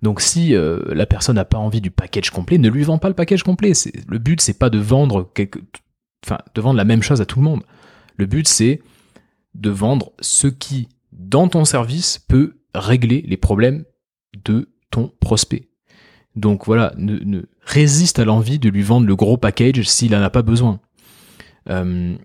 Donc 0.01 0.21
si 0.21 0.55
euh, 0.55 0.79
la 0.93 1.05
personne 1.05 1.35
n'a 1.35 1.45
pas 1.45 1.57
envie 1.57 1.81
du 1.81 1.91
package 1.91 2.29
complet, 2.29 2.57
ne 2.57 2.69
lui 2.69 2.83
vend 2.83 2.97
pas 2.97 3.09
le 3.09 3.13
package 3.13 3.43
complet. 3.43 3.73
Le 4.07 4.17
but 4.19 4.41
c'est 4.41 4.57
pas 4.57 4.69
de 4.69 4.77
vendre 4.77 5.29
quelque, 5.33 5.59
enfin 6.25 6.37
de 6.53 6.61
vendre 6.61 6.77
la 6.77 6.85
même 6.85 7.03
chose 7.03 7.21
à 7.21 7.25
tout 7.25 7.39
le 7.39 7.45
monde. 7.45 7.63
Le 8.17 8.25
but 8.25 8.47
c'est 8.47 8.81
de 9.55 9.69
vendre 9.69 10.11
ce 10.19 10.47
qui 10.47 10.89
dans 11.11 11.47
ton 11.47 11.65
service 11.65 12.19
peut 12.19 12.55
régler 12.73 13.23
les 13.27 13.37
problèmes 13.37 13.85
de 14.43 14.69
ton 14.91 15.11
prospect. 15.19 15.69
Donc 16.35 16.65
voilà, 16.65 16.93
ne, 16.97 17.43
résiste 17.61 18.19
à 18.19 18.25
l'envie 18.25 18.59
de 18.59 18.69
lui 18.69 18.81
vendre 18.81 19.05
le 19.05 19.15
gros 19.15 19.37
package 19.37 19.83
s'il 19.83 20.11
n'en 20.11 20.21
a 20.21 20.29
pas 20.29 20.41
besoin. 20.41 20.79
Euh, 21.69 22.15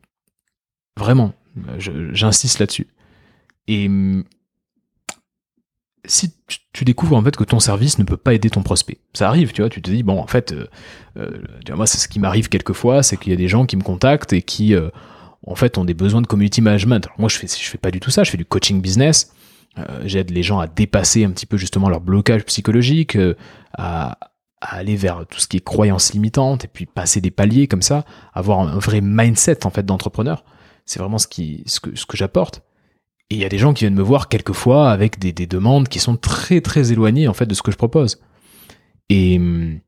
vraiment, 0.97 1.33
j'insiste 1.79 2.59
là-dessus. 2.59 2.88
Et 3.66 3.90
si 6.07 6.33
tu 6.73 6.85
découvres 6.87 7.16
en 7.16 7.23
fait 7.23 7.37
que 7.37 7.44
ton 7.44 7.61
service 7.61 7.99
ne 7.99 8.05
peut 8.05 8.16
pas 8.16 8.33
aider 8.33 8.49
ton 8.49 8.62
prospect, 8.62 8.99
ça 9.12 9.29
arrive, 9.29 9.53
tu 9.53 9.61
vois, 9.61 9.68
tu 9.68 9.83
te 9.83 9.90
dis 9.90 10.03
bon 10.03 10.18
en 10.18 10.27
fait, 10.27 10.53
euh, 10.53 10.66
euh 11.18 11.75
moi 11.77 11.87
c'est 11.87 11.99
ce 11.99 12.09
qui 12.09 12.18
m'arrive 12.18 12.49
quelquefois, 12.49 13.03
c'est 13.03 13.18
qu'il 13.18 13.31
y 13.31 13.35
a 13.35 13.37
des 13.37 13.49
gens 13.49 13.66
qui 13.66 13.77
me 13.77 13.83
contactent 13.83 14.33
et 14.33 14.40
qui 14.40 14.75
en 15.47 15.55
fait 15.55 15.77
ont 15.77 15.85
des 15.85 15.92
besoins 15.92 16.23
de 16.23 16.27
community 16.27 16.62
management. 16.62 17.09
Moi 17.18 17.29
je 17.29 17.37
fais 17.37 17.47
je 17.47 17.68
fais 17.68 17.79
pas 17.79 17.90
du 17.90 18.01
tout 18.01 18.11
ça, 18.11 18.25
je 18.25 18.31
fais 18.31 18.38
du 18.38 18.47
coaching 18.47 18.81
business. 18.81 19.35
Euh, 19.78 20.02
j'aide 20.04 20.30
les 20.30 20.42
gens 20.42 20.58
à 20.58 20.66
dépasser 20.66 21.24
un 21.24 21.30
petit 21.30 21.46
peu 21.46 21.56
justement 21.56 21.88
leur 21.88 22.00
blocage 22.00 22.44
psychologique, 22.44 23.16
à, 23.74 24.18
à, 24.60 24.76
aller 24.76 24.96
vers 24.96 25.26
tout 25.26 25.38
ce 25.38 25.46
qui 25.46 25.58
est 25.58 25.64
croyance 25.64 26.12
limitante 26.12 26.64
et 26.64 26.68
puis 26.68 26.86
passer 26.86 27.20
des 27.20 27.30
paliers 27.30 27.68
comme 27.68 27.82
ça, 27.82 28.04
avoir 28.34 28.60
un 28.60 28.78
vrai 28.78 29.00
mindset 29.00 29.66
en 29.66 29.70
fait 29.70 29.86
d'entrepreneur. 29.86 30.44
C'est 30.84 30.98
vraiment 30.98 31.18
ce 31.18 31.26
que 31.28 32.16
j'apporte. 32.16 32.62
Et 33.30 33.34
il 33.34 33.40
y 33.40 33.44
a 33.44 33.48
des 33.50 33.58
gens 33.58 33.74
qui 33.74 33.84
viennent 33.84 33.94
me 33.94 34.02
voir 34.02 34.28
quelquefois 34.28 34.90
avec 34.90 35.18
des, 35.18 35.32
des, 35.32 35.46
demandes 35.46 35.88
qui 35.88 35.98
sont 35.98 36.16
très 36.16 36.62
très 36.62 36.92
éloignées 36.92 37.28
en 37.28 37.34
fait 37.34 37.44
de 37.44 37.54
ce 37.54 37.62
que 37.62 37.70
je 37.70 37.76
propose. 37.76 38.20
Et 39.10 39.36
hum, 39.36 39.80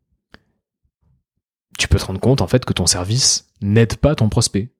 tu 1.79 1.89
peux 1.89 1.99
te 1.99 2.05
rendre 2.05 2.21
compte 2.21 2.43
en 2.43 2.47
fait 2.47 2.65
que 2.65 2.75
ton 2.75 2.87
service 2.87 3.49
n'aide 3.63 3.97
pas 3.97 4.15
ton 4.15 4.29
prospect, 4.29 4.71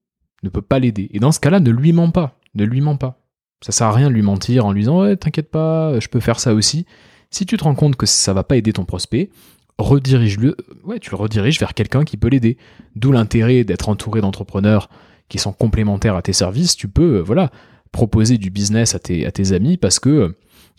ne 0.43 0.51
peut 0.51 0.63
pas 0.63 0.79
l'aider. 0.79 1.09
Et 1.13 1.19
dans 1.19 1.33
ce 1.33 1.41
cas-là, 1.41 1.61
ne 1.61 1.71
lui 1.71 1.93
mens 1.93 2.11
pas, 2.11 2.39
ne 2.55 2.65
lui 2.65 2.83
mens 2.83 2.97
pas. 2.97 3.20
Ça 3.61 3.73
sert 3.73 3.87
à 3.87 3.93
rien 3.93 4.09
de 4.09 4.15
lui 4.15 4.23
mentir 4.23 4.65
en 4.65 4.73
lui 4.73 4.83
disant 4.83 5.03
ouais 5.03 5.17
t'inquiète 5.17 5.51
pas, 5.51 5.99
je 6.01 6.09
peux 6.09 6.21
faire 6.21 6.41
ça 6.41 6.55
aussi. 6.55 6.87
Si 7.31 7.47
tu 7.47 7.57
te 7.57 7.65
rends 7.65 7.75
compte 7.75 7.97
que 7.97 8.07
ça 8.07 8.33
va 8.33 8.43
pas 8.43 8.57
aider 8.57 8.73
ton 8.73 8.85
prospect, 8.85 9.31
redirige-le, 9.79 10.57
ouais 10.85 10.99
tu 10.99 11.11
le 11.11 11.17
rediriges 11.17 11.61
vers 11.61 11.75
quelqu'un 11.75 12.05
qui 12.05 12.17
peut 12.17 12.29
l'aider. 12.29 12.57
D'où 12.97 13.13
l'intérêt 13.13 13.65
d'être 13.65 13.89
entouré 13.89 14.21
d'entrepreneurs 14.21 14.89
qui 15.31 15.39
sont 15.39 15.53
complémentaires 15.53 16.17
à 16.17 16.23
tes 16.23 16.35
services. 16.35 16.77
Tu 16.77 16.89
peux 16.89 17.19
euh, 17.19 17.23
voilà 17.23 17.51
proposer 17.93 18.37
du 18.37 18.51
business 18.51 18.95
à 18.95 18.99
tes, 18.99 19.53
amis 19.53 19.77
parce 19.77 19.99
que 19.99 20.37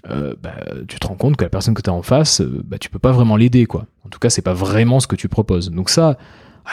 euh, 0.10 0.36
bah, 0.42 0.56
tu 0.88 1.00
te 1.00 1.08
rends 1.08 1.16
compte 1.16 1.36
que 1.36 1.44
la 1.44 1.50
personne 1.50 1.74
que 1.74 1.82
tu 1.82 1.90
as 1.90 1.94
en 1.94 2.04
face, 2.04 2.42
euh, 2.42 2.62
bah, 2.66 2.78
tu 2.78 2.90
peux 2.90 3.00
pas 3.00 3.12
vraiment 3.12 3.36
l'aider. 3.36 3.66
quoi. 3.66 3.88
En 4.06 4.10
tout 4.10 4.20
cas, 4.20 4.30
c'est 4.30 4.42
pas 4.42 4.54
vraiment 4.54 5.00
ce 5.00 5.08
que 5.08 5.16
tu 5.16 5.28
proposes. 5.28 5.72
Donc 5.72 5.90
ça, 5.90 6.18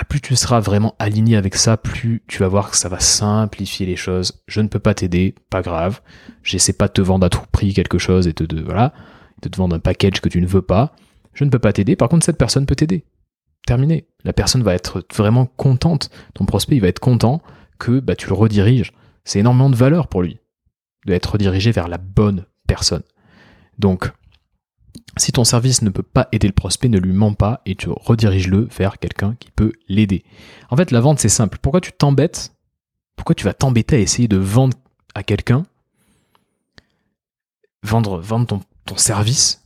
plus 0.05 0.21
tu 0.21 0.37
seras 0.37 0.61
vraiment 0.61 0.95
aligné 0.99 1.37
avec 1.37 1.55
ça, 1.57 1.77
plus 1.77 2.23
tu 2.29 2.39
vas 2.39 2.49
voir 2.49 2.71
que 2.71 2.77
ça 2.77 2.89
va 2.89 3.01
simplifier 3.01 3.87
les 3.87 3.97
choses. 3.97 4.43
Je 4.47 4.61
ne 4.61 4.69
peux 4.69 4.79
pas 4.79 4.95
t'aider, 4.95 5.35
pas 5.51 5.63
grave. 5.63 6.01
J'essaie 6.43 6.73
pas 6.73 6.89
de 6.89 6.93
te 6.93 7.01
vendre 7.01 7.27
à 7.27 7.31
tout 7.31 7.43
prix 7.53 7.75
quelque 7.75 7.99
chose 7.99 8.27
et 8.27 8.33
de, 8.33 8.47
de 8.47 8.63
voilà, 8.63 8.93
te 9.41 9.57
vendre 9.57 9.77
un 9.77 9.81
package 9.81 10.21
que 10.21 10.29
tu 10.29 10.41
ne 10.41 10.47
veux 10.47 10.63
pas. 10.63 10.93
Je 11.35 11.45
ne 11.45 11.51
peux 11.51 11.59
pas 11.59 11.73
t'aider. 11.73 11.97
Par 11.97 12.09
contre, 12.09 12.25
cette 12.25 12.39
personne 12.39 12.67
peut 12.67 12.77
t'aider. 12.77 13.05
Terminé. 13.67 14.07
La 14.25 14.33
personne 14.33 14.63
va 14.63 14.75
être 14.75 15.05
vraiment 15.15 15.47
contente. 15.47 16.11
Ton 16.35 16.45
prospect, 16.45 16.77
il 16.77 16.81
va 16.81 16.89
être 16.89 17.01
content 17.01 17.43
que 17.79 18.01
bah, 18.01 18.17
tu 18.17 18.29
le 18.29 18.35
rediriges 18.35 18.93
c'est 19.29 19.41
énormément 19.41 19.69
de 19.69 19.77
valeur 19.77 20.09
pour 20.09 20.23
lui 20.23 20.39
de 21.07 21.13
être 21.13 21.33
redirigé 21.33 21.71
vers 21.71 21.89
la 21.89 21.99
bonne 21.99 22.47
personne. 22.67 23.03
Donc, 23.79 24.11
si 25.17 25.33
ton 25.33 25.45
service 25.45 25.83
ne 25.83 25.91
peut 25.91 26.03
pas 26.03 26.29
aider 26.33 26.47
le 26.47 26.53
prospect, 26.53 26.89
ne 26.89 26.99
lui 26.99 27.13
mens 27.13 27.35
pas 27.35 27.61
et 27.67 27.75
tu 27.75 27.89
rediriges-le 27.91 28.69
vers 28.77 28.99
quelqu'un 28.99 29.35
qui 29.39 29.51
peut 29.51 29.73
l'aider. 29.89 30.25
En 30.71 30.77
fait, 30.77 30.91
la 30.91 31.01
vente, 31.01 31.19
c'est 31.19 31.29
simple. 31.29 31.59
Pourquoi 31.61 31.81
tu 31.81 31.93
t'embêtes? 31.93 32.55
Pourquoi 33.17 33.35
tu 33.35 33.45
vas 33.45 33.55
t'embêter 33.55 33.97
à 33.97 33.99
essayer 33.99 34.29
de 34.29 34.37
vendre 34.37 34.77
à 35.15 35.23
quelqu'un? 35.23 35.65
Vendre, 37.83 38.23
ton, 38.47 38.61
service 38.97 39.63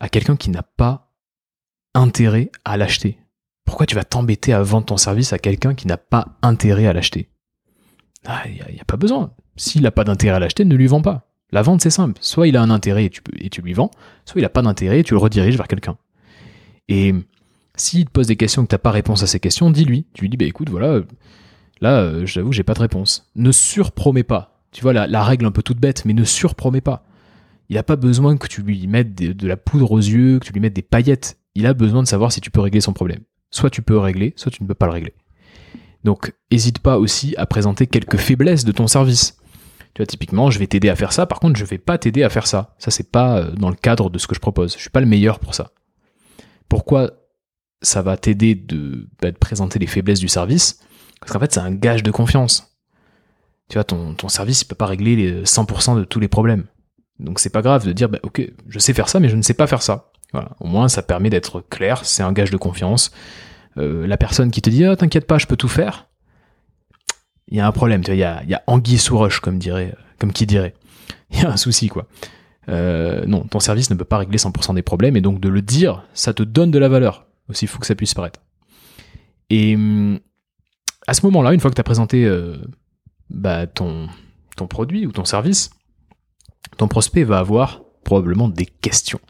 à 0.00 0.08
quelqu'un 0.08 0.36
qui 0.36 0.50
n'a 0.50 0.62
pas 0.62 1.10
intérêt 1.94 2.50
à 2.64 2.76
l'acheter. 2.76 3.18
Pourquoi 3.64 3.86
tu 3.86 3.94
vas 3.94 4.04
t'embêter 4.04 4.52
à 4.52 4.62
vendre 4.62 4.86
ton 4.86 4.96
service 4.96 5.32
à 5.32 5.38
quelqu'un 5.38 5.74
qui 5.74 5.86
n'a 5.86 5.96
pas 5.96 6.36
intérêt 6.42 6.86
à 6.86 6.92
l'acheter? 6.92 7.28
Il 8.24 8.30
ah, 8.30 8.42
n'y 8.48 8.80
a, 8.80 8.84
pas 8.84 8.96
besoin. 8.96 9.32
S'il 9.56 9.82
n'a 9.82 9.90
pas 9.90 10.04
d'intérêt 10.04 10.36
à 10.36 10.38
l'acheter, 10.38 10.64
ne 10.64 10.74
lui 10.74 10.86
vends 10.86 11.02
pas. 11.02 11.33
La 11.52 11.62
vente, 11.62 11.80
c'est 11.82 11.90
simple. 11.90 12.18
Soit 12.20 12.48
il 12.48 12.56
a 12.56 12.62
un 12.62 12.70
intérêt 12.70 13.04
et 13.04 13.10
tu, 13.10 13.20
et 13.38 13.50
lui 13.62 13.72
vends, 13.72 13.90
soit 14.24 14.40
il 14.40 14.42
n'a 14.42 14.48
pas 14.48 14.62
d'intérêt 14.62 15.00
et 15.00 15.04
tu 15.04 15.14
le 15.14 15.18
rediriges 15.18 15.56
vers 15.56 15.68
quelqu'un. 15.68 15.96
Et 16.88 17.14
s'il 17.76 18.04
te 18.06 18.10
pose 18.10 18.26
des 18.26 18.36
questions 18.36 18.62
que 18.62 18.68
tu 18.68 18.74
n'as 18.74 18.78
pas 18.78 18.90
réponse 18.90 19.22
à 19.22 19.26
ces 19.26 19.40
questions, 19.40 19.70
dis-lui. 19.70 20.06
Tu 20.14 20.22
lui 20.22 20.28
dis, 20.28 20.36
bah 20.36 20.46
écoute, 20.46 20.68
voilà, 20.68 21.00
Là, 21.80 22.00
euh, 22.00 22.26
j'avoue, 22.26 22.52
j'ai 22.52 22.62
pas 22.62 22.74
de 22.74 22.80
réponse. 22.80 23.30
Ne 23.34 23.52
surpromets 23.52 24.22
pas. 24.22 24.62
Tu 24.72 24.82
vois, 24.82 24.92
la, 24.92 25.06
la 25.06 25.22
règle 25.22 25.46
un 25.46 25.50
peu 25.50 25.62
toute 25.62 25.78
bête, 25.78 26.04
mais 26.04 26.12
ne 26.12 26.24
surpromets 26.24 26.80
pas. 26.80 27.04
Il 27.68 27.76
n'a 27.76 27.82
pas 27.82 27.96
besoin 27.96 28.36
que 28.36 28.46
tu 28.46 28.62
lui 28.62 28.86
mettes 28.86 29.14
de, 29.14 29.32
de 29.32 29.46
la 29.46 29.56
poudre 29.56 29.92
aux 29.92 29.98
yeux, 29.98 30.38
que 30.38 30.46
tu 30.46 30.52
lui 30.52 30.60
mettes 30.60 30.74
des 30.74 30.82
paillettes. 30.82 31.38
Il 31.54 31.66
a 31.66 31.74
besoin 31.74 32.02
de 32.02 32.08
savoir 32.08 32.32
si 32.32 32.40
tu 32.40 32.50
peux 32.50 32.60
régler 32.60 32.80
son 32.80 32.92
problème. 32.92 33.20
Soit 33.50 33.70
tu 33.70 33.82
peux 33.82 33.98
régler, 33.98 34.32
soit 34.36 34.50
tu 34.50 34.62
ne 34.62 34.68
peux 34.68 34.74
pas 34.74 34.86
le 34.86 34.92
régler. 34.92 35.14
Donc, 36.02 36.34
n'hésite 36.50 36.80
pas 36.80 36.98
aussi 36.98 37.34
à 37.36 37.46
présenter 37.46 37.86
quelques 37.86 38.16
faiblesses 38.16 38.64
de 38.64 38.72
ton 38.72 38.86
service. 38.86 39.38
Tu 39.94 40.02
vois, 40.02 40.06
typiquement, 40.06 40.50
je 40.50 40.58
vais 40.58 40.66
t'aider 40.66 40.88
à 40.88 40.96
faire 40.96 41.12
ça, 41.12 41.24
par 41.26 41.38
contre, 41.38 41.56
je 41.56 41.64
vais 41.64 41.78
pas 41.78 41.98
t'aider 41.98 42.24
à 42.24 42.28
faire 42.28 42.46
ça. 42.46 42.74
Ça, 42.78 42.90
c'est 42.90 43.10
pas 43.10 43.38
euh, 43.38 43.50
dans 43.52 43.70
le 43.70 43.76
cadre 43.76 44.10
de 44.10 44.18
ce 44.18 44.26
que 44.26 44.34
je 44.34 44.40
propose. 44.40 44.74
Je 44.74 44.80
suis 44.80 44.90
pas 44.90 45.00
le 45.00 45.06
meilleur 45.06 45.38
pour 45.38 45.54
ça. 45.54 45.70
Pourquoi 46.68 47.12
ça 47.80 48.02
va 48.02 48.16
t'aider 48.16 48.56
de, 48.56 49.08
bah, 49.22 49.30
présenter 49.32 49.78
les 49.78 49.86
faiblesses 49.86 50.18
du 50.18 50.28
service? 50.28 50.80
Parce 51.20 51.32
qu'en 51.32 51.38
fait, 51.38 51.52
c'est 51.52 51.60
un 51.60 51.72
gage 51.72 52.02
de 52.02 52.10
confiance. 52.10 52.76
Tu 53.68 53.74
vois, 53.74 53.84
ton, 53.84 54.14
ton 54.14 54.28
service, 54.28 54.62
il 54.62 54.64
peut 54.66 54.74
pas 54.74 54.86
régler 54.86 55.14
les 55.14 55.44
100% 55.44 55.96
de 55.96 56.04
tous 56.04 56.18
les 56.18 56.28
problèmes. 56.28 56.64
Donc, 57.20 57.38
c'est 57.38 57.50
pas 57.50 57.62
grave 57.62 57.86
de 57.86 57.92
dire, 57.92 58.08
bah, 58.08 58.18
ok, 58.24 58.42
je 58.68 58.78
sais 58.80 58.94
faire 58.94 59.08
ça, 59.08 59.20
mais 59.20 59.28
je 59.28 59.36
ne 59.36 59.42
sais 59.42 59.54
pas 59.54 59.68
faire 59.68 59.82
ça. 59.82 60.10
Voilà. 60.32 60.50
Au 60.58 60.66
moins, 60.66 60.88
ça 60.88 61.02
permet 61.02 61.30
d'être 61.30 61.60
clair, 61.60 62.04
c'est 62.04 62.24
un 62.24 62.32
gage 62.32 62.50
de 62.50 62.56
confiance. 62.56 63.12
Euh, 63.76 64.08
la 64.08 64.16
personne 64.16 64.50
qui 64.50 64.60
te 64.60 64.70
dit, 64.70 64.84
ah, 64.84 64.96
t'inquiète 64.96 65.28
pas, 65.28 65.38
je 65.38 65.46
peux 65.46 65.56
tout 65.56 65.68
faire, 65.68 66.08
il 67.48 67.56
y 67.56 67.60
a 67.60 67.66
un 67.66 67.72
problème, 67.72 68.02
tu 68.02 68.14
vois, 68.14 68.40
il 68.42 68.50
y 68.50 68.54
a, 68.54 68.62
anguille 68.66 68.98
sous 68.98 69.16
roche, 69.16 69.40
comme 69.40 69.58
dirait, 69.58 69.94
comme 70.18 70.32
qui 70.32 70.46
dirait. 70.46 70.74
Il 71.30 71.40
y 71.40 71.44
a 71.44 71.50
un 71.50 71.56
souci, 71.56 71.88
quoi. 71.88 72.06
Euh, 72.68 73.24
non, 73.26 73.42
ton 73.42 73.60
service 73.60 73.90
ne 73.90 73.94
peut 73.94 74.04
pas 74.04 74.18
régler 74.18 74.38
100% 74.38 74.74
des 74.74 74.82
problèmes, 74.82 75.16
et 75.16 75.20
donc 75.20 75.40
de 75.40 75.48
le 75.48 75.62
dire, 75.62 76.04
ça 76.14 76.32
te 76.32 76.42
donne 76.42 76.70
de 76.70 76.78
la 76.78 76.88
valeur, 76.88 77.26
aussi 77.48 77.66
fou 77.66 77.78
que 77.78 77.86
ça 77.86 77.94
puisse 77.94 78.14
paraître. 78.14 78.40
Et 79.50 79.74
hum, 79.74 80.18
à 81.06 81.14
ce 81.14 81.24
moment-là, 81.26 81.52
une 81.52 81.60
fois 81.60 81.70
que 81.70 81.74
tu 81.74 81.80
as 81.80 81.84
présenté 81.84 82.24
euh, 82.24 82.56
bah, 83.30 83.66
ton 83.66 84.08
produit 84.68 85.06
ou 85.06 85.12
ton 85.12 85.24
service, 85.24 85.70
ton 86.76 86.88
prospect 86.88 87.24
va 87.24 87.38
avoir 87.38 87.82
probablement 88.04 88.48
des 88.48 88.66
questions. 88.66 89.20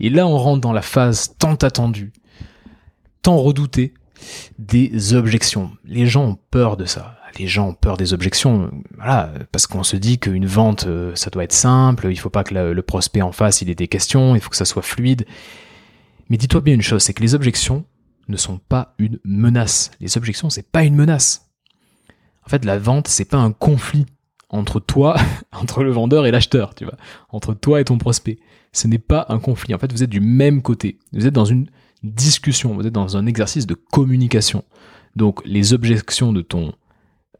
Et 0.00 0.10
là, 0.10 0.26
on 0.26 0.36
rentre 0.36 0.60
dans 0.60 0.72
la 0.72 0.82
phase 0.82 1.34
tant 1.38 1.54
attendue, 1.54 2.12
tant 3.22 3.36
redoutée, 3.36 3.94
des 4.58 5.14
objections. 5.14 5.70
Les 5.84 6.06
gens 6.06 6.24
ont 6.24 6.38
peur 6.50 6.76
de 6.76 6.84
ça. 6.84 7.18
Les 7.38 7.46
gens 7.48 7.68
ont 7.68 7.74
peur 7.74 7.96
des 7.96 8.12
objections, 8.12 8.70
parce 9.50 9.66
qu'on 9.66 9.82
se 9.82 9.96
dit 9.96 10.18
qu'une 10.18 10.46
vente, 10.46 10.86
euh, 10.86 11.14
ça 11.14 11.30
doit 11.30 11.44
être 11.44 11.52
simple, 11.52 12.08
il 12.10 12.16
faut 12.16 12.30
pas 12.30 12.44
que 12.44 12.54
le, 12.54 12.82
prospect 12.82 13.22
en 13.22 13.32
face, 13.32 13.60
il 13.60 13.70
ait 13.70 13.74
des 13.74 13.88
questions, 13.88 14.36
il 14.36 14.40
faut 14.40 14.50
que 14.50 14.56
ça 14.56 14.64
soit 14.64 14.82
fluide. 14.82 15.26
Mais 16.28 16.36
dis-toi 16.36 16.60
bien 16.60 16.74
une 16.74 16.82
chose, 16.82 17.02
c'est 17.02 17.12
que 17.12 17.22
les 17.22 17.34
objections 17.34 17.84
ne 18.28 18.36
sont 18.36 18.58
pas 18.58 18.94
une 18.98 19.18
menace. 19.24 19.90
Les 20.00 20.16
objections, 20.16 20.48
c'est 20.48 20.70
pas 20.70 20.84
une 20.84 20.94
menace. 20.94 21.50
En 22.46 22.48
fait, 22.48 22.64
la 22.64 22.78
vente, 22.78 23.08
c'est 23.08 23.24
pas 23.24 23.38
un 23.38 23.52
conflit 23.52 24.06
entre 24.48 24.80
toi, 24.80 25.16
entre 25.52 25.82
le 25.82 25.90
vendeur 25.90 26.26
et 26.26 26.30
l'acheteur, 26.30 26.74
tu 26.74 26.84
vois, 26.84 26.96
entre 27.30 27.54
toi 27.54 27.80
et 27.80 27.84
ton 27.84 27.98
prospect. 27.98 28.38
Ce 28.72 28.86
n'est 28.86 28.98
pas 28.98 29.26
un 29.28 29.38
conflit. 29.38 29.74
En 29.74 29.78
fait, 29.78 29.92
vous 29.92 30.02
êtes 30.02 30.10
du 30.10 30.20
même 30.20 30.62
côté. 30.62 30.98
Vous 31.12 31.26
êtes 31.26 31.34
dans 31.34 31.44
une 31.44 31.68
discussion, 32.02 32.74
vous 32.74 32.86
êtes 32.86 32.92
dans 32.92 33.16
un 33.16 33.26
exercice 33.26 33.66
de 33.66 33.74
communication. 33.74 34.64
Donc, 35.16 35.40
les 35.44 35.72
objections 35.72 36.32
de 36.32 36.42
ton, 36.42 36.72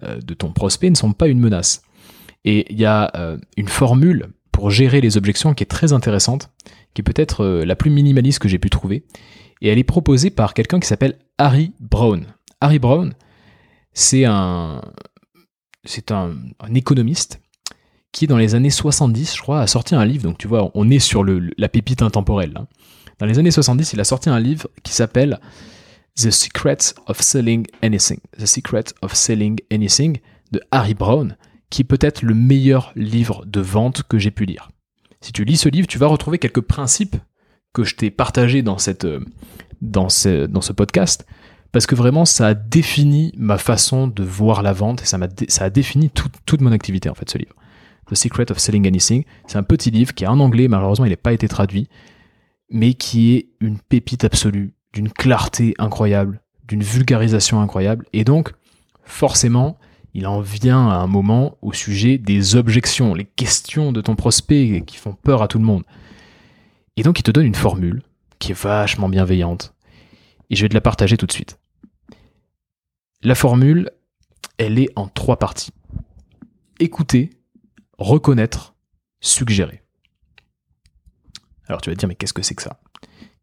de 0.05 0.35
ton 0.35 0.53
prospect 0.53 0.91
ne 0.91 0.97
sont 0.97 1.13
pas 1.13 1.29
une 1.29 1.41
menace. 1.41 1.83
Et 2.45 2.71
il 2.71 2.79
y 2.79 2.85
a 2.85 3.11
euh, 3.17 3.39
une 3.57 3.69
formule 3.69 4.29
pour 4.53 4.71
gérer 4.71 5.01
les 5.01 5.17
objections 5.17 5.55
qui 5.55 5.63
est 5.63 5.67
très 5.67 5.93
intéressante, 5.93 6.51
qui 6.93 7.01
est 7.01 7.05
peut-être 7.05 7.43
euh, 7.43 7.65
la 7.65 7.75
plus 7.75 7.91
minimaliste 7.91 8.39
que 8.39 8.49
j'ai 8.49 8.59
pu 8.59 8.71
trouver. 8.71 9.05
Et 9.61 9.69
elle 9.69 9.79
est 9.79 9.85
proposée 9.85 10.31
par 10.31 10.55
quelqu'un 10.55 10.79
qui 10.79 10.87
s'appelle 10.87 11.19
Harry 11.39 11.73
Brown. 11.81 12.27
Harry 12.61 12.79
Brown, 12.79 13.15
c'est 13.93 14.25
un, 14.25 14.83
c'est 15.85 16.11
un, 16.11 16.35
un, 16.61 16.75
économiste 16.75 17.41
qui, 18.13 18.27
dans 18.27 18.37
les 18.37 18.55
années 18.55 18.71
70, 18.71 19.37
je 19.37 19.41
crois, 19.41 19.61
a 19.61 19.67
sorti 19.67 19.95
un 19.95 20.05
livre. 20.05 20.25
Donc, 20.25 20.39
tu 20.39 20.49
vois, 20.49 20.71
on 20.75 20.91
est 20.91 20.99
sur 20.99 21.25
le, 21.25 21.51
la 21.57 21.69
pépite 21.69 22.03
intemporelle. 22.03 22.53
Hein. 22.57 22.67
Dans 23.19 23.27
les 23.27 23.39
années 23.39 23.51
70, 23.51 23.95
il 23.95 24.01
a 24.01 24.05
sorti 24.05 24.29
un 24.29 24.41
livre 24.41 24.69
qui 24.83 24.93
s'appelle 24.93 25.41
The 26.17 26.31
Secret 26.31 26.95
of 27.07 27.21
Selling 27.21 27.67
Anything. 27.83 28.21
The 28.39 28.47
Secret 28.47 28.95
of 29.03 29.15
Selling 29.15 29.59
Anything 29.73 30.19
de 30.53 30.61
Harry 30.71 30.95
Brown, 30.95 31.37
qui 31.71 31.83
est 31.83 31.85
peut-être 31.85 32.23
le 32.23 32.35
meilleur 32.35 32.93
livre 32.95 33.45
de 33.47 33.61
vente 33.61 34.05
que 34.05 34.19
j'ai 34.19 34.31
pu 34.31 34.45
lire. 34.45 34.71
Si 35.21 35.33
tu 35.33 35.45
lis 35.45 35.57
ce 35.57 35.69
livre, 35.69 35.89
tu 35.89 35.99
vas 35.99 36.07
retrouver 36.07 36.39
quelques 36.39 36.61
principes 36.61 37.17
que 37.73 37.83
je 37.83 37.97
t'ai 37.97 38.11
partagés 38.12 38.62
dans, 38.62 38.79
cette, 38.79 39.09
dans, 39.83 40.09
ce, 40.09 40.47
dans 40.47 40.61
ce 40.61 40.73
podcast, 40.73 41.27
parce 41.73 41.87
que 41.87 41.97
vraiment, 41.97 42.25
ça 42.25 42.49
a 42.49 42.55
défini 42.55 43.33
ma 43.37 43.59
façon 43.59 44.07
de 44.07 44.23
voir 44.23 44.62
la 44.62 44.73
vente 44.73 45.03
et 45.03 45.07
ça, 45.07 45.17
a, 45.17 45.29
ça 45.49 45.65
a 45.65 45.71
défini 45.71 46.11
tout, 46.11 46.29
toute 46.47 46.61
mon 46.61 46.71
activité, 46.71 47.09
en 47.09 47.15
fait, 47.15 47.29
ce 47.29 47.39
livre. 47.39 47.57
The 48.09 48.15
Secret 48.15 48.53
of 48.53 48.59
Selling 48.59 48.87
Anything. 48.87 49.25
C'est 49.49 49.59
un 49.59 49.65
petit 49.65 49.91
livre 49.91 50.15
qui 50.15 50.23
est 50.23 50.29
en 50.29 50.39
anglais, 50.39 50.69
malheureusement, 50.69 51.07
il 51.07 51.11
n'a 51.11 51.17
pas 51.17 51.33
été 51.33 51.49
traduit, 51.49 51.89
mais 52.71 52.95
qui 52.95 53.35
est 53.35 53.49
une 53.61 53.79
pépite 53.79 54.23
absolue, 54.23 54.75
d'une 54.95 55.11
clarté 55.11 55.74
incroyable, 55.78 56.40
d'une 56.66 56.82
vulgarisation 56.82 57.61
incroyable. 57.61 58.07
Et 58.12 58.24
donc, 58.24 58.53
forcément, 59.03 59.78
il 60.14 60.26
en 60.26 60.40
vient 60.40 60.88
à 60.88 60.95
un 60.95 61.07
moment 61.07 61.59
au 61.61 61.72
sujet 61.72 62.16
des 62.16 62.57
objections, 62.57 63.12
les 63.12 63.24
questions 63.24 63.92
de 63.92 64.01
ton 64.01 64.14
prospect 64.14 64.82
qui 64.86 64.97
font 64.97 65.12
peur 65.12 65.42
à 65.42 65.49
tout 65.49 65.59
le 65.59 65.64
monde. 65.64 65.82
Et 66.97 67.03
donc, 67.03 67.18
il 67.18 67.24
te 67.24 67.32
donne 67.32 67.47
une 67.47 67.57
formule 67.57 68.03
qui 68.38 68.53
est 68.53 68.59
vachement 68.59 69.09
bienveillante. 69.09 69.74
Et 70.49 70.57
je 70.57 70.62
vais 70.62 70.68
te 70.68 70.74
la 70.74 70.80
partager 70.80 71.16
tout 71.16 71.26
de 71.26 71.32
suite. 71.32 71.59
La 73.22 73.34
formule, 73.34 73.90
elle 74.59 74.78
est 74.78 74.90
en 74.95 75.09
trois 75.09 75.38
parties. 75.38 75.72
Écouter, 76.78 77.30
reconnaître, 77.99 78.74
suggérer. 79.20 79.82
Alors 81.66 81.80
tu 81.80 81.90
vas 81.90 81.95
te 81.95 82.01
dire, 82.01 82.09
mais 82.09 82.14
qu'est-ce 82.14 82.34
que 82.34 82.42
c'est 82.42 82.55
que 82.55 82.62
ça? 82.62 82.78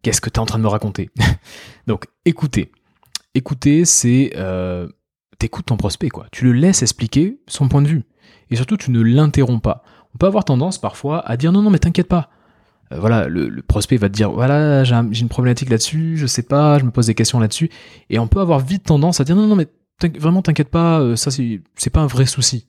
Qu'est-ce 0.02 0.22
que 0.22 0.30
tu 0.30 0.36
es 0.36 0.40
en 0.40 0.46
train 0.46 0.58
de 0.58 0.64
me 0.64 0.70
raconter 0.70 1.10
Donc, 1.88 2.06
écouter. 2.26 2.72
Écouter, 3.34 3.86
c'est... 3.86 4.34
Euh, 4.36 4.88
T'écoutes 5.42 5.66
ton 5.66 5.78
prospect, 5.78 6.10
quoi. 6.10 6.28
Tu 6.32 6.46
le 6.46 6.52
laisses 6.52 6.84
expliquer 6.84 7.40
son 7.48 7.68
point 7.68 7.82
de 7.82 7.88
vue. 7.88 8.04
Et 8.52 8.56
surtout, 8.56 8.78
tu 8.78 8.92
ne 8.92 9.02
l'interromps 9.02 9.60
pas. 9.60 9.84
On 10.14 10.20
peut 10.20 10.28
avoir 10.28 10.46
tendance 10.46 10.78
parfois 10.78 11.28
à 11.28 11.36
dire 11.36 11.52
non, 11.52 11.64
non, 11.64 11.72
mais 11.72 11.80
t'inquiète 11.80 12.08
pas. 12.08 12.30
Euh, 12.92 13.00
voilà, 13.00 13.28
le, 13.28 13.50
prospect 13.64 13.98
va 13.98 14.08
te 14.08 14.14
dire 14.14 14.30
voilà, 14.30 14.84
j'ai 14.84 14.94
un, 14.94 15.10
une 15.12 15.30
problématique 15.30 15.72
là-dessus, 15.72 16.16
je 16.16 16.28
sais 16.28 16.44
pas, 16.44 16.78
je 16.78 16.84
me 16.84 16.92
pose 16.92 17.08
des 17.08 17.16
questions 17.16 17.40
là-dessus. 17.40 17.72
Et 18.12 18.20
on 18.20 18.28
peut 18.28 18.40
avoir 18.40 18.60
vite 18.60 18.84
tendance 18.84 19.20
à 19.20 19.24
dire 19.24 19.36
non, 19.36 19.48
non, 19.48 19.56
mais 19.56 19.68
vraiment, 20.20 20.44
t'inquiète 20.44 20.70
pas, 20.70 21.00
euh, 21.00 21.16
ça, 21.16 21.32
c'est 21.32 21.90
pas 21.90 22.02
un 22.02 22.08
vrai 22.08 22.28
souci. 22.28 22.68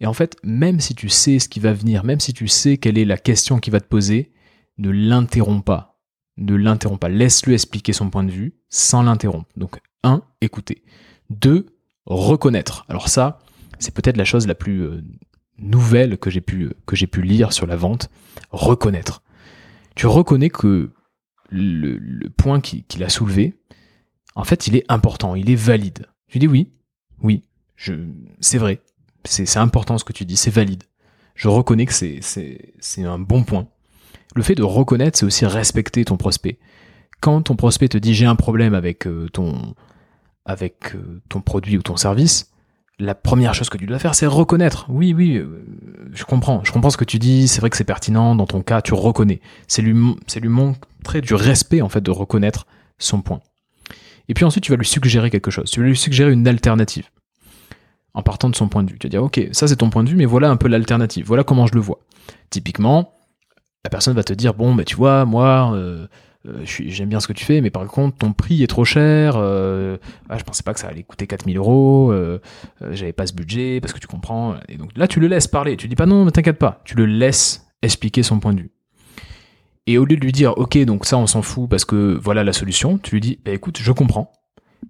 Et 0.00 0.06
en 0.06 0.12
fait, 0.12 0.36
même 0.42 0.78
si 0.78 0.94
tu 0.94 1.08
sais 1.08 1.38
ce 1.38 1.48
qui 1.48 1.58
va 1.58 1.72
venir, 1.72 2.04
même 2.04 2.20
si 2.20 2.34
tu 2.34 2.48
sais 2.48 2.76
quelle 2.76 2.98
est 2.98 3.06
la 3.06 3.16
question 3.16 3.60
qui 3.60 3.70
va 3.70 3.80
te 3.80 3.88
poser, 3.88 4.30
ne 4.76 4.90
l'interromps 4.90 5.64
pas 5.64 5.91
ne 6.36 6.54
l'interromps 6.54 7.00
pas. 7.00 7.08
Laisse-le 7.08 7.54
expliquer 7.54 7.92
son 7.92 8.10
point 8.10 8.24
de 8.24 8.30
vue 8.30 8.54
sans 8.68 9.02
l'interrompre. 9.02 9.48
Donc, 9.56 9.80
un, 10.02 10.22
écouter. 10.40 10.82
Deux, 11.30 11.66
reconnaître. 12.06 12.84
Alors 12.88 13.08
ça, 13.08 13.38
c'est 13.78 13.94
peut-être 13.94 14.16
la 14.16 14.24
chose 14.24 14.46
la 14.46 14.54
plus 14.54 14.82
euh, 14.82 15.02
nouvelle 15.58 16.18
que 16.18 16.30
j'ai 16.30 16.40
pu, 16.40 16.70
que 16.86 16.96
j'ai 16.96 17.06
pu 17.06 17.22
lire 17.22 17.52
sur 17.52 17.66
la 17.66 17.76
vente. 17.76 18.10
Reconnaître. 18.50 19.22
Tu 19.94 20.06
reconnais 20.06 20.50
que 20.50 20.90
le, 21.50 21.98
le 21.98 22.30
point 22.30 22.60
qu'il 22.60 23.04
a 23.04 23.08
soulevé, 23.08 23.54
en 24.34 24.44
fait, 24.44 24.66
il 24.66 24.76
est 24.76 24.84
important, 24.88 25.34
il 25.34 25.50
est 25.50 25.56
valide. 25.56 26.06
Tu 26.28 26.38
dis 26.38 26.46
oui, 26.46 26.72
oui, 27.22 27.42
je, 27.76 27.94
c'est 28.40 28.58
vrai. 28.58 28.80
C'est 29.24 29.58
important 29.58 29.98
ce 29.98 30.04
que 30.04 30.12
tu 30.12 30.24
dis, 30.24 30.36
c'est 30.36 30.50
valide. 30.50 30.84
Je 31.34 31.48
reconnais 31.48 31.86
que 31.86 31.92
c'est 31.92 33.04
un 33.04 33.18
bon 33.18 33.44
point. 33.44 33.68
Le 34.34 34.42
fait 34.42 34.54
de 34.54 34.62
reconnaître, 34.62 35.18
c'est 35.18 35.26
aussi 35.26 35.44
respecter 35.46 36.04
ton 36.04 36.16
prospect. 36.16 36.58
Quand 37.20 37.42
ton 37.42 37.56
prospect 37.56 37.88
te 37.88 37.98
dit 37.98 38.14
j'ai 38.14 38.26
un 38.26 38.36
problème 38.36 38.74
avec 38.74 39.06
euh, 39.06 39.28
ton 39.32 39.74
avec 40.44 40.94
euh, 40.94 41.22
ton 41.28 41.40
produit 41.40 41.76
ou 41.76 41.82
ton 41.82 41.96
service, 41.96 42.52
la 42.98 43.14
première 43.14 43.54
chose 43.54 43.68
que 43.68 43.78
tu 43.78 43.86
dois 43.86 43.98
faire, 43.98 44.14
c'est 44.14 44.26
reconnaître. 44.26 44.86
Oui, 44.88 45.14
oui, 45.14 45.36
euh, 45.36 45.64
je 46.12 46.24
comprends. 46.24 46.62
Je 46.64 46.72
comprends 46.72 46.90
ce 46.90 46.96
que 46.96 47.04
tu 47.04 47.18
dis. 47.18 47.48
C'est 47.48 47.60
vrai 47.60 47.70
que 47.70 47.76
c'est 47.76 47.84
pertinent. 47.84 48.34
Dans 48.34 48.46
ton 48.46 48.62
cas, 48.62 48.82
tu 48.82 48.94
reconnais. 48.94 49.40
C'est 49.66 49.82
lui, 49.82 49.96
c'est 50.26 50.40
lui 50.40 50.48
montrer 50.48 51.20
du 51.20 51.34
respect, 51.34 51.82
en 51.82 51.88
fait, 51.88 52.00
de 52.00 52.10
reconnaître 52.10 52.66
son 52.98 53.20
point. 53.22 53.40
Et 54.28 54.34
puis 54.34 54.44
ensuite, 54.44 54.64
tu 54.64 54.70
vas 54.70 54.76
lui 54.76 54.86
suggérer 54.86 55.30
quelque 55.30 55.50
chose. 55.50 55.70
Tu 55.70 55.80
vas 55.80 55.86
lui 55.86 55.96
suggérer 55.96 56.32
une 56.32 56.46
alternative. 56.46 57.08
En 58.14 58.22
partant 58.22 58.50
de 58.50 58.56
son 58.56 58.68
point 58.68 58.82
de 58.82 58.90
vue. 58.90 58.98
Tu 58.98 59.06
vas 59.06 59.10
dire, 59.10 59.24
OK, 59.24 59.40
ça 59.52 59.66
c'est 59.66 59.76
ton 59.76 59.88
point 59.88 60.04
de 60.04 60.10
vue, 60.10 60.16
mais 60.16 60.26
voilà 60.26 60.50
un 60.50 60.56
peu 60.56 60.68
l'alternative. 60.68 61.24
Voilà 61.26 61.44
comment 61.44 61.66
je 61.66 61.74
le 61.74 61.80
vois. 61.80 61.98
Typiquement, 62.50 63.14
la 63.84 63.90
personne 63.90 64.14
va 64.14 64.22
te 64.22 64.32
dire 64.32 64.54
bon 64.54 64.74
bah 64.74 64.84
tu 64.84 64.96
vois 64.96 65.24
moi 65.24 65.72
euh, 65.74 66.06
euh, 66.46 66.62
j'aime 66.64 67.08
bien 67.08 67.20
ce 67.20 67.26
que 67.26 67.32
tu 67.32 67.44
fais 67.44 67.60
mais 67.60 67.70
par 67.70 67.86
contre 67.86 68.18
ton 68.18 68.32
prix 68.32 68.62
est 68.62 68.68
trop 68.68 68.84
cher 68.84 69.34
euh, 69.36 69.96
ah, 70.28 70.38
je 70.38 70.44
pensais 70.44 70.62
pas 70.62 70.72
que 70.74 70.80
ça 70.80 70.88
allait 70.88 71.02
coûter 71.02 71.26
4000 71.26 71.56
euros 71.56 72.12
euh, 72.12 72.40
euh, 72.82 72.90
j'avais 72.92 73.12
pas 73.12 73.26
ce 73.26 73.32
budget 73.32 73.80
parce 73.80 73.92
que 73.92 73.98
tu 73.98 74.06
comprends 74.06 74.56
et 74.68 74.76
donc 74.76 74.90
là 74.96 75.08
tu 75.08 75.20
le 75.20 75.26
laisses 75.26 75.48
parler. 75.48 75.76
Tu 75.76 75.88
dis 75.88 75.96
pas 75.96 76.06
non 76.06 76.24
mais 76.24 76.30
t'inquiète 76.30 76.58
pas. 76.58 76.80
Tu 76.84 76.94
le 76.96 77.06
laisses 77.06 77.66
expliquer 77.82 78.22
son 78.22 78.38
point 78.38 78.54
de 78.54 78.60
vue. 78.60 78.70
Et 79.88 79.98
au 79.98 80.04
lieu 80.04 80.16
de 80.16 80.20
lui 80.20 80.32
dire 80.32 80.56
ok 80.58 80.78
donc 80.84 81.04
ça 81.06 81.18
on 81.18 81.26
s'en 81.26 81.42
fout 81.42 81.68
parce 81.68 81.84
que 81.84 82.18
voilà 82.20 82.44
la 82.44 82.52
solution 82.52 82.98
tu 82.98 83.16
lui 83.16 83.20
dis 83.20 83.38
bah, 83.44 83.52
écoute 83.52 83.78
je 83.80 83.92
comprends 83.92 84.32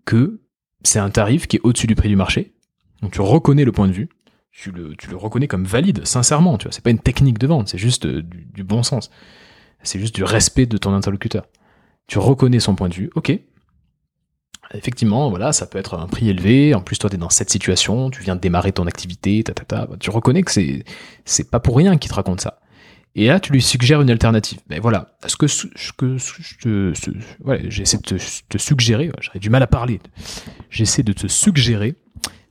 que 0.05 0.41
c'est 0.85 0.99
un 0.99 1.11
tarif 1.11 1.47
qui 1.47 1.57
est 1.57 1.61
au-dessus 1.63 1.87
du 1.87 1.95
prix 1.95 2.09
du 2.09 2.17
marché. 2.17 2.53
Donc 3.01 3.13
tu 3.13 3.21
reconnais 3.21 3.65
le 3.65 3.73
point 3.73 3.89
de 3.89 3.93
vue, 3.93 4.09
tu 4.53 4.71
le, 4.71 4.95
reconnais 5.17 5.49
comme 5.49 5.65
valide, 5.65 6.07
sincèrement, 6.07 6.59
tu 6.59 6.65
vois. 6.65 6.73
C'est 6.73 6.85
pas 6.85 6.91
une 6.91 6.99
technique 6.99 7.39
de 7.39 7.47
vente, 7.47 7.69
c'est 7.69 7.79
juste 7.79 8.07
euh, 8.07 8.23
du, 8.23 8.63
bon 8.63 8.83
sens. 8.83 9.11
C'est 9.83 9.99
juste 9.99 10.15
du 10.15 10.23
respect 10.23 10.67
de 10.67 10.77
ton 10.77 10.93
interlocuteur. 10.93 11.47
Tu 12.07 12.19
reconnais 12.19 12.61
son 12.61 12.75
point 12.75 12.89
de 12.89 12.95
vue, 12.95 13.11
ok. 13.15 13.33
Effectivement, 14.75 15.29
voilà, 15.31 15.53
ça 15.53 15.67
peut 15.67 15.79
être 15.79 15.99
un 15.99 16.07
prix 16.07 16.29
élevé. 16.29 16.75
En 16.75 16.81
plus, 16.81 16.99
toi, 16.99 17.11
tu 17.11 17.17
es 17.17 17.19
dans 17.19 17.31
cette 17.31 17.51
situation, 17.51 18.11
tu 18.11 18.23
viens 18.23 18.37
de 18.37 18.41
démarrer 18.41 18.73
ton 18.73 18.87
activité, 18.87 19.43
ta, 19.43 19.53
ta, 19.53 19.65
ta. 19.65 19.89
Tu 19.99 20.11
reconnais 20.11 20.43
que 20.43 20.53
c'est, 20.53 20.85
c'est 21.25 21.51
pas 21.51 21.61
pour 21.61 21.77
rien 21.77 21.99
qu'il 21.99 22.11
te 22.11 22.15
raconte 22.15 22.41
ça. 22.41 22.61
Et 23.15 23.27
là, 23.27 23.41
tu 23.41 23.53
lui 23.53 23.61
suggères 23.61 24.01
une 24.01 24.11
alternative. 24.11 24.61
Mais 24.71 24.79
voilà, 24.79 25.17
ce 25.27 25.37
que, 25.37 25.47
que 25.97 26.17
je 26.17 26.57
te, 26.59 26.93
j'essaie 27.69 27.99
de 27.99 28.03
te, 28.03 28.15
te 28.49 28.59
suggérer, 28.59 29.11
j'aurais 29.21 29.39
du 29.39 29.51
mal 29.51 29.63
à 29.63 29.67
parler. 29.67 30.01
J'essaie 30.71 31.03
de 31.03 31.13
te 31.13 31.27
suggérer, 31.27 31.95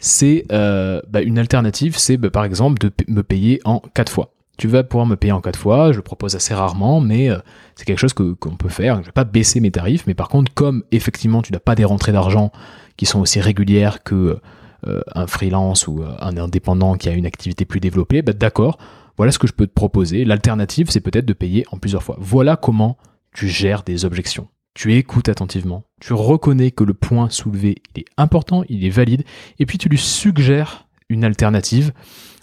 c'est 0.01 0.45
euh, 0.51 0.99
bah, 1.07 1.21
une 1.21 1.39
alternative, 1.39 1.97
c'est 1.97 2.17
bah, 2.17 2.29
par 2.29 2.43
exemple 2.43 2.79
de 2.79 2.91
me 3.07 3.21
payer 3.21 3.61
en 3.63 3.81
quatre 3.93 4.11
fois. 4.11 4.33
Tu 4.57 4.67
vas 4.67 4.83
pouvoir 4.83 5.05
me 5.05 5.15
payer 5.15 5.31
en 5.31 5.41
quatre 5.41 5.57
fois, 5.57 5.91
je 5.91 5.97
le 5.97 6.03
propose 6.03 6.35
assez 6.35 6.53
rarement, 6.53 6.99
mais 6.99 7.29
euh, 7.29 7.37
c'est 7.75 7.85
quelque 7.85 7.99
chose 7.99 8.13
qu'on 8.13 8.55
peut 8.55 8.69
faire. 8.69 8.97
Je 9.01 9.05
vais 9.05 9.11
pas 9.11 9.23
baisser 9.23 9.59
mes 9.59 9.71
tarifs, 9.71 10.05
mais 10.07 10.13
par 10.13 10.27
contre, 10.27 10.53
comme 10.53 10.83
effectivement 10.91 11.41
tu 11.41 11.53
n'as 11.53 11.59
pas 11.59 11.75
des 11.75 11.85
rentrées 11.85 12.11
d'argent 12.11 12.51
qui 12.97 13.05
sont 13.05 13.19
aussi 13.21 13.39
régulières 13.39 14.03
que 14.03 14.39
euh, 14.87 15.01
un 15.13 15.27
freelance 15.27 15.87
ou 15.87 16.03
un 16.19 16.35
indépendant 16.37 16.95
qui 16.95 17.07
a 17.07 17.13
une 17.13 17.27
activité 17.27 17.65
plus 17.65 17.79
développée, 17.79 18.23
bah, 18.23 18.33
d'accord, 18.33 18.79
voilà 19.17 19.31
ce 19.31 19.37
que 19.37 19.47
je 19.47 19.53
peux 19.53 19.67
te 19.67 19.73
proposer. 19.73 20.25
L'alternative, 20.25 20.89
c'est 20.89 20.99
peut-être 20.99 21.25
de 21.25 21.33
payer 21.33 21.63
en 21.71 21.77
plusieurs 21.77 22.01
fois. 22.01 22.17
Voilà 22.19 22.55
comment 22.55 22.97
tu 23.33 23.47
gères 23.47 23.83
des 23.83 24.03
objections. 24.03 24.47
Tu 24.73 24.95
écoutes 24.95 25.27
attentivement, 25.27 25.83
tu 25.99 26.13
reconnais 26.13 26.71
que 26.71 26.83
le 26.83 26.93
point 26.93 27.29
soulevé 27.29 27.81
est 27.95 28.05
important, 28.17 28.63
il 28.69 28.85
est 28.85 28.89
valide, 28.89 29.25
et 29.59 29.65
puis 29.65 29.77
tu 29.77 29.89
lui 29.89 29.97
suggères 29.97 30.87
une 31.09 31.25
alternative 31.25 31.91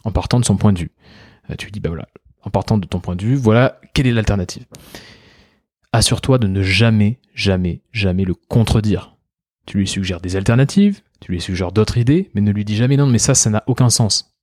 en 0.04 0.12
partant 0.12 0.38
de 0.38 0.44
son 0.44 0.56
point 0.56 0.72
de 0.74 0.78
vue. 0.78 0.90
Euh, 1.50 1.54
Tu 1.56 1.66
lui 1.66 1.72
dis, 1.72 1.80
bah 1.80 1.88
voilà, 1.88 2.06
en 2.42 2.50
partant 2.50 2.76
de 2.76 2.86
ton 2.86 3.00
point 3.00 3.16
de 3.16 3.24
vue, 3.24 3.34
voilà 3.34 3.80
quelle 3.94 4.06
est 4.06 4.12
l'alternative. 4.12 4.66
Assure-toi 5.92 6.38
de 6.38 6.46
ne 6.46 6.62
jamais, 6.62 7.18
jamais, 7.34 7.80
jamais 7.92 8.24
le 8.24 8.34
contredire. 8.34 9.16
Tu 9.64 9.78
lui 9.78 9.88
suggères 9.88 10.20
des 10.20 10.36
alternatives, 10.36 11.00
tu 11.20 11.32
lui 11.32 11.40
suggères 11.40 11.72
d'autres 11.72 11.96
idées, 11.96 12.30
mais 12.34 12.42
ne 12.42 12.52
lui 12.52 12.64
dis 12.66 12.76
jamais 12.76 12.98
non, 12.98 13.06
mais 13.06 13.18
ça, 13.18 13.34
ça 13.34 13.48
n'a 13.48 13.64
aucun 13.66 13.88
sens. 13.88 14.34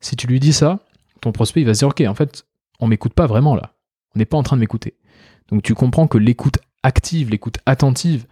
Si 0.00 0.14
tu 0.14 0.26
lui 0.26 0.40
dis 0.40 0.52
ça, 0.52 0.80
ton 1.22 1.32
prospect 1.32 1.62
il 1.62 1.66
va 1.66 1.74
se 1.74 1.80
dire, 1.80 1.88
ok, 1.88 2.02
en 2.06 2.14
fait, 2.14 2.44
on 2.80 2.86
m'écoute 2.86 3.14
pas 3.14 3.26
vraiment 3.26 3.54
là. 3.54 3.74
On 4.14 4.18
n'est 4.18 4.26
pas 4.26 4.36
en 4.36 4.42
train 4.42 4.56
de 4.56 4.60
m'écouter. 4.60 4.94
Donc 5.48 5.62
tu 5.62 5.74
comprends 5.74 6.06
que 6.06 6.18
l'écoute 6.18 6.58
active, 6.82 7.30
l'écoute 7.30 7.58
attentive, 7.66 8.26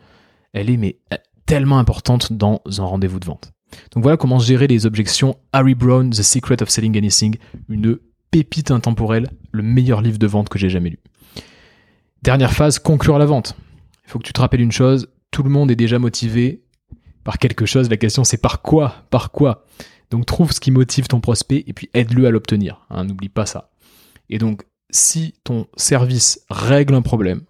elle 0.53 0.71
est 0.71 0.77
mais 0.77 0.99
euh, 1.13 1.17
tellement 1.47 1.79
importante 1.79 2.33
dans 2.33 2.61
un 2.79 2.85
rendez-vous 2.85 3.21
de 3.21 3.27
vente. 3.27 3.53
Donc 3.93 4.03
voilà 4.03 4.17
comment 4.17 4.39
gérer 4.39 4.67
les 4.67 4.87
objections. 4.87 5.37
Harry 5.53 5.75
Brown, 5.75 6.11
The 6.11 6.23
Secret 6.23 6.63
of 6.63 6.71
Selling 6.71 6.97
Anything, 6.97 7.37
une 7.69 7.99
pépite 8.31 8.71
intemporelle, 8.71 9.29
le 9.53 9.63
meilleur 9.63 10.01
livre 10.01 10.19
de 10.19 10.27
vente 10.27 10.49
que 10.49 10.59
j'ai 10.59 10.71
jamais 10.71 10.91
lu. 10.91 10.99
Dernière 12.23 12.53
phase, 12.53 12.79
conclure 12.79 13.19
la 13.19 13.27
vente. 13.27 13.57
Il 14.05 14.11
faut 14.11 14.19
que 14.19 14.25
tu 14.25 14.33
te 14.33 14.41
rappelles 14.41 14.61
une 14.61 14.73
chose, 14.73 15.09
tout 15.31 15.43
le 15.43 15.51
monde 15.51 15.71
est 15.71 15.77
déjà 15.77 15.99
motivé 15.99 16.63
par 17.25 17.39
quelque 17.39 17.67
chose, 17.67 17.91
la 17.91 17.97
question 17.99 18.25
c'est 18.25 18.39
par 18.41 18.63
quoi 18.63 19.05
Par 19.11 19.31
quoi? 19.31 19.67
Donc 20.11 20.25
trouve 20.25 20.53
ce 20.53 20.61
qui 20.61 20.71
motive 20.71 21.07
ton 21.07 21.21
prospect 21.21 21.65
et 21.67 21.73
puis 21.75 21.91
aide-le 21.93 22.27
à 22.27 22.31
l'obtenir. 22.31 22.87
hein, 22.89 23.05
N'oublie 23.05 23.29
pas 23.29 23.45
ça. 23.45 23.71
Et 24.31 24.39
donc 24.39 24.65
si 24.91 25.35
ton 25.45 25.67
service 25.77 26.41
règle 26.49 26.95
un 26.95 27.03
problème, 27.03 27.43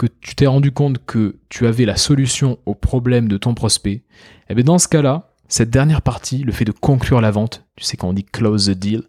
que 0.00 0.06
tu 0.22 0.34
t'es 0.34 0.46
rendu 0.46 0.72
compte 0.72 1.04
que 1.04 1.36
tu 1.50 1.66
avais 1.66 1.84
la 1.84 1.96
solution 1.98 2.58
au 2.64 2.74
problème 2.74 3.28
de 3.28 3.36
ton 3.36 3.52
prospect, 3.52 4.02
eh 4.48 4.54
bien 4.54 4.64
dans 4.64 4.78
ce 4.78 4.88
cas-là, 4.88 5.34
cette 5.46 5.68
dernière 5.68 6.00
partie, 6.00 6.38
le 6.42 6.52
fait 6.52 6.64
de 6.64 6.72
conclure 6.72 7.20
la 7.20 7.30
vente, 7.30 7.66
tu 7.76 7.84
sais 7.84 7.98
quand 7.98 8.08
on 8.08 8.14
dit 8.14 8.24
close 8.24 8.66
the 8.66 8.70
deal, 8.70 9.02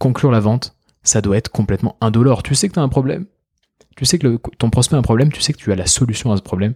conclure 0.00 0.32
la 0.32 0.40
vente, 0.40 0.74
ça 1.04 1.20
doit 1.20 1.36
être 1.36 1.50
complètement 1.50 1.96
indolore. 2.00 2.42
Tu 2.42 2.56
sais 2.56 2.68
que 2.68 2.74
tu 2.74 2.80
as 2.80 2.82
un 2.82 2.88
problème, 2.88 3.26
tu 3.96 4.04
sais 4.06 4.18
que 4.18 4.40
ton 4.58 4.70
prospect 4.70 4.96
a 4.96 4.98
un 4.98 5.02
problème, 5.02 5.30
tu 5.30 5.40
sais 5.40 5.52
que 5.52 5.58
tu 5.58 5.70
as 5.70 5.76
la 5.76 5.86
solution 5.86 6.32
à 6.32 6.36
ce 6.36 6.42
problème, 6.42 6.74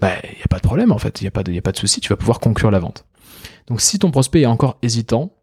bah 0.00 0.14
il 0.24 0.36
n'y 0.36 0.42
a 0.42 0.48
pas 0.48 0.56
de 0.56 0.62
problème 0.62 0.90
en 0.90 0.98
fait, 0.98 1.20
il 1.20 1.24
n'y 1.24 1.28
a, 1.28 1.30
pas 1.30 1.44
de- 1.44 1.56
a 1.56 1.62
pas 1.62 1.72
de 1.72 1.76
souci, 1.76 2.00
tu 2.00 2.08
vas 2.08 2.16
pouvoir 2.16 2.40
conclure 2.40 2.72
la 2.72 2.80
vente. 2.80 3.04
Donc 3.68 3.80
si 3.80 4.00
ton 4.00 4.10
prospect 4.10 4.40
est 4.40 4.46
encore 4.46 4.76
hésitant, 4.82 5.36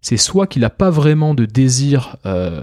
c'est 0.00 0.16
soit 0.16 0.46
qu'il 0.46 0.62
n'a 0.62 0.70
pas 0.70 0.90
vraiment 0.90 1.34
de 1.34 1.44
désir 1.44 2.18
euh, 2.24 2.62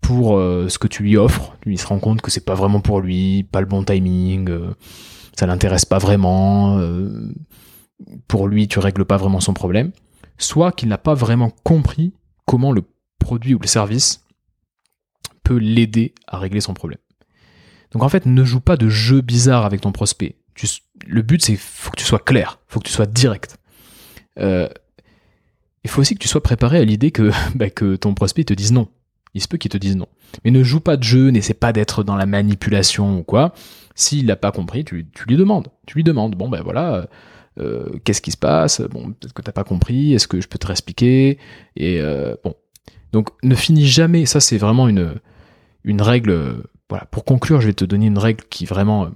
pour 0.00 0.36
euh, 0.36 0.68
ce 0.68 0.78
que 0.78 0.86
tu 0.86 1.02
lui 1.02 1.16
offres, 1.16 1.56
il 1.66 1.78
se 1.78 1.86
rend 1.86 1.98
compte 1.98 2.22
que 2.22 2.30
c'est 2.30 2.44
pas 2.44 2.54
vraiment 2.54 2.80
pour 2.80 3.00
lui, 3.00 3.42
pas 3.44 3.60
le 3.60 3.66
bon 3.66 3.82
timing, 3.82 4.48
euh, 4.50 4.74
ça 5.36 5.46
l'intéresse 5.46 5.84
pas 5.84 5.98
vraiment, 5.98 6.78
euh, 6.78 7.32
pour 8.28 8.48
lui 8.48 8.68
tu 8.68 8.78
règles 8.78 9.04
pas 9.04 9.16
vraiment 9.16 9.40
son 9.40 9.54
problème, 9.54 9.92
soit 10.38 10.72
qu'il 10.72 10.88
n'a 10.88 10.98
pas 10.98 11.14
vraiment 11.14 11.50
compris 11.64 12.12
comment 12.46 12.72
le 12.72 12.82
produit 13.18 13.54
ou 13.54 13.58
le 13.58 13.66
service 13.66 14.24
peut 15.42 15.56
l'aider 15.56 16.14
à 16.26 16.38
régler 16.38 16.60
son 16.60 16.74
problème. 16.74 17.00
Donc 17.92 18.02
en 18.02 18.08
fait, 18.08 18.26
ne 18.26 18.44
joue 18.44 18.60
pas 18.60 18.76
de 18.76 18.88
jeu 18.88 19.20
bizarre 19.20 19.64
avec 19.64 19.80
ton 19.80 19.92
prospect. 19.92 20.36
Le 21.06 21.22
but, 21.22 21.42
c'est 21.42 21.56
faut 21.56 21.90
que 21.90 21.96
tu 21.96 22.04
sois 22.04 22.18
clair, 22.18 22.58
faut 22.66 22.80
que 22.80 22.86
tu 22.86 22.92
sois 22.92 23.06
direct. 23.06 23.56
Il 25.86 25.88
faut 25.88 26.00
aussi 26.00 26.14
que 26.14 26.18
tu 26.18 26.26
sois 26.26 26.42
préparé 26.42 26.80
à 26.80 26.84
l'idée 26.84 27.12
que, 27.12 27.30
bah, 27.54 27.70
que 27.70 27.94
ton 27.94 28.12
prospect 28.12 28.42
te 28.42 28.54
dise 28.54 28.72
non. 28.72 28.88
Il 29.36 29.42
se 29.42 29.48
peut 29.48 29.58
qu'il 29.58 29.70
te 29.70 29.76
dise 29.76 29.96
non. 29.96 30.08
Mais 30.44 30.50
ne 30.50 30.62
joue 30.62 30.80
pas 30.80 30.96
de 30.96 31.02
jeu, 31.02 31.28
n'essaie 31.28 31.52
pas 31.52 31.74
d'être 31.74 32.02
dans 32.02 32.16
la 32.16 32.24
manipulation 32.24 33.18
ou 33.18 33.22
quoi. 33.22 33.52
S'il 33.94 34.24
n'a 34.24 34.34
pas 34.34 34.50
compris, 34.50 34.82
tu, 34.82 35.06
lui 35.28 35.36
demandes. 35.36 35.68
Tu 35.86 35.96
lui 35.96 36.04
demandes, 36.04 36.34
bon 36.34 36.48
ben 36.48 36.62
voilà, 36.62 37.06
euh, 37.60 37.90
qu'est-ce 38.04 38.22
qui 38.22 38.30
se 38.30 38.38
passe? 38.38 38.80
Bon, 38.80 39.12
peut-être 39.12 39.34
que 39.34 39.42
t'as 39.42 39.52
pas 39.52 39.62
compris, 39.62 40.14
est-ce 40.14 40.26
que 40.26 40.40
je 40.40 40.48
peux 40.48 40.56
te 40.56 40.66
réexpliquer? 40.66 41.38
Et 41.76 42.00
euh, 42.00 42.34
bon. 42.42 42.54
Donc 43.12 43.28
ne 43.42 43.54
finis 43.54 43.86
jamais, 43.86 44.24
ça 44.24 44.40
c'est 44.40 44.56
vraiment 44.56 44.88
une, 44.88 45.12
règle. 46.00 46.30
euh, 46.30 46.62
Voilà, 46.88 47.04
pour 47.04 47.26
conclure, 47.26 47.60
je 47.60 47.66
vais 47.66 47.74
te 47.74 47.84
donner 47.84 48.06
une 48.06 48.18
règle 48.18 48.42
qui 48.48 48.64
vraiment 48.64 49.04
euh, 49.04 49.10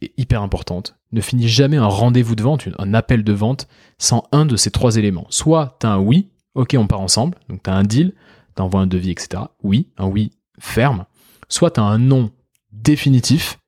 est 0.00 0.12
hyper 0.16 0.42
importante. 0.42 0.96
Ne 1.12 1.20
finis 1.20 1.46
jamais 1.46 1.76
un 1.76 1.86
rendez-vous 1.86 2.34
de 2.34 2.42
vente, 2.42 2.66
un 2.78 2.94
appel 2.94 3.22
de 3.22 3.32
vente, 3.32 3.68
sans 3.98 4.24
un 4.32 4.44
de 4.44 4.56
ces 4.56 4.72
trois 4.72 4.96
éléments. 4.96 5.26
Soit 5.30 5.76
tu 5.80 5.86
as 5.86 5.92
un 5.92 6.00
oui, 6.00 6.30
ok, 6.56 6.74
on 6.76 6.88
part 6.88 7.00
ensemble, 7.00 7.38
donc 7.48 7.62
tu 7.62 7.70
as 7.70 7.74
un 7.74 7.84
deal, 7.84 8.12
tu 8.56 8.62
envoies 8.62 8.80
un 8.80 8.86
devis, 8.86 9.10
etc. 9.10 9.44
Oui, 9.62 9.88
un 9.98 10.06
oui 10.06 10.32
ferme. 10.58 11.04
Soit 11.48 11.72
tu 11.72 11.80
as 11.80 11.84
un 11.84 11.98
non 11.98 12.30
définitif, 12.72 13.58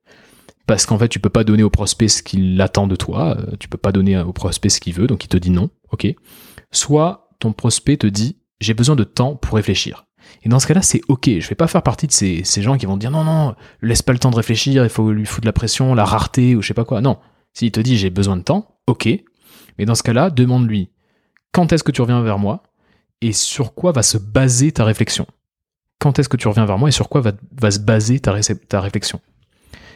parce 0.66 0.87
qu'en 0.87 0.99
fait, 0.99 1.09
tu 1.09 1.18
peux 1.18 1.28
pas 1.28 1.45
donner 1.45 1.62
au 1.62 1.70
prospect 1.70 2.09
ce 2.09 2.22
qu'il 2.22 2.61
attend 2.61 2.87
de 2.87 2.97
toi, 2.97 3.37
euh, 3.39 3.57
tu 3.61 3.68
peux 3.68 3.78
pas 3.78 3.93
donner 3.93 4.18
au 4.18 4.32
prospect 4.32 4.70
ce 4.70 4.80
qu'il 4.80 4.95
veut, 4.95 5.07
donc 5.07 5.24
il 5.24 5.28
te 5.28 5.37
dit 5.37 5.51
non, 5.51 5.70
ok. 5.93 6.07
Soit 6.72 7.28
ton 7.39 7.53
prospect 7.53 7.99
te 7.99 8.07
dit 8.07 8.39
j'ai 8.61 8.74
besoin 8.74 8.97
de 8.97 9.05
temps 9.05 9.37
pour 9.37 9.57
réfléchir. 9.57 10.07
Et 10.43 10.49
dans 10.49 10.59
ce 10.59 10.66
cas-là, 10.66 10.80
c'est 10.80 11.03
ok. 11.09 11.26
Je 11.26 11.49
vais 11.49 11.55
pas 11.55 11.66
faire 11.66 11.82
partie 11.82 12.07
de 12.07 12.12
ces, 12.12 12.43
ces 12.45 12.62
gens 12.62 12.78
qui 12.78 12.87
vont 12.87 12.97
dire 12.97 13.11
non, 13.11 13.24
non, 13.24 13.55
laisse 13.82 14.01
pas 14.01 14.12
le 14.12 14.18
temps 14.18 14.30
de 14.30 14.37
réfléchir, 14.37 14.85
il 14.85 14.91
faut 14.91 15.12
lui 15.12 15.26
foutre 15.26 15.43
de 15.43 15.47
la 15.47 15.53
pression, 15.53 15.95
la 15.95 16.05
rareté 16.05 16.57
ou 16.57 16.62
je 16.62 16.68
sais 16.68 16.74
pas 16.74 16.85
quoi. 16.85 17.03
Non. 17.03 17.18
S'il 17.53 17.70
te 17.70 17.80
dit 17.80 17.99
j'ai 17.99 18.11
besoin 18.11 18.37
de 18.37 18.43
temps, 18.43 18.78
ok. 18.87 19.09
Mais 19.78 19.85
dans 19.85 19.95
ce 19.95 20.03
cas-là, 20.03 20.30
demande-lui 20.30 20.91
quand 21.55 21.72
est-ce 21.72 21.85
que 21.85 21.93
tu 21.93 22.03
reviens 22.03 22.20
vers 22.22 22.39
moi? 22.39 22.62
Et 23.25 23.33
sur 23.33 23.75
quoi 23.75 23.93
va 23.93 24.03
se 24.03 24.18
baser 24.18 24.70
ta 24.70 24.85
réflexion? 24.85 25.27
Quand 25.99 26.18
est-ce 26.18 26.29
que 26.29 26.37
tu 26.37 26.47
reviens 26.47 26.66
vers 26.66 26.77
moi 26.77 26.91
et 26.91 26.93
sur 26.93 27.09
quoi 27.09 27.22
va, 27.22 27.70
se 27.70 27.79
baser 27.79 28.20
ta, 28.20 28.33
réflexion? 28.81 29.20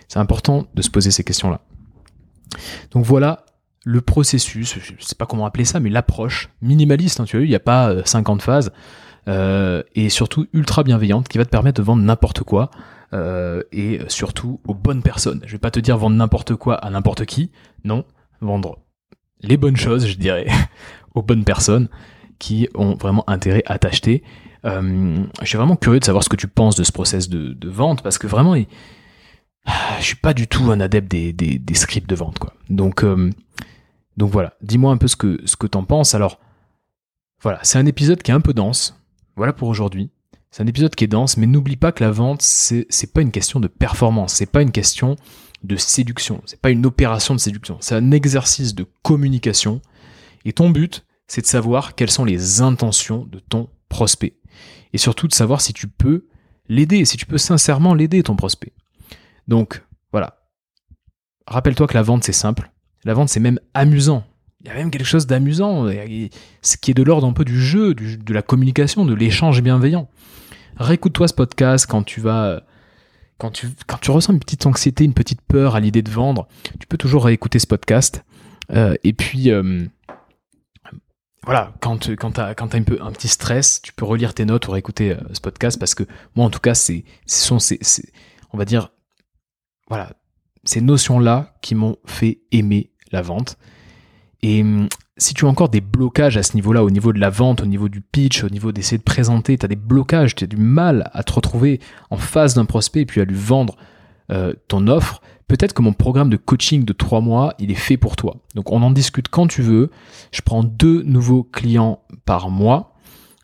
C'est 0.09 0.18
important 0.18 0.66
de 0.74 0.81
se 0.81 0.89
poser 0.89 1.11
ces 1.11 1.24
questions-là. 1.24 1.61
Donc 2.93 3.05
voilà 3.05 3.45
le 3.85 4.01
processus, 4.01 4.79
je 4.81 4.93
sais 5.05 5.14
pas 5.14 5.26
comment 5.26 5.45
appeler 5.45 5.66
ça, 5.66 5.79
mais 5.79 5.91
l'approche 5.91 6.49
minimaliste, 6.62 7.20
hein, 7.20 7.24
tu 7.24 7.37
as 7.37 7.41
vu, 7.41 7.47
il 7.47 7.51
n'y 7.51 7.55
a 7.55 7.61
pas 7.61 7.91
euh, 7.91 8.03
50 8.05 8.43
phases, 8.43 8.72
euh, 9.29 9.83
et 9.95 10.09
surtout 10.09 10.47
ultra 10.53 10.83
bienveillante, 10.83 11.29
qui 11.29 11.39
va 11.39 11.45
te 11.45 11.51
permettre 11.51 11.81
de 11.81 11.87
vendre 11.87 12.03
n'importe 12.03 12.43
quoi, 12.43 12.70
euh, 13.12 13.62
et 13.72 14.01
surtout 14.09 14.61
aux 14.66 14.74
bonnes 14.74 15.03
personnes. 15.03 15.43
Je 15.47 15.53
vais 15.53 15.59
pas 15.59 15.70
te 15.70 15.81
dire 15.81 15.97
vendre 15.97 16.16
n'importe 16.16 16.55
quoi 16.55 16.74
à 16.76 16.91
n'importe 16.91 17.24
qui, 17.26 17.51
non, 17.85 18.05
vendre 18.41 18.79
les 19.41 19.59
bonnes 19.59 19.76
choses, 19.76 20.07
je 20.07 20.16
dirais, 20.16 20.47
aux 21.14 21.22
bonnes 21.22 21.45
personnes 21.45 21.89
qui 22.39 22.68
ont 22.74 22.95
vraiment 22.95 23.24
intérêt 23.28 23.62
à 23.66 23.78
t'acheter. 23.78 24.22
Euh, 24.64 25.24
je 25.41 25.47
suis 25.47 25.57
vraiment 25.57 25.76
curieux 25.76 26.01
de 26.01 26.05
savoir 26.05 26.24
ce 26.24 26.28
que 26.28 26.36
tu 26.36 26.49
penses 26.49 26.76
de 26.76 26.84
ce 26.84 26.93
process 26.93 27.28
de, 27.28 27.57
vente, 27.68 28.03
parce 28.03 28.18
que 28.18 28.26
vraiment, 28.26 28.55
il- 28.55 28.66
je 29.99 30.05
suis 30.05 30.16
pas 30.16 30.34
du 30.34 30.47
tout 30.49 30.70
un 30.70 30.80
adepte 30.80 31.09
des 31.11 31.74
scripts 31.74 32.09
de 32.09 32.14
vente, 32.14 32.39
quoi. 32.39 32.55
Donc, 32.70 33.05
euh, 33.05 33.30
donc 34.16 34.30
voilà, 34.30 34.55
dis-moi 34.62 34.93
un 34.93 34.97
peu 34.97 35.07
ce 35.09 35.16
que, 35.16 35.41
ce 35.45 35.57
que 35.57 35.66
t'en 35.66 35.84
penses. 35.84 36.14
Alors, 36.14 36.41
voilà, 37.43 37.61
c'est 37.62 37.78
un 37.78 37.86
épisode 37.86 38.22
qui 38.22 38.30
est 38.30 38.34
un 38.34 38.41
peu 38.41 38.53
dense. 38.53 38.99
Voilà 39.36 39.53
pour 39.53 39.68
aujourd'hui. 39.68 40.11
C'est 40.51 40.62
un 40.62 40.66
épisode 40.66 40.95
qui 40.95 41.05
est 41.05 41.09
dense, 41.09 41.36
mais 41.36 41.47
n'oublie 41.47 41.76
pas 41.76 41.93
que 41.93 42.03
la 42.03 42.11
vente, 42.11 42.43
c'est, 42.43 42.86
c'est 42.89 43.12
pas 43.12 43.20
une 43.20 43.30
question 43.30 43.61
de 43.61 43.68
performance, 43.68 44.32
c'est 44.34 44.51
pas 44.51 44.62
une 44.62 44.72
question 44.72 45.16
de 45.62 45.76
séduction, 45.76 46.41
c'est 46.47 46.61
pas 46.61 46.70
une 46.70 46.86
opération 46.86 47.34
de 47.34 47.41
séduction, 47.41 47.76
c'est 47.80 47.95
un 47.95 48.12
exercice 48.12 48.74
de 48.74 48.86
communication. 49.03 49.80
Et 50.45 50.53
ton 50.53 50.70
but, 50.70 51.05
c'est 51.29 51.43
de 51.43 51.47
savoir 51.47 51.95
quelles 51.95 52.11
sont 52.11 52.24
les 52.24 52.61
intentions 52.61 53.24
de 53.31 53.39
ton 53.39 53.68
prospect. 53.89 54.35
Et 54.93 54.99
surtout 54.99 55.29
de 55.29 55.35
savoir 55.35 55.61
si 55.61 55.72
tu 55.72 55.87
peux 55.87 56.26
l'aider, 56.68 57.05
si 57.05 57.16
tu 57.16 57.26
peux 57.26 57.39
sincèrement 57.39 57.95
l'aider, 57.95 58.22
ton 58.22 58.35
prospect. 58.35 58.72
Donc, 59.47 59.83
voilà. 60.11 60.39
Rappelle-toi 61.47 61.87
que 61.87 61.95
la 61.95 62.03
vente, 62.03 62.24
c'est 62.24 62.33
simple. 62.33 62.70
La 63.05 63.14
vente, 63.14 63.29
c'est 63.29 63.41
même 63.41 63.61
amusant. 63.74 64.24
y 64.66 64.70
a 64.70 64.74
même 64.74 64.91
quelque 64.91 65.07
chose 65.07 65.26
d'amusant, 65.26 65.87
ce 66.62 66.76
qui 66.76 66.91
est 66.91 66.95
de 66.95 67.03
l'ordre 67.03 67.26
un 67.26 67.33
peu 67.33 67.45
du 67.45 67.61
jeu, 67.61 67.95
de 67.95 68.35
la 68.35 68.43
communication, 68.43 69.05
de 69.05 69.14
l'échange 69.14 69.62
bienveillant. 69.62 70.09
Réécoute-toi 70.76 71.29
ce 71.29 71.35
podcast 71.35 71.87
quand 71.87 72.03
tu 72.03 72.20
vas 72.20 72.62
quand 73.39 73.51
tu, 73.53 73.68
quand 73.87 73.99
tu 73.99 74.11
ressens 74.11 74.33
une 74.33 74.41
petite 74.41 74.66
anxiété, 74.66 75.05
une 75.05 75.14
petite 75.14 75.41
peur 75.41 75.76
à 75.76 75.81
l'idée 75.81 76.03
de 76.03 76.11
vendre, 76.11 76.49
tu 76.79 76.87
peux 76.87 76.99
toujours 76.99 77.24
réécouter 77.24 77.59
ce 77.61 77.66
podcast. 77.66 78.24
Euh, 78.72 78.97
et 79.05 79.12
puis, 79.12 79.51
euh, 79.51 79.87
voilà, 81.49 81.72
quand, 81.80 82.14
quand 82.16 82.32
tu 82.32 82.40
as, 82.42 82.49
un 82.51 83.11
petit 83.12 83.28
stress, 83.28 83.80
tu 83.80 83.94
peux 83.94 84.05
relire 84.05 84.34
tes 84.34 84.44
notes 84.44 84.68
ou 84.68 84.72
réécouter 84.72 85.12
euh, 85.12 85.16
ce 85.32 85.40
podcast 85.40 85.78
parce 85.78 85.94
que 85.94 86.03
moi, 86.36 86.44
en 86.44 86.51
tout 86.51 86.61
cas, 86.61 86.74
c'est, 86.74 87.07
ce 87.24 87.46
sont 87.46 87.59
ces, 87.59 87.80
on 88.53 88.59
va 88.59 88.66
dire, 88.66 88.90
voilà, 89.88 90.12
ces 90.64 90.82
notions-là 90.82 91.57
qui 91.62 91.74
m'ont 91.74 91.96
fait 92.05 92.40
aimer 92.53 92.90
la 93.12 93.22
vente. 93.22 93.57
Et 94.42 94.61
hum, 94.61 94.90
si 95.16 95.32
tu 95.32 95.46
as 95.46 95.49
encore 95.49 95.70
des 95.70 95.80
blocages 95.80 96.36
à 96.36 96.42
ce 96.42 96.55
niveau-là, 96.55 96.84
au 96.84 96.90
niveau 96.90 97.14
de 97.14 97.18
la 97.18 97.30
vente, 97.30 97.62
au 97.62 97.66
niveau 97.66 97.88
du 97.88 98.03
pitch, 98.03 98.44
au 98.44 98.51
niveau 98.51 98.70
d'essayer 98.70 98.99
de 98.99 99.03
présenter, 99.03 99.57
tu 99.57 99.64
as 99.64 99.68
des 99.68 99.74
blocages, 99.74 100.34
tu 100.34 100.44
as 100.44 100.49
du 100.49 100.59
mal 100.59 101.09
à 101.14 101.22
te 101.22 101.32
retrouver 101.32 101.80
en 102.11 102.18
face 102.18 102.53
d'un 102.53 102.66
prospect 102.66 103.01
et 103.01 103.07
puis 103.07 103.22
à 103.22 103.24
lui 103.24 103.38
vendre 103.38 103.78
euh, 104.30 104.53
ton 104.68 104.86
offre, 104.86 105.22
peut-être 105.49 105.72
que 105.72 105.82
mon 105.82 105.94
programme 105.94 106.30
de 106.30 106.36
coaching 106.36 106.84
de 106.84 106.92
trois 106.92 107.20
mois, 107.20 107.55
il 107.59 107.70
est 107.70 107.74
fait 107.74 107.96
pour 107.96 108.14
toi. 108.14 108.36
Donc 108.55 108.70
on 108.70 108.82
en 108.82 108.90
discute 108.90 109.28
quand 109.28 109.49
tu 109.49 109.62
veux. 109.62 109.90
Je 110.30 110.42
prends 110.42 110.62
deux 110.62 111.03
nouveaux 111.03 111.42
clients 111.42 112.01
par 112.26 112.51
mois. 112.51 112.94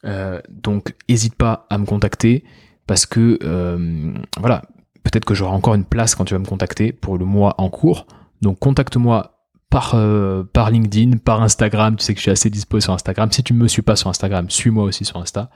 Euh, 0.04 0.40
donc 0.50 0.94
n'hésite 1.08 1.34
pas 1.34 1.66
à 1.70 1.78
me 1.78 1.86
contacter 1.86 2.44
parce 2.86 3.06
que 3.06 3.38
euh, 3.42 4.12
voilà, 4.38 4.62
peut-être 5.02 5.24
que 5.24 5.34
j'aurai 5.34 5.54
encore 5.54 5.74
une 5.74 5.86
place 5.86 6.14
quand 6.14 6.26
tu 6.26 6.34
vas 6.34 6.40
me 6.40 6.44
contacter 6.44 6.92
pour 6.92 7.16
le 7.16 7.24
mois 7.24 7.54
en 7.56 7.70
cours. 7.70 8.06
Donc 8.42 8.58
contacte-moi 8.58 9.30
par, 9.70 9.92
euh, 9.94 10.44
par 10.44 10.70
LinkedIn, 10.70 11.16
par 11.16 11.42
Instagram. 11.42 11.96
Tu 11.96 12.04
sais 12.04 12.12
que 12.12 12.18
je 12.18 12.24
suis 12.24 12.30
assez 12.30 12.50
dispo 12.50 12.80
sur 12.80 12.92
Instagram. 12.92 13.32
Si 13.32 13.42
tu 13.42 13.54
ne 13.54 13.58
me 13.58 13.66
suis 13.66 13.82
pas 13.82 13.96
sur 13.96 14.10
Instagram, 14.10 14.50
suis-moi 14.50 14.84
aussi 14.84 15.06
sur 15.06 15.16
Insta. 15.16 15.48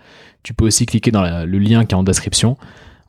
Tu 0.42 0.54
peux 0.54 0.64
aussi 0.64 0.86
cliquer 0.86 1.10
dans 1.10 1.22
le 1.22 1.58
lien 1.58 1.84
qui 1.84 1.94
est 1.94 1.98
en 1.98 2.02
description. 2.02 2.56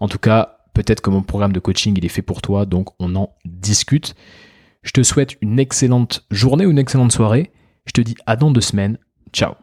En 0.01 0.07
tout 0.09 0.19
cas, 0.19 0.58
peut-être 0.73 1.01
que 1.01 1.09
mon 1.09 1.21
programme 1.21 1.53
de 1.53 1.59
coaching, 1.59 1.95
il 1.97 2.05
est 2.05 2.09
fait 2.09 2.21
pour 2.21 2.41
toi, 2.41 2.65
donc 2.65 2.89
on 2.99 3.15
en 3.15 3.35
discute. 3.45 4.15
Je 4.81 4.91
te 4.91 5.03
souhaite 5.03 5.37
une 5.41 5.59
excellente 5.59 6.25
journée 6.31 6.65
ou 6.65 6.71
une 6.71 6.79
excellente 6.79 7.11
soirée. 7.11 7.51
Je 7.85 7.91
te 7.91 8.01
dis 8.01 8.15
à 8.25 8.35
dans 8.35 8.51
deux 8.51 8.61
semaines. 8.61 8.97
Ciao 9.33 9.53